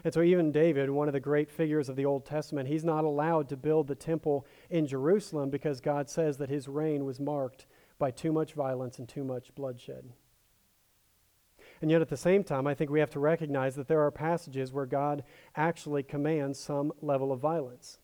And 0.04 0.14
so, 0.14 0.22
even 0.22 0.52
David, 0.52 0.90
one 0.90 1.10
of 1.10 1.14
the 1.14 1.20
great 1.20 1.52
figures 1.52 1.90
of 1.90 1.96
the 1.96 2.06
Old 2.06 2.26
Testament, 2.26 2.70
he's 2.70 2.86
not 2.86 3.04
allowed 3.04 3.50
to 3.50 3.58
build 3.58 3.88
the 3.88 3.96
temple 3.96 4.46
in 4.70 4.86
Jerusalem 4.86 5.50
because 5.50 5.82
God 5.82 6.10
says 6.10 6.38
that 6.38 6.50
his 6.50 6.68
reign 6.68 7.04
was 7.04 7.20
marked 7.20 7.66
by 7.98 8.12
too 8.12 8.32
much 8.32 8.54
violence 8.54 9.00
and 9.00 9.10
too 9.10 9.24
much 9.24 9.54
bloodshed. 9.56 10.14
And 11.82 11.92
yet, 11.92 12.02
at 12.02 12.10
the 12.10 12.18
same 12.18 12.44
time, 12.44 12.66
I 12.66 12.74
think 12.74 12.90
we 12.90 13.00
have 13.00 13.10
to 13.12 13.20
recognize 13.20 13.76
that 13.76 13.88
there 13.88 14.02
are 14.02 14.12
passages 14.12 14.74
where 14.74 14.86
God 14.86 15.24
actually 15.56 16.04
commands 16.04 16.60
some 16.60 16.92
level 17.02 17.32
of 17.32 17.40
violence. 17.40 18.00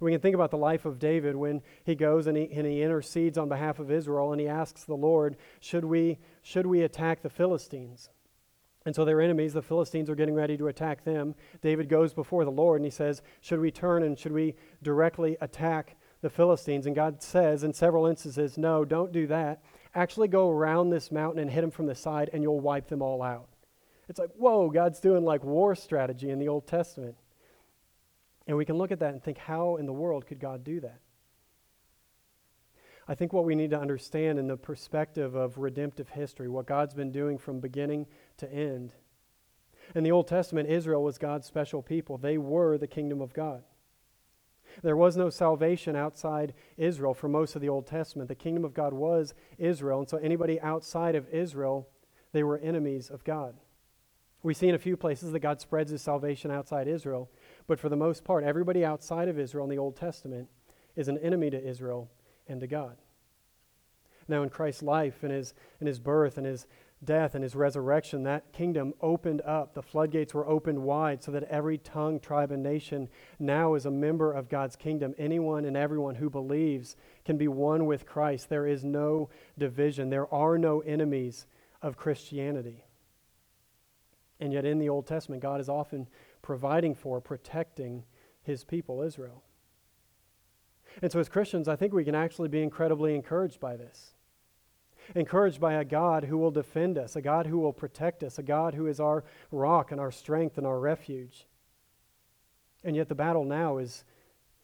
We 0.00 0.12
can 0.12 0.20
think 0.20 0.34
about 0.34 0.50
the 0.50 0.56
life 0.56 0.84
of 0.84 0.98
David 0.98 1.36
when 1.36 1.62
he 1.84 1.94
goes 1.94 2.26
and 2.26 2.36
he, 2.36 2.50
and 2.52 2.66
he 2.66 2.82
intercedes 2.82 3.36
on 3.36 3.48
behalf 3.48 3.78
of 3.78 3.90
Israel 3.90 4.32
and 4.32 4.40
he 4.40 4.48
asks 4.48 4.84
the 4.84 4.94
Lord, 4.94 5.36
should 5.60 5.84
we, 5.84 6.18
should 6.42 6.66
we 6.66 6.82
attack 6.82 7.22
the 7.22 7.30
Philistines? 7.30 8.08
And 8.84 8.94
so 8.94 9.04
their 9.04 9.20
enemies, 9.20 9.52
the 9.52 9.62
Philistines, 9.62 10.10
are 10.10 10.14
getting 10.14 10.34
ready 10.34 10.56
to 10.56 10.68
attack 10.68 11.04
them. 11.04 11.34
David 11.60 11.88
goes 11.88 12.14
before 12.14 12.44
the 12.44 12.50
Lord 12.50 12.80
and 12.80 12.86
he 12.86 12.90
says, 12.90 13.22
Should 13.40 13.60
we 13.60 13.70
turn 13.70 14.02
and 14.02 14.18
should 14.18 14.32
we 14.32 14.56
directly 14.82 15.36
attack 15.40 15.96
the 16.20 16.30
Philistines? 16.30 16.86
And 16.86 16.96
God 16.96 17.22
says 17.22 17.62
in 17.62 17.72
several 17.72 18.06
instances, 18.06 18.58
No, 18.58 18.84
don't 18.84 19.12
do 19.12 19.28
that 19.28 19.62
actually 19.94 20.28
go 20.28 20.50
around 20.50 20.90
this 20.90 21.10
mountain 21.10 21.40
and 21.40 21.50
hit 21.50 21.60
them 21.60 21.70
from 21.70 21.86
the 21.86 21.94
side, 21.94 22.30
and 22.32 22.42
you'll 22.42 22.60
wipe 22.60 22.88
them 22.88 23.02
all 23.02 23.22
out. 23.22 23.48
It's 24.08 24.18
like, 24.18 24.30
whoa, 24.36 24.70
God's 24.70 25.00
doing 25.00 25.24
like 25.24 25.44
war 25.44 25.74
strategy 25.74 26.30
in 26.30 26.38
the 26.38 26.48
Old 26.48 26.66
Testament. 26.66 27.16
And 28.46 28.56
we 28.56 28.64
can 28.64 28.76
look 28.76 28.90
at 28.90 28.98
that 29.00 29.12
and 29.12 29.22
think, 29.22 29.38
how 29.38 29.76
in 29.76 29.86
the 29.86 29.92
world 29.92 30.26
could 30.26 30.40
God 30.40 30.64
do 30.64 30.80
that? 30.80 31.00
I 33.06 33.14
think 33.14 33.32
what 33.32 33.44
we 33.44 33.54
need 33.54 33.70
to 33.70 33.80
understand 33.80 34.38
in 34.38 34.46
the 34.46 34.56
perspective 34.56 35.34
of 35.34 35.58
redemptive 35.58 36.08
history, 36.08 36.48
what 36.48 36.66
God's 36.66 36.94
been 36.94 37.10
doing 37.10 37.38
from 37.38 37.60
beginning 37.60 38.06
to 38.38 38.52
end. 38.52 38.92
In 39.94 40.04
the 40.04 40.12
Old 40.12 40.28
Testament, 40.28 40.68
Israel 40.68 41.02
was 41.02 41.18
God's 41.18 41.46
special 41.46 41.82
people, 41.82 42.16
they 42.16 42.38
were 42.38 42.78
the 42.78 42.86
kingdom 42.86 43.20
of 43.20 43.32
God. 43.32 43.62
There 44.82 44.96
was 44.96 45.16
no 45.16 45.30
salvation 45.30 45.96
outside 45.96 46.54
Israel 46.76 47.14
for 47.14 47.28
most 47.28 47.54
of 47.54 47.62
the 47.62 47.68
Old 47.68 47.86
Testament. 47.86 48.28
The 48.28 48.34
kingdom 48.34 48.64
of 48.64 48.74
God 48.74 48.92
was 48.92 49.34
Israel, 49.58 50.00
and 50.00 50.08
so 50.08 50.16
anybody 50.18 50.60
outside 50.60 51.14
of 51.14 51.28
Israel, 51.28 51.88
they 52.32 52.42
were 52.42 52.58
enemies 52.58 53.10
of 53.10 53.24
God. 53.24 53.54
We 54.42 54.54
see 54.54 54.68
in 54.68 54.74
a 54.74 54.78
few 54.78 54.96
places 54.96 55.32
that 55.32 55.40
God 55.40 55.60
spreads 55.60 55.92
his 55.92 56.02
salvation 56.02 56.50
outside 56.50 56.88
Israel, 56.88 57.30
but 57.66 57.78
for 57.78 57.88
the 57.88 57.96
most 57.96 58.24
part, 58.24 58.44
everybody 58.44 58.84
outside 58.84 59.28
of 59.28 59.38
Israel 59.38 59.64
in 59.64 59.70
the 59.70 59.78
Old 59.78 59.96
Testament 59.96 60.48
is 60.96 61.08
an 61.08 61.18
enemy 61.18 61.50
to 61.50 61.62
Israel 61.62 62.10
and 62.48 62.60
to 62.60 62.66
God. 62.66 62.96
Now, 64.28 64.42
in 64.42 64.50
Christ's 64.50 64.82
life 64.82 65.22
and 65.22 65.32
his, 65.32 65.54
his 65.80 65.98
birth 65.98 66.38
and 66.38 66.46
his 66.46 66.66
death 67.04 67.34
and 67.34 67.42
his 67.42 67.54
resurrection, 67.54 68.22
that 68.22 68.52
kingdom 68.52 68.94
opened 69.00 69.40
up. 69.42 69.74
The 69.74 69.82
floodgates 69.82 70.34
were 70.34 70.46
opened 70.46 70.82
wide 70.82 71.22
so 71.22 71.32
that 71.32 71.44
every 71.44 71.78
tongue, 71.78 72.20
tribe, 72.20 72.52
and 72.52 72.62
nation 72.62 73.08
now 73.38 73.74
is 73.74 73.86
a 73.86 73.90
member 73.90 74.32
of 74.32 74.48
God's 74.48 74.76
kingdom. 74.76 75.14
Anyone 75.18 75.64
and 75.64 75.76
everyone 75.76 76.16
who 76.16 76.30
believes 76.30 76.96
can 77.24 77.36
be 77.36 77.48
one 77.48 77.86
with 77.86 78.06
Christ. 78.06 78.48
There 78.48 78.66
is 78.66 78.84
no 78.84 79.30
division, 79.58 80.10
there 80.10 80.32
are 80.32 80.58
no 80.58 80.80
enemies 80.80 81.46
of 81.80 81.96
Christianity. 81.96 82.84
And 84.40 84.52
yet, 84.52 84.64
in 84.64 84.78
the 84.78 84.88
Old 84.88 85.06
Testament, 85.06 85.42
God 85.42 85.60
is 85.60 85.68
often 85.68 86.08
providing 86.42 86.94
for, 86.94 87.20
protecting 87.20 88.04
his 88.42 88.64
people, 88.64 89.02
Israel. 89.02 89.44
And 91.00 91.10
so, 91.12 91.20
as 91.20 91.28
Christians, 91.28 91.68
I 91.68 91.76
think 91.76 91.92
we 91.92 92.04
can 92.04 92.14
actually 92.14 92.48
be 92.48 92.62
incredibly 92.62 93.14
encouraged 93.14 93.60
by 93.60 93.76
this 93.76 94.14
encouraged 95.14 95.60
by 95.60 95.74
a 95.74 95.84
God 95.84 96.24
who 96.24 96.38
will 96.38 96.50
defend 96.50 96.98
us, 96.98 97.16
a 97.16 97.22
God 97.22 97.46
who 97.46 97.58
will 97.58 97.72
protect 97.72 98.22
us, 98.22 98.38
a 98.38 98.42
God 98.42 98.74
who 98.74 98.86
is 98.86 99.00
our 99.00 99.24
rock 99.50 99.92
and 99.92 100.00
our 100.00 100.10
strength 100.10 100.58
and 100.58 100.66
our 100.66 100.78
refuge. 100.78 101.46
And 102.84 102.96
yet 102.96 103.08
the 103.08 103.14
battle 103.14 103.44
now 103.44 103.78
is, 103.78 104.04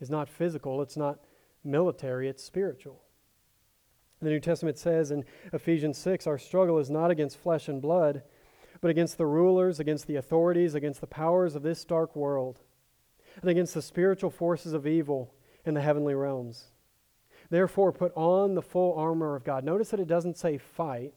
is 0.00 0.10
not 0.10 0.28
physical, 0.28 0.82
it's 0.82 0.96
not 0.96 1.20
military, 1.64 2.28
it's 2.28 2.42
spiritual. 2.42 3.02
The 4.20 4.30
New 4.30 4.40
Testament 4.40 4.78
says 4.78 5.10
in 5.10 5.24
Ephesians 5.52 5.96
6 5.98 6.26
our 6.26 6.38
struggle 6.38 6.78
is 6.78 6.90
not 6.90 7.10
against 7.10 7.38
flesh 7.38 7.68
and 7.68 7.80
blood, 7.80 8.22
but 8.80 8.90
against 8.90 9.18
the 9.18 9.26
rulers, 9.26 9.80
against 9.80 10.06
the 10.06 10.16
authorities, 10.16 10.74
against 10.74 11.00
the 11.00 11.06
powers 11.06 11.54
of 11.54 11.62
this 11.62 11.84
dark 11.84 12.16
world, 12.16 12.60
and 13.40 13.50
against 13.50 13.74
the 13.74 13.82
spiritual 13.82 14.30
forces 14.30 14.72
of 14.72 14.86
evil 14.86 15.34
in 15.64 15.74
the 15.74 15.80
heavenly 15.80 16.14
realms. 16.14 16.66
Therefore, 17.50 17.92
put 17.92 18.12
on 18.14 18.54
the 18.54 18.62
full 18.62 18.94
armor 18.94 19.34
of 19.34 19.44
God. 19.44 19.64
Notice 19.64 19.90
that 19.90 20.00
it 20.00 20.08
doesn't 20.08 20.36
say 20.36 20.58
fight. 20.58 21.14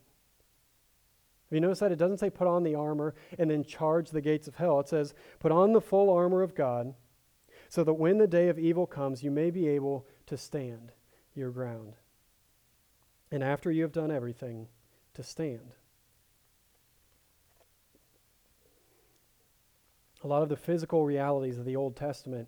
Have 1.50 1.56
you 1.56 1.60
noticed 1.60 1.82
that? 1.82 1.92
It 1.92 1.98
doesn't 1.98 2.20
say 2.20 2.30
put 2.30 2.48
on 2.48 2.64
the 2.64 2.76
armor 2.76 3.14
and 3.38 3.52
then 3.52 3.66
charge 3.66 4.12
the 4.12 4.22
gates 4.22 4.48
of 4.48 4.56
hell. 4.56 4.80
It 4.80 4.88
says 4.88 5.14
put 5.40 5.52
on 5.52 5.74
the 5.74 5.82
full 5.82 6.10
armor 6.10 6.42
of 6.42 6.56
God 6.56 6.94
so 7.68 7.84
that 7.84 7.94
when 7.94 8.18
the 8.18 8.28
day 8.28 8.48
of 8.48 8.58
evil 8.58 8.86
comes, 8.86 9.24
you 9.24 9.32
may 9.32 9.52
be 9.52 9.68
able 9.68 10.08
to 10.28 10.38
stand 10.38 10.94
your 11.36 11.52
ground. 11.52 11.96
And 13.32 13.44
after 13.44 13.72
you 13.72 13.84
have 13.84 13.92
done 13.92 14.12
everything, 14.12 14.68
to 15.14 15.24
stand. 15.24 15.74
A 20.24 20.28
lot 20.28 20.44
of 20.44 20.50
the 20.50 20.58
physical 20.58 21.04
realities 21.04 21.58
of 21.58 21.66
the 21.66 21.76
Old 21.76 21.96
Testament 21.96 22.48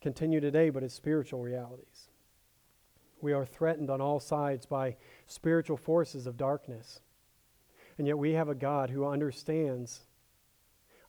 continue 0.00 0.40
today, 0.40 0.70
but 0.70 0.82
it's 0.82 0.94
spiritual 0.94 1.40
realities. 1.40 2.05
We 3.20 3.32
are 3.32 3.46
threatened 3.46 3.90
on 3.90 4.00
all 4.00 4.20
sides 4.20 4.66
by 4.66 4.96
spiritual 5.26 5.76
forces 5.76 6.26
of 6.26 6.36
darkness. 6.36 7.00
And 7.98 8.06
yet 8.06 8.18
we 8.18 8.32
have 8.32 8.48
a 8.48 8.54
God 8.54 8.90
who 8.90 9.06
understands 9.06 10.00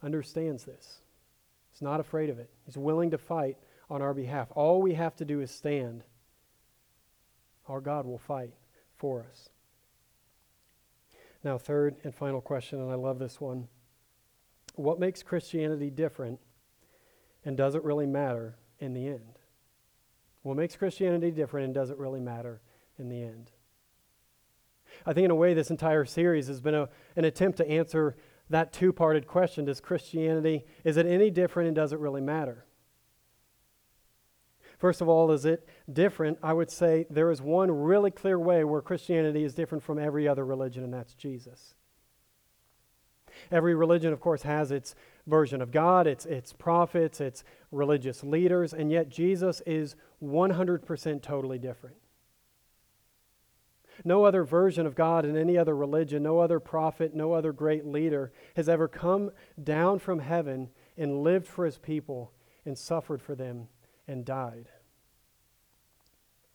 understands 0.04 0.64
this. 0.64 1.00
He's 1.72 1.82
not 1.82 2.00
afraid 2.00 2.30
of 2.30 2.40
it. 2.40 2.50
He's 2.66 2.78
willing 2.78 3.12
to 3.12 3.18
fight 3.18 3.58
on 3.90 4.02
our 4.02 4.14
behalf. 4.14 4.48
All 4.52 4.82
we 4.82 4.94
have 4.94 5.16
to 5.18 5.26
do 5.26 5.42
is 5.42 5.52
stand. 5.52 6.04
Our 7.68 7.82
God 7.82 8.06
will 8.06 8.18
fight 8.18 8.54
for 8.96 9.26
us. 9.30 9.50
Now, 11.44 11.58
third 11.58 11.96
and 12.04 12.14
final 12.14 12.42
question, 12.42 12.80
and 12.80 12.92
I 12.92 12.96
love 12.96 13.20
this 13.20 13.40
one. 13.40 13.68
What 14.76 15.00
makes 15.00 15.24
Christianity 15.24 15.90
different, 15.90 16.40
and 17.46 17.58
does 17.58 17.76
it 17.76 17.84
really 17.84 18.06
matter 18.06 18.56
in 18.80 18.94
the 18.94 19.08
end? 19.08 19.37
What 20.48 20.56
makes 20.56 20.78
Christianity 20.78 21.30
different 21.30 21.66
and 21.66 21.74
does 21.74 21.90
it 21.90 21.98
really 21.98 22.22
matter 22.22 22.62
in 22.98 23.10
the 23.10 23.22
end? 23.22 23.52
I 25.06 25.12
think, 25.12 25.26
in 25.26 25.32
a 25.32 25.36
way, 25.36 25.54
this 25.54 25.70
entire 25.70 26.06
series 26.06 26.48
has 26.48 26.62
been 26.62 26.74
a, 26.74 26.88
an 27.18 27.26
attempt 27.26 27.58
to 27.58 27.70
answer 27.70 28.16
that 28.50 28.72
two 28.72 28.94
parted 28.94 29.28
question 29.28 29.66
Does 29.66 29.82
Christianity, 29.82 30.66
is 30.86 30.96
it 30.96 31.06
any 31.06 31.30
different 31.30 31.68
and 31.68 31.76
does 31.76 31.92
it 31.92 32.00
really 32.00 32.22
matter? 32.22 32.66
First 34.78 35.02
of 35.02 35.10
all, 35.10 35.32
is 35.32 35.44
it 35.44 35.68
different? 35.92 36.38
I 36.42 36.54
would 36.54 36.72
say 36.72 37.06
there 37.10 37.30
is 37.30 37.42
one 37.42 37.70
really 37.70 38.12
clear 38.12 38.40
way 38.40 38.64
where 38.64 38.82
Christianity 38.82 39.44
is 39.44 39.54
different 39.54 39.84
from 39.84 40.00
every 40.00 40.30
other 40.30 40.46
religion, 40.46 40.84
and 40.84 40.94
that's 40.94 41.14
Jesus. 41.14 41.76
Every 43.52 43.76
religion, 43.76 44.14
of 44.14 44.22
course, 44.22 44.44
has 44.44 44.72
its 44.72 44.96
version 45.28 45.62
of 45.62 45.72
God, 45.72 46.08
its, 46.08 46.26
its 46.26 46.54
prophets, 46.54 47.22
its 47.22 47.44
religious 47.72 48.24
leaders, 48.24 48.74
and 48.74 48.92
yet 48.92 49.10
Jesus 49.10 49.62
is 49.66 49.96
100% 50.24 51.22
totally 51.22 51.60
different. 51.60 51.98
No 54.06 54.26
other 54.26 54.44
version 54.44 54.86
of 54.86 54.96
God 54.96 55.26
in 55.26 55.36
any 55.36 55.58
other 55.58 55.76
religion, 55.76 56.24
no 56.24 56.40
other 56.40 56.60
prophet, 56.60 57.14
no 57.14 57.34
other 57.34 57.52
great 57.52 57.86
leader 57.86 58.32
has 58.56 58.70
ever 58.70 58.88
come 58.88 59.32
down 59.62 60.00
from 60.00 60.20
heaven 60.20 60.70
and 60.98 61.24
lived 61.24 61.48
for 61.48 61.66
his 61.66 61.78
people 61.78 62.32
and 62.66 62.78
suffered 62.78 63.22
for 63.22 63.36
them 63.36 63.68
and 64.08 64.24
died. 64.24 64.70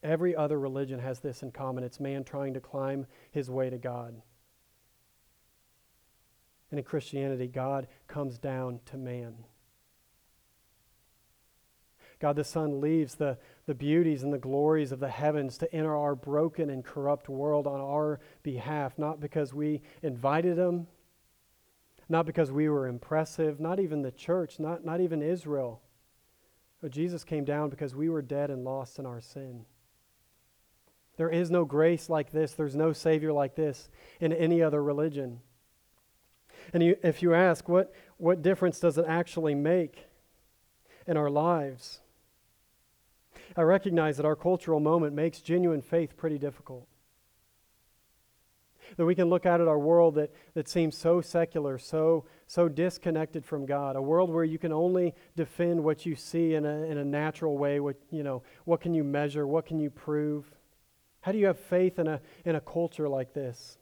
Every 0.03 0.35
other 0.35 0.59
religion 0.59 0.99
has 0.99 1.21
this 1.21 1.43
in 1.43 1.53
common 1.53 1.85
it's 1.85 2.01
man 2.01 2.25
trying 2.25 2.55
to 2.55 2.61
climb 2.61 3.07
his 3.31 3.51
way 3.51 3.71
to 3.71 3.79
God. 3.79 4.21
And 6.73 6.79
in 6.79 6.85
Christianity, 6.85 7.49
God 7.49 7.87
comes 8.09 8.39
down 8.39 8.81
to 8.87 8.97
man. 8.97 9.35
God 12.19 12.35
the 12.35 12.45
Son 12.45 12.81
leaves 12.81 13.17
the, 13.17 13.37
the 13.67 13.75
beauties 13.75 14.23
and 14.23 14.33
the 14.33 14.39
glories 14.39 14.91
of 14.91 14.99
the 14.99 15.11
heavens 15.11 15.59
to 15.59 15.75
enter 15.75 15.95
our 15.95 16.15
broken 16.15 16.71
and 16.71 16.83
corrupt 16.83 17.29
world 17.29 17.67
on 17.67 17.79
our 17.79 18.21
behalf, 18.43 18.97
not 18.97 19.21
because 19.21 19.53
we 19.53 19.83
invited 20.03 20.57
him, 20.57 20.87
not 22.09 22.25
because 22.25 22.51
we 22.51 22.71
were 22.71 22.87
impressive, 22.87 23.61
not 23.61 23.79
even 23.79 24.01
the 24.01 24.11
church, 24.11 24.59
not, 24.59 24.83
not 24.83 25.03
even 25.03 25.21
Israel. 25.21 25.83
But 26.81 26.91
Jesus 26.91 27.23
came 27.23 27.45
down 27.45 27.69
because 27.69 27.95
we 27.95 28.09
were 28.09 28.23
dead 28.23 28.51
and 28.51 28.65
lost 28.65 28.99
in 28.99 29.05
our 29.05 29.21
sin. 29.21 29.67
There 31.19 31.29
is 31.29 31.51
no 31.51 31.67
grace 31.67 32.09
like 32.09 32.33
this, 32.33 32.53
there's 32.53 32.75
no 32.75 32.95
Savior 32.95 33.33
like 33.35 33.57
this 33.57 33.91
in 34.21 34.33
any 34.33 34.63
other 34.63 34.83
religion. 34.83 35.41
And 36.73 36.83
you, 36.83 36.97
if 37.03 37.23
you 37.23 37.35
ask, 37.35 37.69
what, 37.69 37.93
what 38.17 38.43
difference 38.43 38.81
does 38.81 38.99
it 38.99 39.05
actually 39.09 39.55
make 39.55 40.07
in 41.07 41.17
our 41.17 41.31
lives? 41.31 42.01
I 43.57 43.63
recognize 43.63 44.17
that 44.17 44.27
our 44.27 44.37
cultural 44.37 44.81
moment 44.81 45.15
makes 45.15 45.41
genuine 45.41 45.83
faith 45.83 46.17
pretty 46.17 46.39
difficult. 46.39 46.87
That 48.97 49.07
we 49.07 49.15
can 49.15 49.29
look 49.29 49.47
out 49.47 49.61
at 49.61 49.69
our 49.69 49.79
world 49.79 50.17
that, 50.17 50.33
that 50.55 50.69
seems 50.69 50.97
so 50.97 51.21
secular, 51.21 51.79
so, 51.79 52.27
so 52.47 52.69
disconnected 52.69 53.45
from 53.45 53.65
God, 53.65 53.97
a 53.97 54.03
world 54.03 54.31
where 54.31 54.45
you 54.45 54.59
can 54.59 54.73
only 54.73 55.15
defend 55.37 55.83
what 55.83 56.05
you 56.05 56.15
see 56.15 56.55
in 56.55 56.67
a, 56.67 56.83
in 56.85 56.99
a 56.99 57.05
natural 57.05 57.57
way. 57.57 57.81
What, 57.81 57.97
you 58.11 58.23
know, 58.23 58.43
what 58.65 58.81
can 58.81 58.93
you 58.93 59.05
measure? 59.05 59.47
What 59.47 59.67
can 59.67 59.79
you 59.79 59.89
prove? 59.89 60.51
How 61.23 61.33
do 61.33 61.39
you 61.39 61.47
have 61.47 61.59
faith 61.59 61.99
in 61.99 62.07
a, 62.07 62.21
in 62.45 62.57
a 62.57 62.61
culture 62.61 63.09
like 63.09 63.33
this? 63.33 63.79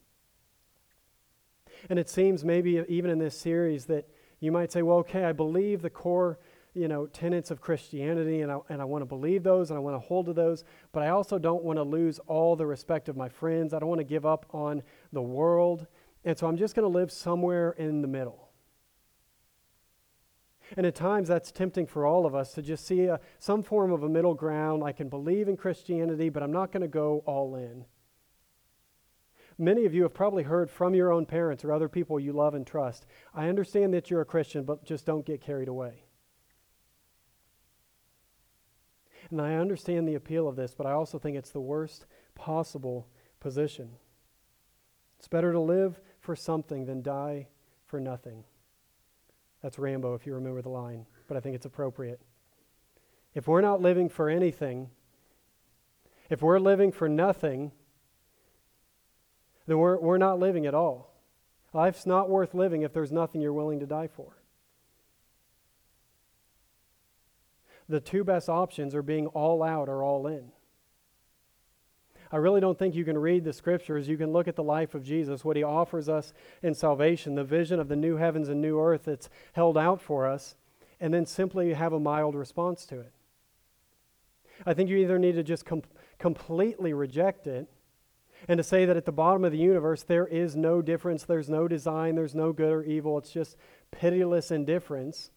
And 1.88 1.98
it 1.98 2.08
seems 2.08 2.44
maybe 2.44 2.84
even 2.88 3.10
in 3.10 3.18
this 3.18 3.38
series 3.38 3.86
that 3.86 4.08
you 4.40 4.52
might 4.52 4.72
say, 4.72 4.82
well, 4.82 4.98
okay, 4.98 5.24
I 5.24 5.32
believe 5.32 5.82
the 5.82 5.90
core 5.90 6.38
you 6.74 6.86
know, 6.86 7.06
tenets 7.06 7.50
of 7.50 7.60
Christianity, 7.60 8.42
and 8.42 8.52
I, 8.52 8.58
and 8.68 8.80
I 8.80 8.84
want 8.84 9.02
to 9.02 9.06
believe 9.06 9.42
those 9.42 9.70
and 9.70 9.76
I 9.76 9.80
want 9.80 9.96
to 9.96 10.06
hold 10.06 10.26
to 10.26 10.32
those, 10.32 10.64
but 10.92 11.02
I 11.02 11.08
also 11.08 11.38
don't 11.38 11.64
want 11.64 11.78
to 11.78 11.82
lose 11.82 12.18
all 12.26 12.54
the 12.54 12.66
respect 12.66 13.08
of 13.08 13.16
my 13.16 13.28
friends. 13.28 13.74
I 13.74 13.78
don't 13.78 13.88
want 13.88 14.00
to 14.00 14.04
give 14.04 14.24
up 14.24 14.46
on 14.52 14.82
the 15.12 15.22
world. 15.22 15.86
And 16.24 16.38
so 16.38 16.46
I'm 16.46 16.56
just 16.56 16.74
going 16.74 16.90
to 16.90 16.98
live 16.98 17.10
somewhere 17.10 17.72
in 17.72 18.02
the 18.02 18.08
middle. 18.08 18.50
And 20.76 20.86
at 20.86 20.94
times 20.94 21.26
that's 21.26 21.50
tempting 21.50 21.86
for 21.86 22.06
all 22.06 22.26
of 22.26 22.34
us 22.34 22.52
to 22.54 22.62
just 22.62 22.86
see 22.86 23.06
a, 23.06 23.18
some 23.40 23.62
form 23.62 23.90
of 23.90 24.04
a 24.04 24.08
middle 24.08 24.34
ground. 24.34 24.84
I 24.84 24.92
can 24.92 25.08
believe 25.08 25.48
in 25.48 25.56
Christianity, 25.56 26.28
but 26.28 26.44
I'm 26.44 26.52
not 26.52 26.70
going 26.70 26.82
to 26.82 26.88
go 26.88 27.24
all 27.26 27.56
in. 27.56 27.84
Many 29.60 29.84
of 29.84 29.92
you 29.92 30.04
have 30.04 30.14
probably 30.14 30.44
heard 30.44 30.70
from 30.70 30.94
your 30.94 31.12
own 31.12 31.26
parents 31.26 31.66
or 31.66 31.72
other 31.72 31.90
people 31.90 32.18
you 32.18 32.32
love 32.32 32.54
and 32.54 32.66
trust 32.66 33.04
I 33.34 33.50
understand 33.50 33.92
that 33.92 34.10
you're 34.10 34.22
a 34.22 34.24
Christian, 34.24 34.64
but 34.64 34.86
just 34.86 35.04
don't 35.04 35.26
get 35.26 35.42
carried 35.42 35.68
away. 35.68 36.04
And 39.30 39.38
I 39.38 39.56
understand 39.56 40.08
the 40.08 40.14
appeal 40.14 40.48
of 40.48 40.56
this, 40.56 40.74
but 40.74 40.86
I 40.86 40.92
also 40.92 41.18
think 41.18 41.36
it's 41.36 41.50
the 41.50 41.60
worst 41.60 42.06
possible 42.34 43.06
position. 43.38 43.90
It's 45.18 45.28
better 45.28 45.52
to 45.52 45.60
live 45.60 46.00
for 46.20 46.34
something 46.34 46.86
than 46.86 47.02
die 47.02 47.48
for 47.84 48.00
nothing. 48.00 48.44
That's 49.62 49.78
Rambo, 49.78 50.14
if 50.14 50.24
you 50.24 50.32
remember 50.32 50.62
the 50.62 50.70
line, 50.70 51.04
but 51.28 51.36
I 51.36 51.40
think 51.40 51.54
it's 51.54 51.66
appropriate. 51.66 52.22
If 53.34 53.46
we're 53.46 53.60
not 53.60 53.82
living 53.82 54.08
for 54.08 54.30
anything, 54.30 54.88
if 56.30 56.40
we're 56.40 56.58
living 56.58 56.92
for 56.92 57.10
nothing, 57.10 57.72
then 59.70 59.78
we're, 59.78 60.00
we're 60.00 60.18
not 60.18 60.40
living 60.40 60.66
at 60.66 60.74
all. 60.74 61.14
Life's 61.72 62.04
not 62.04 62.28
worth 62.28 62.54
living 62.54 62.82
if 62.82 62.92
there's 62.92 63.12
nothing 63.12 63.40
you're 63.40 63.52
willing 63.52 63.78
to 63.78 63.86
die 63.86 64.08
for. 64.08 64.36
The 67.88 68.00
two 68.00 68.24
best 68.24 68.48
options 68.48 68.96
are 68.96 69.02
being 69.02 69.28
all 69.28 69.62
out 69.62 69.88
or 69.88 70.02
all 70.02 70.26
in. 70.26 70.50
I 72.32 72.38
really 72.38 72.60
don't 72.60 72.76
think 72.76 72.96
you 72.96 73.04
can 73.04 73.16
read 73.16 73.44
the 73.44 73.52
scriptures. 73.52 74.08
You 74.08 74.16
can 74.16 74.32
look 74.32 74.48
at 74.48 74.56
the 74.56 74.64
life 74.64 74.96
of 74.96 75.04
Jesus, 75.04 75.44
what 75.44 75.56
he 75.56 75.62
offers 75.62 76.08
us 76.08 76.32
in 76.64 76.74
salvation, 76.74 77.36
the 77.36 77.44
vision 77.44 77.78
of 77.78 77.86
the 77.86 77.94
new 77.94 78.16
heavens 78.16 78.48
and 78.48 78.60
new 78.60 78.80
earth 78.80 79.04
that's 79.04 79.30
held 79.52 79.78
out 79.78 80.02
for 80.02 80.26
us, 80.26 80.56
and 80.98 81.14
then 81.14 81.26
simply 81.26 81.74
have 81.74 81.92
a 81.92 82.00
mild 82.00 82.34
response 82.34 82.86
to 82.86 82.98
it. 82.98 83.12
I 84.66 84.74
think 84.74 84.90
you 84.90 84.96
either 84.96 85.20
need 85.20 85.36
to 85.36 85.44
just 85.44 85.64
com- 85.64 85.84
completely 86.18 86.92
reject 86.92 87.46
it 87.46 87.68
and 88.48 88.58
to 88.58 88.64
say 88.64 88.84
that 88.84 88.96
at 88.96 89.04
the 89.04 89.12
bottom 89.12 89.44
of 89.44 89.52
the 89.52 89.58
universe 89.58 90.02
there 90.02 90.26
is 90.26 90.56
no 90.56 90.82
difference, 90.82 91.24
there's 91.24 91.48
no 91.48 91.68
design, 91.68 92.14
there's 92.14 92.34
no 92.34 92.52
good 92.52 92.72
or 92.72 92.82
evil, 92.82 93.18
it's 93.18 93.30
just 93.30 93.56
pitiless 93.90 94.50
indifference. 94.50 95.30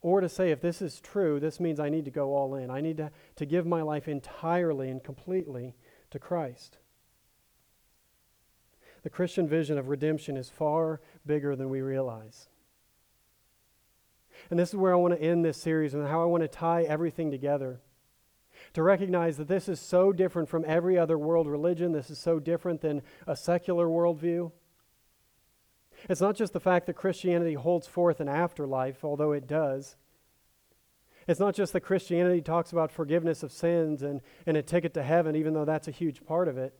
Or 0.00 0.20
to 0.20 0.28
say, 0.28 0.50
if 0.50 0.60
this 0.60 0.82
is 0.82 1.00
true, 1.00 1.38
this 1.38 1.60
means 1.60 1.78
I 1.78 1.88
need 1.88 2.06
to 2.06 2.10
go 2.10 2.34
all 2.34 2.56
in. 2.56 2.70
I 2.70 2.80
need 2.80 2.96
to, 2.96 3.12
to 3.36 3.46
give 3.46 3.66
my 3.66 3.82
life 3.82 4.08
entirely 4.08 4.90
and 4.90 5.02
completely 5.02 5.76
to 6.10 6.18
Christ. 6.18 6.78
The 9.04 9.10
Christian 9.10 9.48
vision 9.48 9.78
of 9.78 9.88
redemption 9.88 10.36
is 10.36 10.48
far 10.48 11.00
bigger 11.24 11.54
than 11.54 11.70
we 11.70 11.82
realize. 11.82 12.48
And 14.50 14.58
this 14.58 14.70
is 14.70 14.76
where 14.76 14.92
I 14.92 14.96
want 14.96 15.14
to 15.14 15.22
end 15.22 15.44
this 15.44 15.56
series 15.56 15.94
and 15.94 16.06
how 16.06 16.20
I 16.22 16.26
want 16.26 16.42
to 16.42 16.48
tie 16.48 16.82
everything 16.82 17.30
together. 17.30 17.80
To 18.74 18.82
recognize 18.82 19.36
that 19.36 19.48
this 19.48 19.68
is 19.68 19.80
so 19.80 20.12
different 20.12 20.48
from 20.48 20.64
every 20.66 20.98
other 20.98 21.18
world 21.18 21.46
religion, 21.46 21.92
this 21.92 22.10
is 22.10 22.18
so 22.18 22.38
different 22.38 22.80
than 22.80 23.02
a 23.26 23.36
secular 23.36 23.86
worldview. 23.86 24.50
It's 26.08 26.20
not 26.20 26.36
just 26.36 26.52
the 26.52 26.60
fact 26.60 26.86
that 26.86 26.94
Christianity 26.94 27.54
holds 27.54 27.86
forth 27.86 28.20
an 28.20 28.28
afterlife, 28.28 29.04
although 29.04 29.32
it 29.32 29.46
does. 29.46 29.96
It's 31.28 31.38
not 31.38 31.54
just 31.54 31.72
that 31.74 31.82
Christianity 31.82 32.40
talks 32.40 32.72
about 32.72 32.90
forgiveness 32.90 33.42
of 33.42 33.52
sins 33.52 34.02
and, 34.02 34.20
and 34.46 34.56
a 34.56 34.62
ticket 34.62 34.94
to 34.94 35.02
heaven, 35.02 35.36
even 35.36 35.54
though 35.54 35.64
that's 35.64 35.86
a 35.86 35.92
huge 35.92 36.24
part 36.24 36.48
of 36.48 36.58
it. 36.58 36.74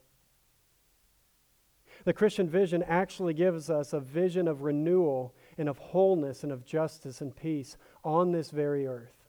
The 2.05 2.13
Christian 2.13 2.49
vision 2.49 2.83
actually 2.83 3.35
gives 3.35 3.71
us 3.71 3.93
a 3.93 4.01
vision 4.01 4.49
of 4.49 4.63
renewal 4.63 5.35
and 5.57 5.69
of 5.69 5.79
wholeness 5.79 6.43
and 6.43 6.51
of 6.51 6.65
justice 6.65 7.21
and 7.21 7.37
peace 7.37 7.77
on 8.03 8.33
this 8.33 8.51
very 8.51 8.87
earth. 8.87 9.22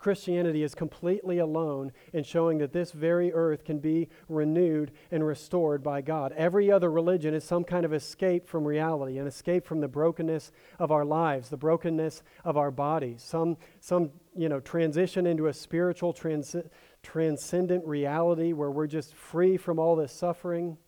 Christianity 0.00 0.62
is 0.62 0.74
completely 0.74 1.38
alone 1.38 1.92
in 2.14 2.24
showing 2.24 2.56
that 2.58 2.72
this 2.72 2.90
very 2.90 3.34
earth 3.34 3.64
can 3.66 3.80
be 3.80 4.08
renewed 4.30 4.92
and 5.10 5.24
restored 5.24 5.82
by 5.82 6.00
God. 6.00 6.32
Every 6.32 6.72
other 6.72 6.90
religion 6.90 7.34
is 7.34 7.44
some 7.44 7.64
kind 7.64 7.84
of 7.84 7.92
escape 7.92 8.48
from 8.48 8.66
reality, 8.66 9.18
an 9.18 9.26
escape 9.26 9.66
from 9.66 9.80
the 9.80 9.88
brokenness 9.88 10.52
of 10.78 10.90
our 10.90 11.04
lives, 11.04 11.50
the 11.50 11.58
brokenness 11.58 12.22
of 12.46 12.56
our 12.56 12.70
bodies, 12.70 13.22
some, 13.22 13.58
some 13.80 14.10
you 14.34 14.48
know, 14.48 14.58
transition 14.58 15.26
into 15.26 15.48
a 15.48 15.52
spiritual 15.52 16.14
trans- 16.14 16.56
transcendent 17.02 17.84
reality 17.86 18.54
where 18.54 18.70
we're 18.70 18.86
just 18.86 19.14
free 19.14 19.58
from 19.58 19.78
all 19.78 19.96
this 19.96 20.12
suffering. 20.12 20.78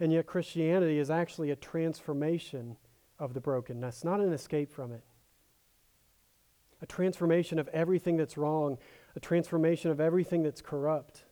And 0.00 0.12
yet, 0.12 0.26
Christianity 0.26 0.98
is 0.98 1.12
actually 1.12 1.52
a 1.52 1.56
transformation 1.56 2.76
of 3.20 3.34
the 3.34 3.40
brokenness, 3.40 4.02
not 4.02 4.18
an 4.18 4.32
escape 4.32 4.72
from 4.72 4.90
it 4.90 5.04
a 6.82 6.86
transformation 6.86 7.58
of 7.58 7.68
everything 7.68 8.16
that's 8.16 8.36
wrong, 8.36 8.78
a 9.14 9.20
transformation 9.20 9.90
of 9.90 10.00
everything 10.00 10.42
that's 10.42 10.60
corrupt. 10.60 11.24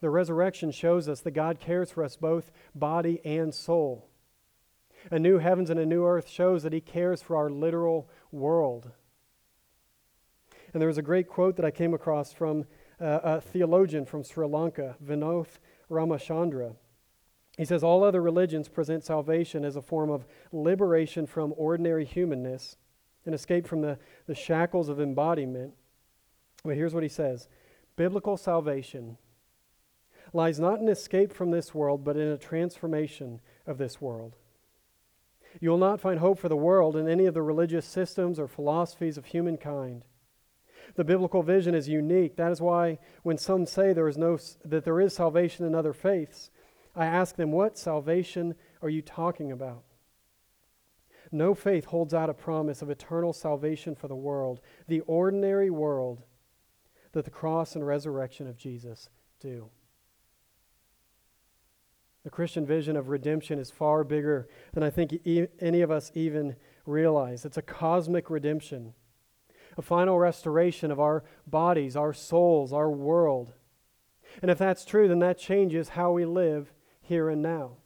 The 0.00 0.10
resurrection 0.10 0.70
shows 0.70 1.08
us 1.08 1.20
that 1.20 1.30
God 1.30 1.60
cares 1.60 1.90
for 1.90 2.04
us 2.04 2.16
both 2.16 2.52
body 2.74 3.20
and 3.24 3.54
soul. 3.54 4.08
A 5.10 5.18
new 5.18 5.38
heavens 5.38 5.70
and 5.70 5.80
a 5.80 5.86
new 5.86 6.04
earth 6.04 6.28
shows 6.28 6.62
that 6.62 6.72
He 6.72 6.80
cares 6.80 7.22
for 7.22 7.36
our 7.36 7.50
literal 7.50 8.08
world. 8.30 8.90
And 10.72 10.80
there 10.80 10.88
was 10.88 10.98
a 10.98 11.02
great 11.02 11.28
quote 11.28 11.56
that 11.56 11.64
I 11.64 11.70
came 11.70 11.94
across 11.94 12.32
from 12.32 12.66
uh, 13.00 13.20
a 13.22 13.40
theologian 13.40 14.04
from 14.04 14.24
Sri 14.24 14.46
Lanka, 14.46 14.96
Vinoth 15.02 15.58
Ramachandra. 15.90 16.74
He 17.56 17.64
says, 17.64 17.84
All 17.84 18.02
other 18.02 18.20
religions 18.20 18.68
present 18.68 19.04
salvation 19.04 19.64
as 19.64 19.76
a 19.76 19.82
form 19.82 20.10
of 20.10 20.26
liberation 20.52 21.26
from 21.26 21.54
ordinary 21.56 22.04
humanness 22.04 22.76
and 23.26 23.34
escape 23.34 23.66
from 23.66 23.80
the, 23.80 23.98
the 24.26 24.34
shackles 24.34 24.88
of 24.88 25.00
embodiment. 25.00 25.72
But 26.64 26.76
here's 26.76 26.94
what 26.94 27.02
he 27.02 27.08
says 27.08 27.48
Biblical 27.96 28.36
salvation 28.36 29.18
lies 30.32 30.58
not 30.58 30.80
in 30.80 30.88
escape 30.88 31.32
from 31.32 31.50
this 31.50 31.74
world, 31.74 32.04
but 32.04 32.16
in 32.16 32.28
a 32.28 32.38
transformation 32.38 33.40
of 33.66 33.78
this 33.78 34.00
world. 34.00 34.36
You 35.60 35.70
will 35.70 35.78
not 35.78 36.00
find 36.00 36.18
hope 36.18 36.38
for 36.38 36.48
the 36.48 36.56
world 36.56 36.96
in 36.96 37.08
any 37.08 37.26
of 37.26 37.34
the 37.34 37.42
religious 37.42 37.86
systems 37.86 38.40
or 38.40 38.48
philosophies 38.48 39.16
of 39.16 39.26
humankind. 39.26 40.02
The 40.96 41.04
biblical 41.04 41.42
vision 41.42 41.74
is 41.74 41.88
unique. 41.88 42.36
That 42.36 42.52
is 42.52 42.60
why 42.60 42.98
when 43.22 43.38
some 43.38 43.64
say 43.66 43.92
there 43.92 44.08
is 44.08 44.18
no, 44.18 44.38
that 44.64 44.84
there 44.84 45.00
is 45.00 45.14
salvation 45.14 45.64
in 45.64 45.74
other 45.74 45.92
faiths, 45.92 46.50
I 46.96 47.06
ask 47.06 47.36
them, 47.36 47.52
what 47.52 47.78
salvation 47.78 48.54
are 48.82 48.88
you 48.88 49.02
talking 49.02 49.50
about? 49.50 49.82
No 51.32 51.54
faith 51.54 51.86
holds 51.86 52.14
out 52.14 52.30
a 52.30 52.34
promise 52.34 52.82
of 52.82 52.90
eternal 52.90 53.32
salvation 53.32 53.94
for 53.94 54.08
the 54.08 54.14
world, 54.14 54.60
the 54.88 55.00
ordinary 55.00 55.70
world 55.70 56.22
that 57.12 57.24
the 57.24 57.30
cross 57.30 57.74
and 57.74 57.86
resurrection 57.86 58.46
of 58.46 58.56
Jesus 58.56 59.08
do. 59.40 59.70
The 62.24 62.30
Christian 62.30 62.64
vision 62.64 62.96
of 62.96 63.08
redemption 63.08 63.58
is 63.58 63.70
far 63.70 64.02
bigger 64.02 64.48
than 64.72 64.82
I 64.82 64.90
think 64.90 65.12
e- 65.24 65.46
any 65.60 65.82
of 65.82 65.90
us 65.90 66.10
even 66.14 66.56
realize. 66.86 67.44
It's 67.44 67.58
a 67.58 67.62
cosmic 67.62 68.30
redemption, 68.30 68.94
a 69.76 69.82
final 69.82 70.18
restoration 70.18 70.90
of 70.90 70.98
our 70.98 71.24
bodies, 71.46 71.96
our 71.96 72.12
souls, 72.12 72.72
our 72.72 72.90
world. 72.90 73.52
And 74.40 74.50
if 74.50 74.58
that's 74.58 74.84
true, 74.84 75.06
then 75.06 75.18
that 75.20 75.38
changes 75.38 75.90
how 75.90 76.12
we 76.12 76.24
live 76.24 76.72
here 77.02 77.28
and 77.28 77.42
now 77.42 77.76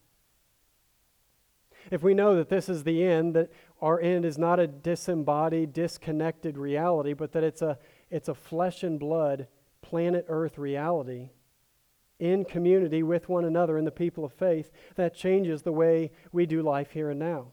if 1.91 2.03
we 2.03 2.14
know 2.14 2.36
that 2.36 2.49
this 2.49 2.68
is 2.68 2.84
the 2.84 3.03
end, 3.03 3.34
that 3.34 3.51
our 3.80 4.01
end 4.01 4.24
is 4.24 4.39
not 4.39 4.61
a 4.61 4.66
disembodied, 4.66 5.72
disconnected 5.72 6.59
reality, 6.59 7.12
but 7.12 7.32
that 7.32 7.45
it's 7.45 7.62
a, 7.62 7.78
it's 8.11 8.28
a 8.28 8.34
flesh 8.34 8.82
and 8.82 8.99
blood, 8.99 9.49
planet 9.82 10.26
Earth 10.28 10.59
reality 10.59 11.30
in 12.18 12.45
community 12.45 13.03
with 13.03 13.28
one 13.28 13.45
another 13.45 13.78
and 13.78 13.86
the 13.86 13.93
people 13.93 14.24
of 14.24 14.32
faith, 14.32 14.70
that 14.97 15.14
changes 15.14 15.62
the 15.62 15.72
way 15.72 16.11
we 16.32 16.47
do 16.47 16.62
life 16.62 16.91
here 16.93 17.11
and 17.11 17.20
now. 17.20 17.47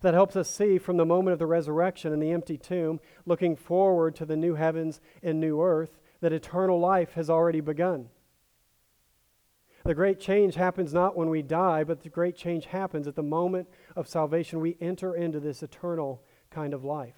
That 0.00 0.14
helps 0.14 0.36
us 0.36 0.50
see 0.50 0.78
from 0.78 0.96
the 0.96 1.04
moment 1.04 1.32
of 1.32 1.38
the 1.38 1.46
resurrection 1.46 2.12
and 2.12 2.22
the 2.22 2.32
empty 2.32 2.58
tomb, 2.58 3.00
looking 3.26 3.56
forward 3.56 4.14
to 4.16 4.24
the 4.24 4.36
new 4.36 4.54
heavens 4.54 5.00
and 5.22 5.40
new 5.40 5.62
earth, 5.62 5.98
that 6.20 6.32
eternal 6.32 6.80
life 6.80 7.12
has 7.12 7.28
already 7.28 7.60
begun. 7.60 8.08
The 9.84 9.94
great 9.94 10.18
change 10.18 10.54
happens 10.54 10.94
not 10.94 11.16
when 11.16 11.28
we 11.28 11.42
die, 11.42 11.84
but 11.84 12.02
the 12.02 12.08
great 12.08 12.36
change 12.36 12.66
happens 12.66 13.06
at 13.06 13.14
the 13.14 13.22
moment 13.22 13.68
of 13.94 14.08
salvation. 14.08 14.60
We 14.60 14.78
enter 14.80 15.14
into 15.14 15.40
this 15.40 15.62
eternal 15.62 16.22
kind 16.50 16.72
of 16.72 16.84
life. 16.84 17.16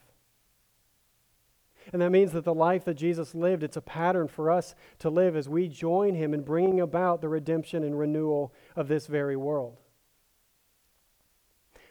And 1.93 2.03
that 2.03 2.11
means 2.11 2.33
that 2.33 2.45
the 2.45 2.55
life 2.55 2.85
that 2.85 2.95
Jesus 2.95 3.35
lived, 3.35 3.63
it's 3.63 3.77
a 3.77 3.81
pattern 3.81 4.27
for 4.27 4.51
us 4.51 4.75
to 4.99 5.09
live 5.09 5.37
as 5.37 5.49
we 5.49 5.69
join 5.69 6.17
him 6.17 6.35
in 6.35 6.43
bringing 6.43 6.81
about 6.81 7.21
the 7.21 7.29
redemption 7.29 7.85
and 7.85 7.97
renewal 7.97 8.53
of 8.75 8.89
this 8.89 9.07
very 9.07 9.37
world. 9.37 9.77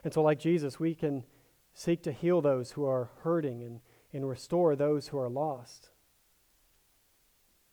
And 0.04 0.14
so, 0.14 0.22
like 0.22 0.40
Jesus, 0.40 0.80
we 0.80 0.94
can 0.94 1.24
seek 1.74 2.04
to 2.04 2.12
heal 2.12 2.42
those 2.42 2.72
who 2.72 2.86
are 2.86 3.10
hurting 3.24 3.64
and, 3.64 3.80
and 4.12 4.28
restore 4.28 4.76
those 4.76 5.08
who 5.08 5.18
are 5.18 5.30
lost. 5.30 5.90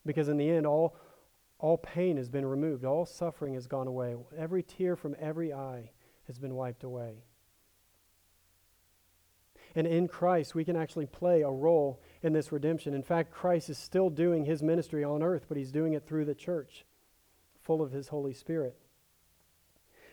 Because 0.06 0.28
in 0.28 0.36
the 0.36 0.48
end, 0.48 0.66
all, 0.66 0.96
all 1.62 1.78
pain 1.78 2.16
has 2.16 2.28
been 2.28 2.44
removed, 2.44 2.84
all 2.84 3.06
suffering 3.06 3.54
has 3.54 3.68
gone 3.68 3.86
away, 3.86 4.16
every 4.36 4.64
tear 4.64 4.96
from 4.96 5.14
every 5.20 5.54
eye 5.54 5.92
has 6.26 6.36
been 6.36 6.56
wiped 6.56 6.82
away. 6.82 7.22
And 9.76 9.86
in 9.86 10.08
Christ, 10.08 10.56
we 10.56 10.64
can 10.64 10.76
actually 10.76 11.06
play 11.06 11.42
a 11.42 11.48
role 11.48 12.02
in 12.20 12.32
this 12.32 12.50
redemption. 12.50 12.94
In 12.94 13.04
fact, 13.04 13.30
Christ 13.30 13.70
is 13.70 13.78
still 13.78 14.10
doing 14.10 14.44
his 14.44 14.60
ministry 14.60 15.04
on 15.04 15.22
earth, 15.22 15.46
but 15.48 15.56
he's 15.56 15.70
doing 15.70 15.94
it 15.94 16.04
through 16.04 16.24
the 16.24 16.34
church, 16.34 16.84
full 17.62 17.80
of 17.80 17.92
his 17.92 18.08
Holy 18.08 18.34
Spirit. 18.34 18.76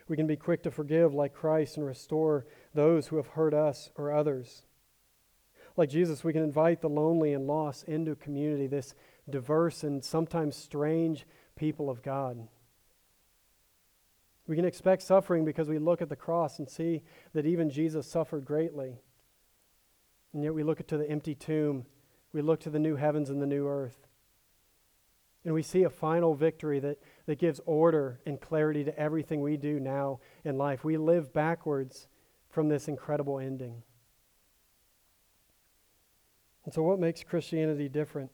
We 0.07 0.15
can 0.15 0.27
be 0.27 0.37
quick 0.37 0.61
to 0.63 0.71
forgive 0.71 1.15
like 1.15 1.33
Christ 1.33 1.77
and 1.77 1.85
restore 1.85 2.45
those 2.75 3.07
who 3.07 3.17
have 3.17 3.27
hurt 3.27 3.55
us 3.55 3.89
or 3.95 4.13
others. 4.13 4.65
Like 5.75 5.89
Jesus, 5.89 6.23
we 6.23 6.33
can 6.33 6.43
invite 6.43 6.81
the 6.81 6.89
lonely 6.89 7.33
and 7.33 7.47
lost 7.47 7.85
into 7.85 8.15
community, 8.15 8.67
this 8.67 8.93
diverse 9.29 9.83
and 9.83 10.03
sometimes 10.03 10.55
strange 10.55 11.25
people 11.59 11.89
of 11.89 12.01
God. 12.01 12.47
We 14.47 14.55
can 14.55 14.65
expect 14.65 15.03
suffering 15.03 15.45
because 15.45 15.67
we 15.67 15.77
look 15.77 16.01
at 16.01 16.09
the 16.09 16.15
cross 16.15 16.57
and 16.57 16.67
see 16.67 17.03
that 17.33 17.45
even 17.45 17.69
Jesus 17.69 18.07
suffered 18.07 18.45
greatly. 18.45 18.97
And 20.33 20.43
yet 20.43 20.55
we 20.55 20.63
look 20.63 20.85
to 20.87 20.97
the 20.97 21.07
empty 21.07 21.35
tomb, 21.35 21.85
we 22.33 22.41
look 22.41 22.61
to 22.61 22.69
the 22.69 22.79
new 22.79 22.95
heavens 22.95 23.29
and 23.29 23.41
the 23.41 23.47
new 23.47 23.67
earth. 23.67 24.07
And 25.45 25.53
we 25.53 25.61
see 25.61 25.83
a 25.83 25.89
final 25.89 26.33
victory 26.33 26.79
that, 26.79 26.97
that 27.25 27.39
gives 27.39 27.61
order 27.65 28.19
and 28.25 28.39
clarity 28.39 28.83
to 28.85 28.97
everything 28.97 29.41
we 29.41 29.57
do 29.57 29.79
now 29.79 30.19
in 30.43 30.57
life. 30.57 30.83
We 30.83 30.97
live 30.97 31.33
backwards 31.33 32.07
from 32.49 32.69
this 32.69 32.87
incredible 32.87 33.39
ending. 33.39 33.83
And 36.65 36.73
so, 36.73 36.83
what 36.83 36.99
makes 36.99 37.23
Christianity 37.23 37.87
different? 37.89 38.31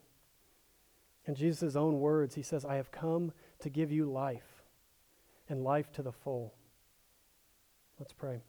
In 1.27 1.35
Jesus' 1.35 1.75
own 1.75 1.99
words, 1.99 2.35
he 2.35 2.43
says, 2.43 2.65
I 2.65 2.75
have 2.75 2.91
come 2.91 3.31
to 3.59 3.69
give 3.69 3.91
you 3.91 4.05
life 4.05 4.63
and 5.49 5.63
life 5.63 5.91
to 5.93 6.01
the 6.01 6.11
full. 6.11 6.53
Let's 7.99 8.13
pray. 8.13 8.41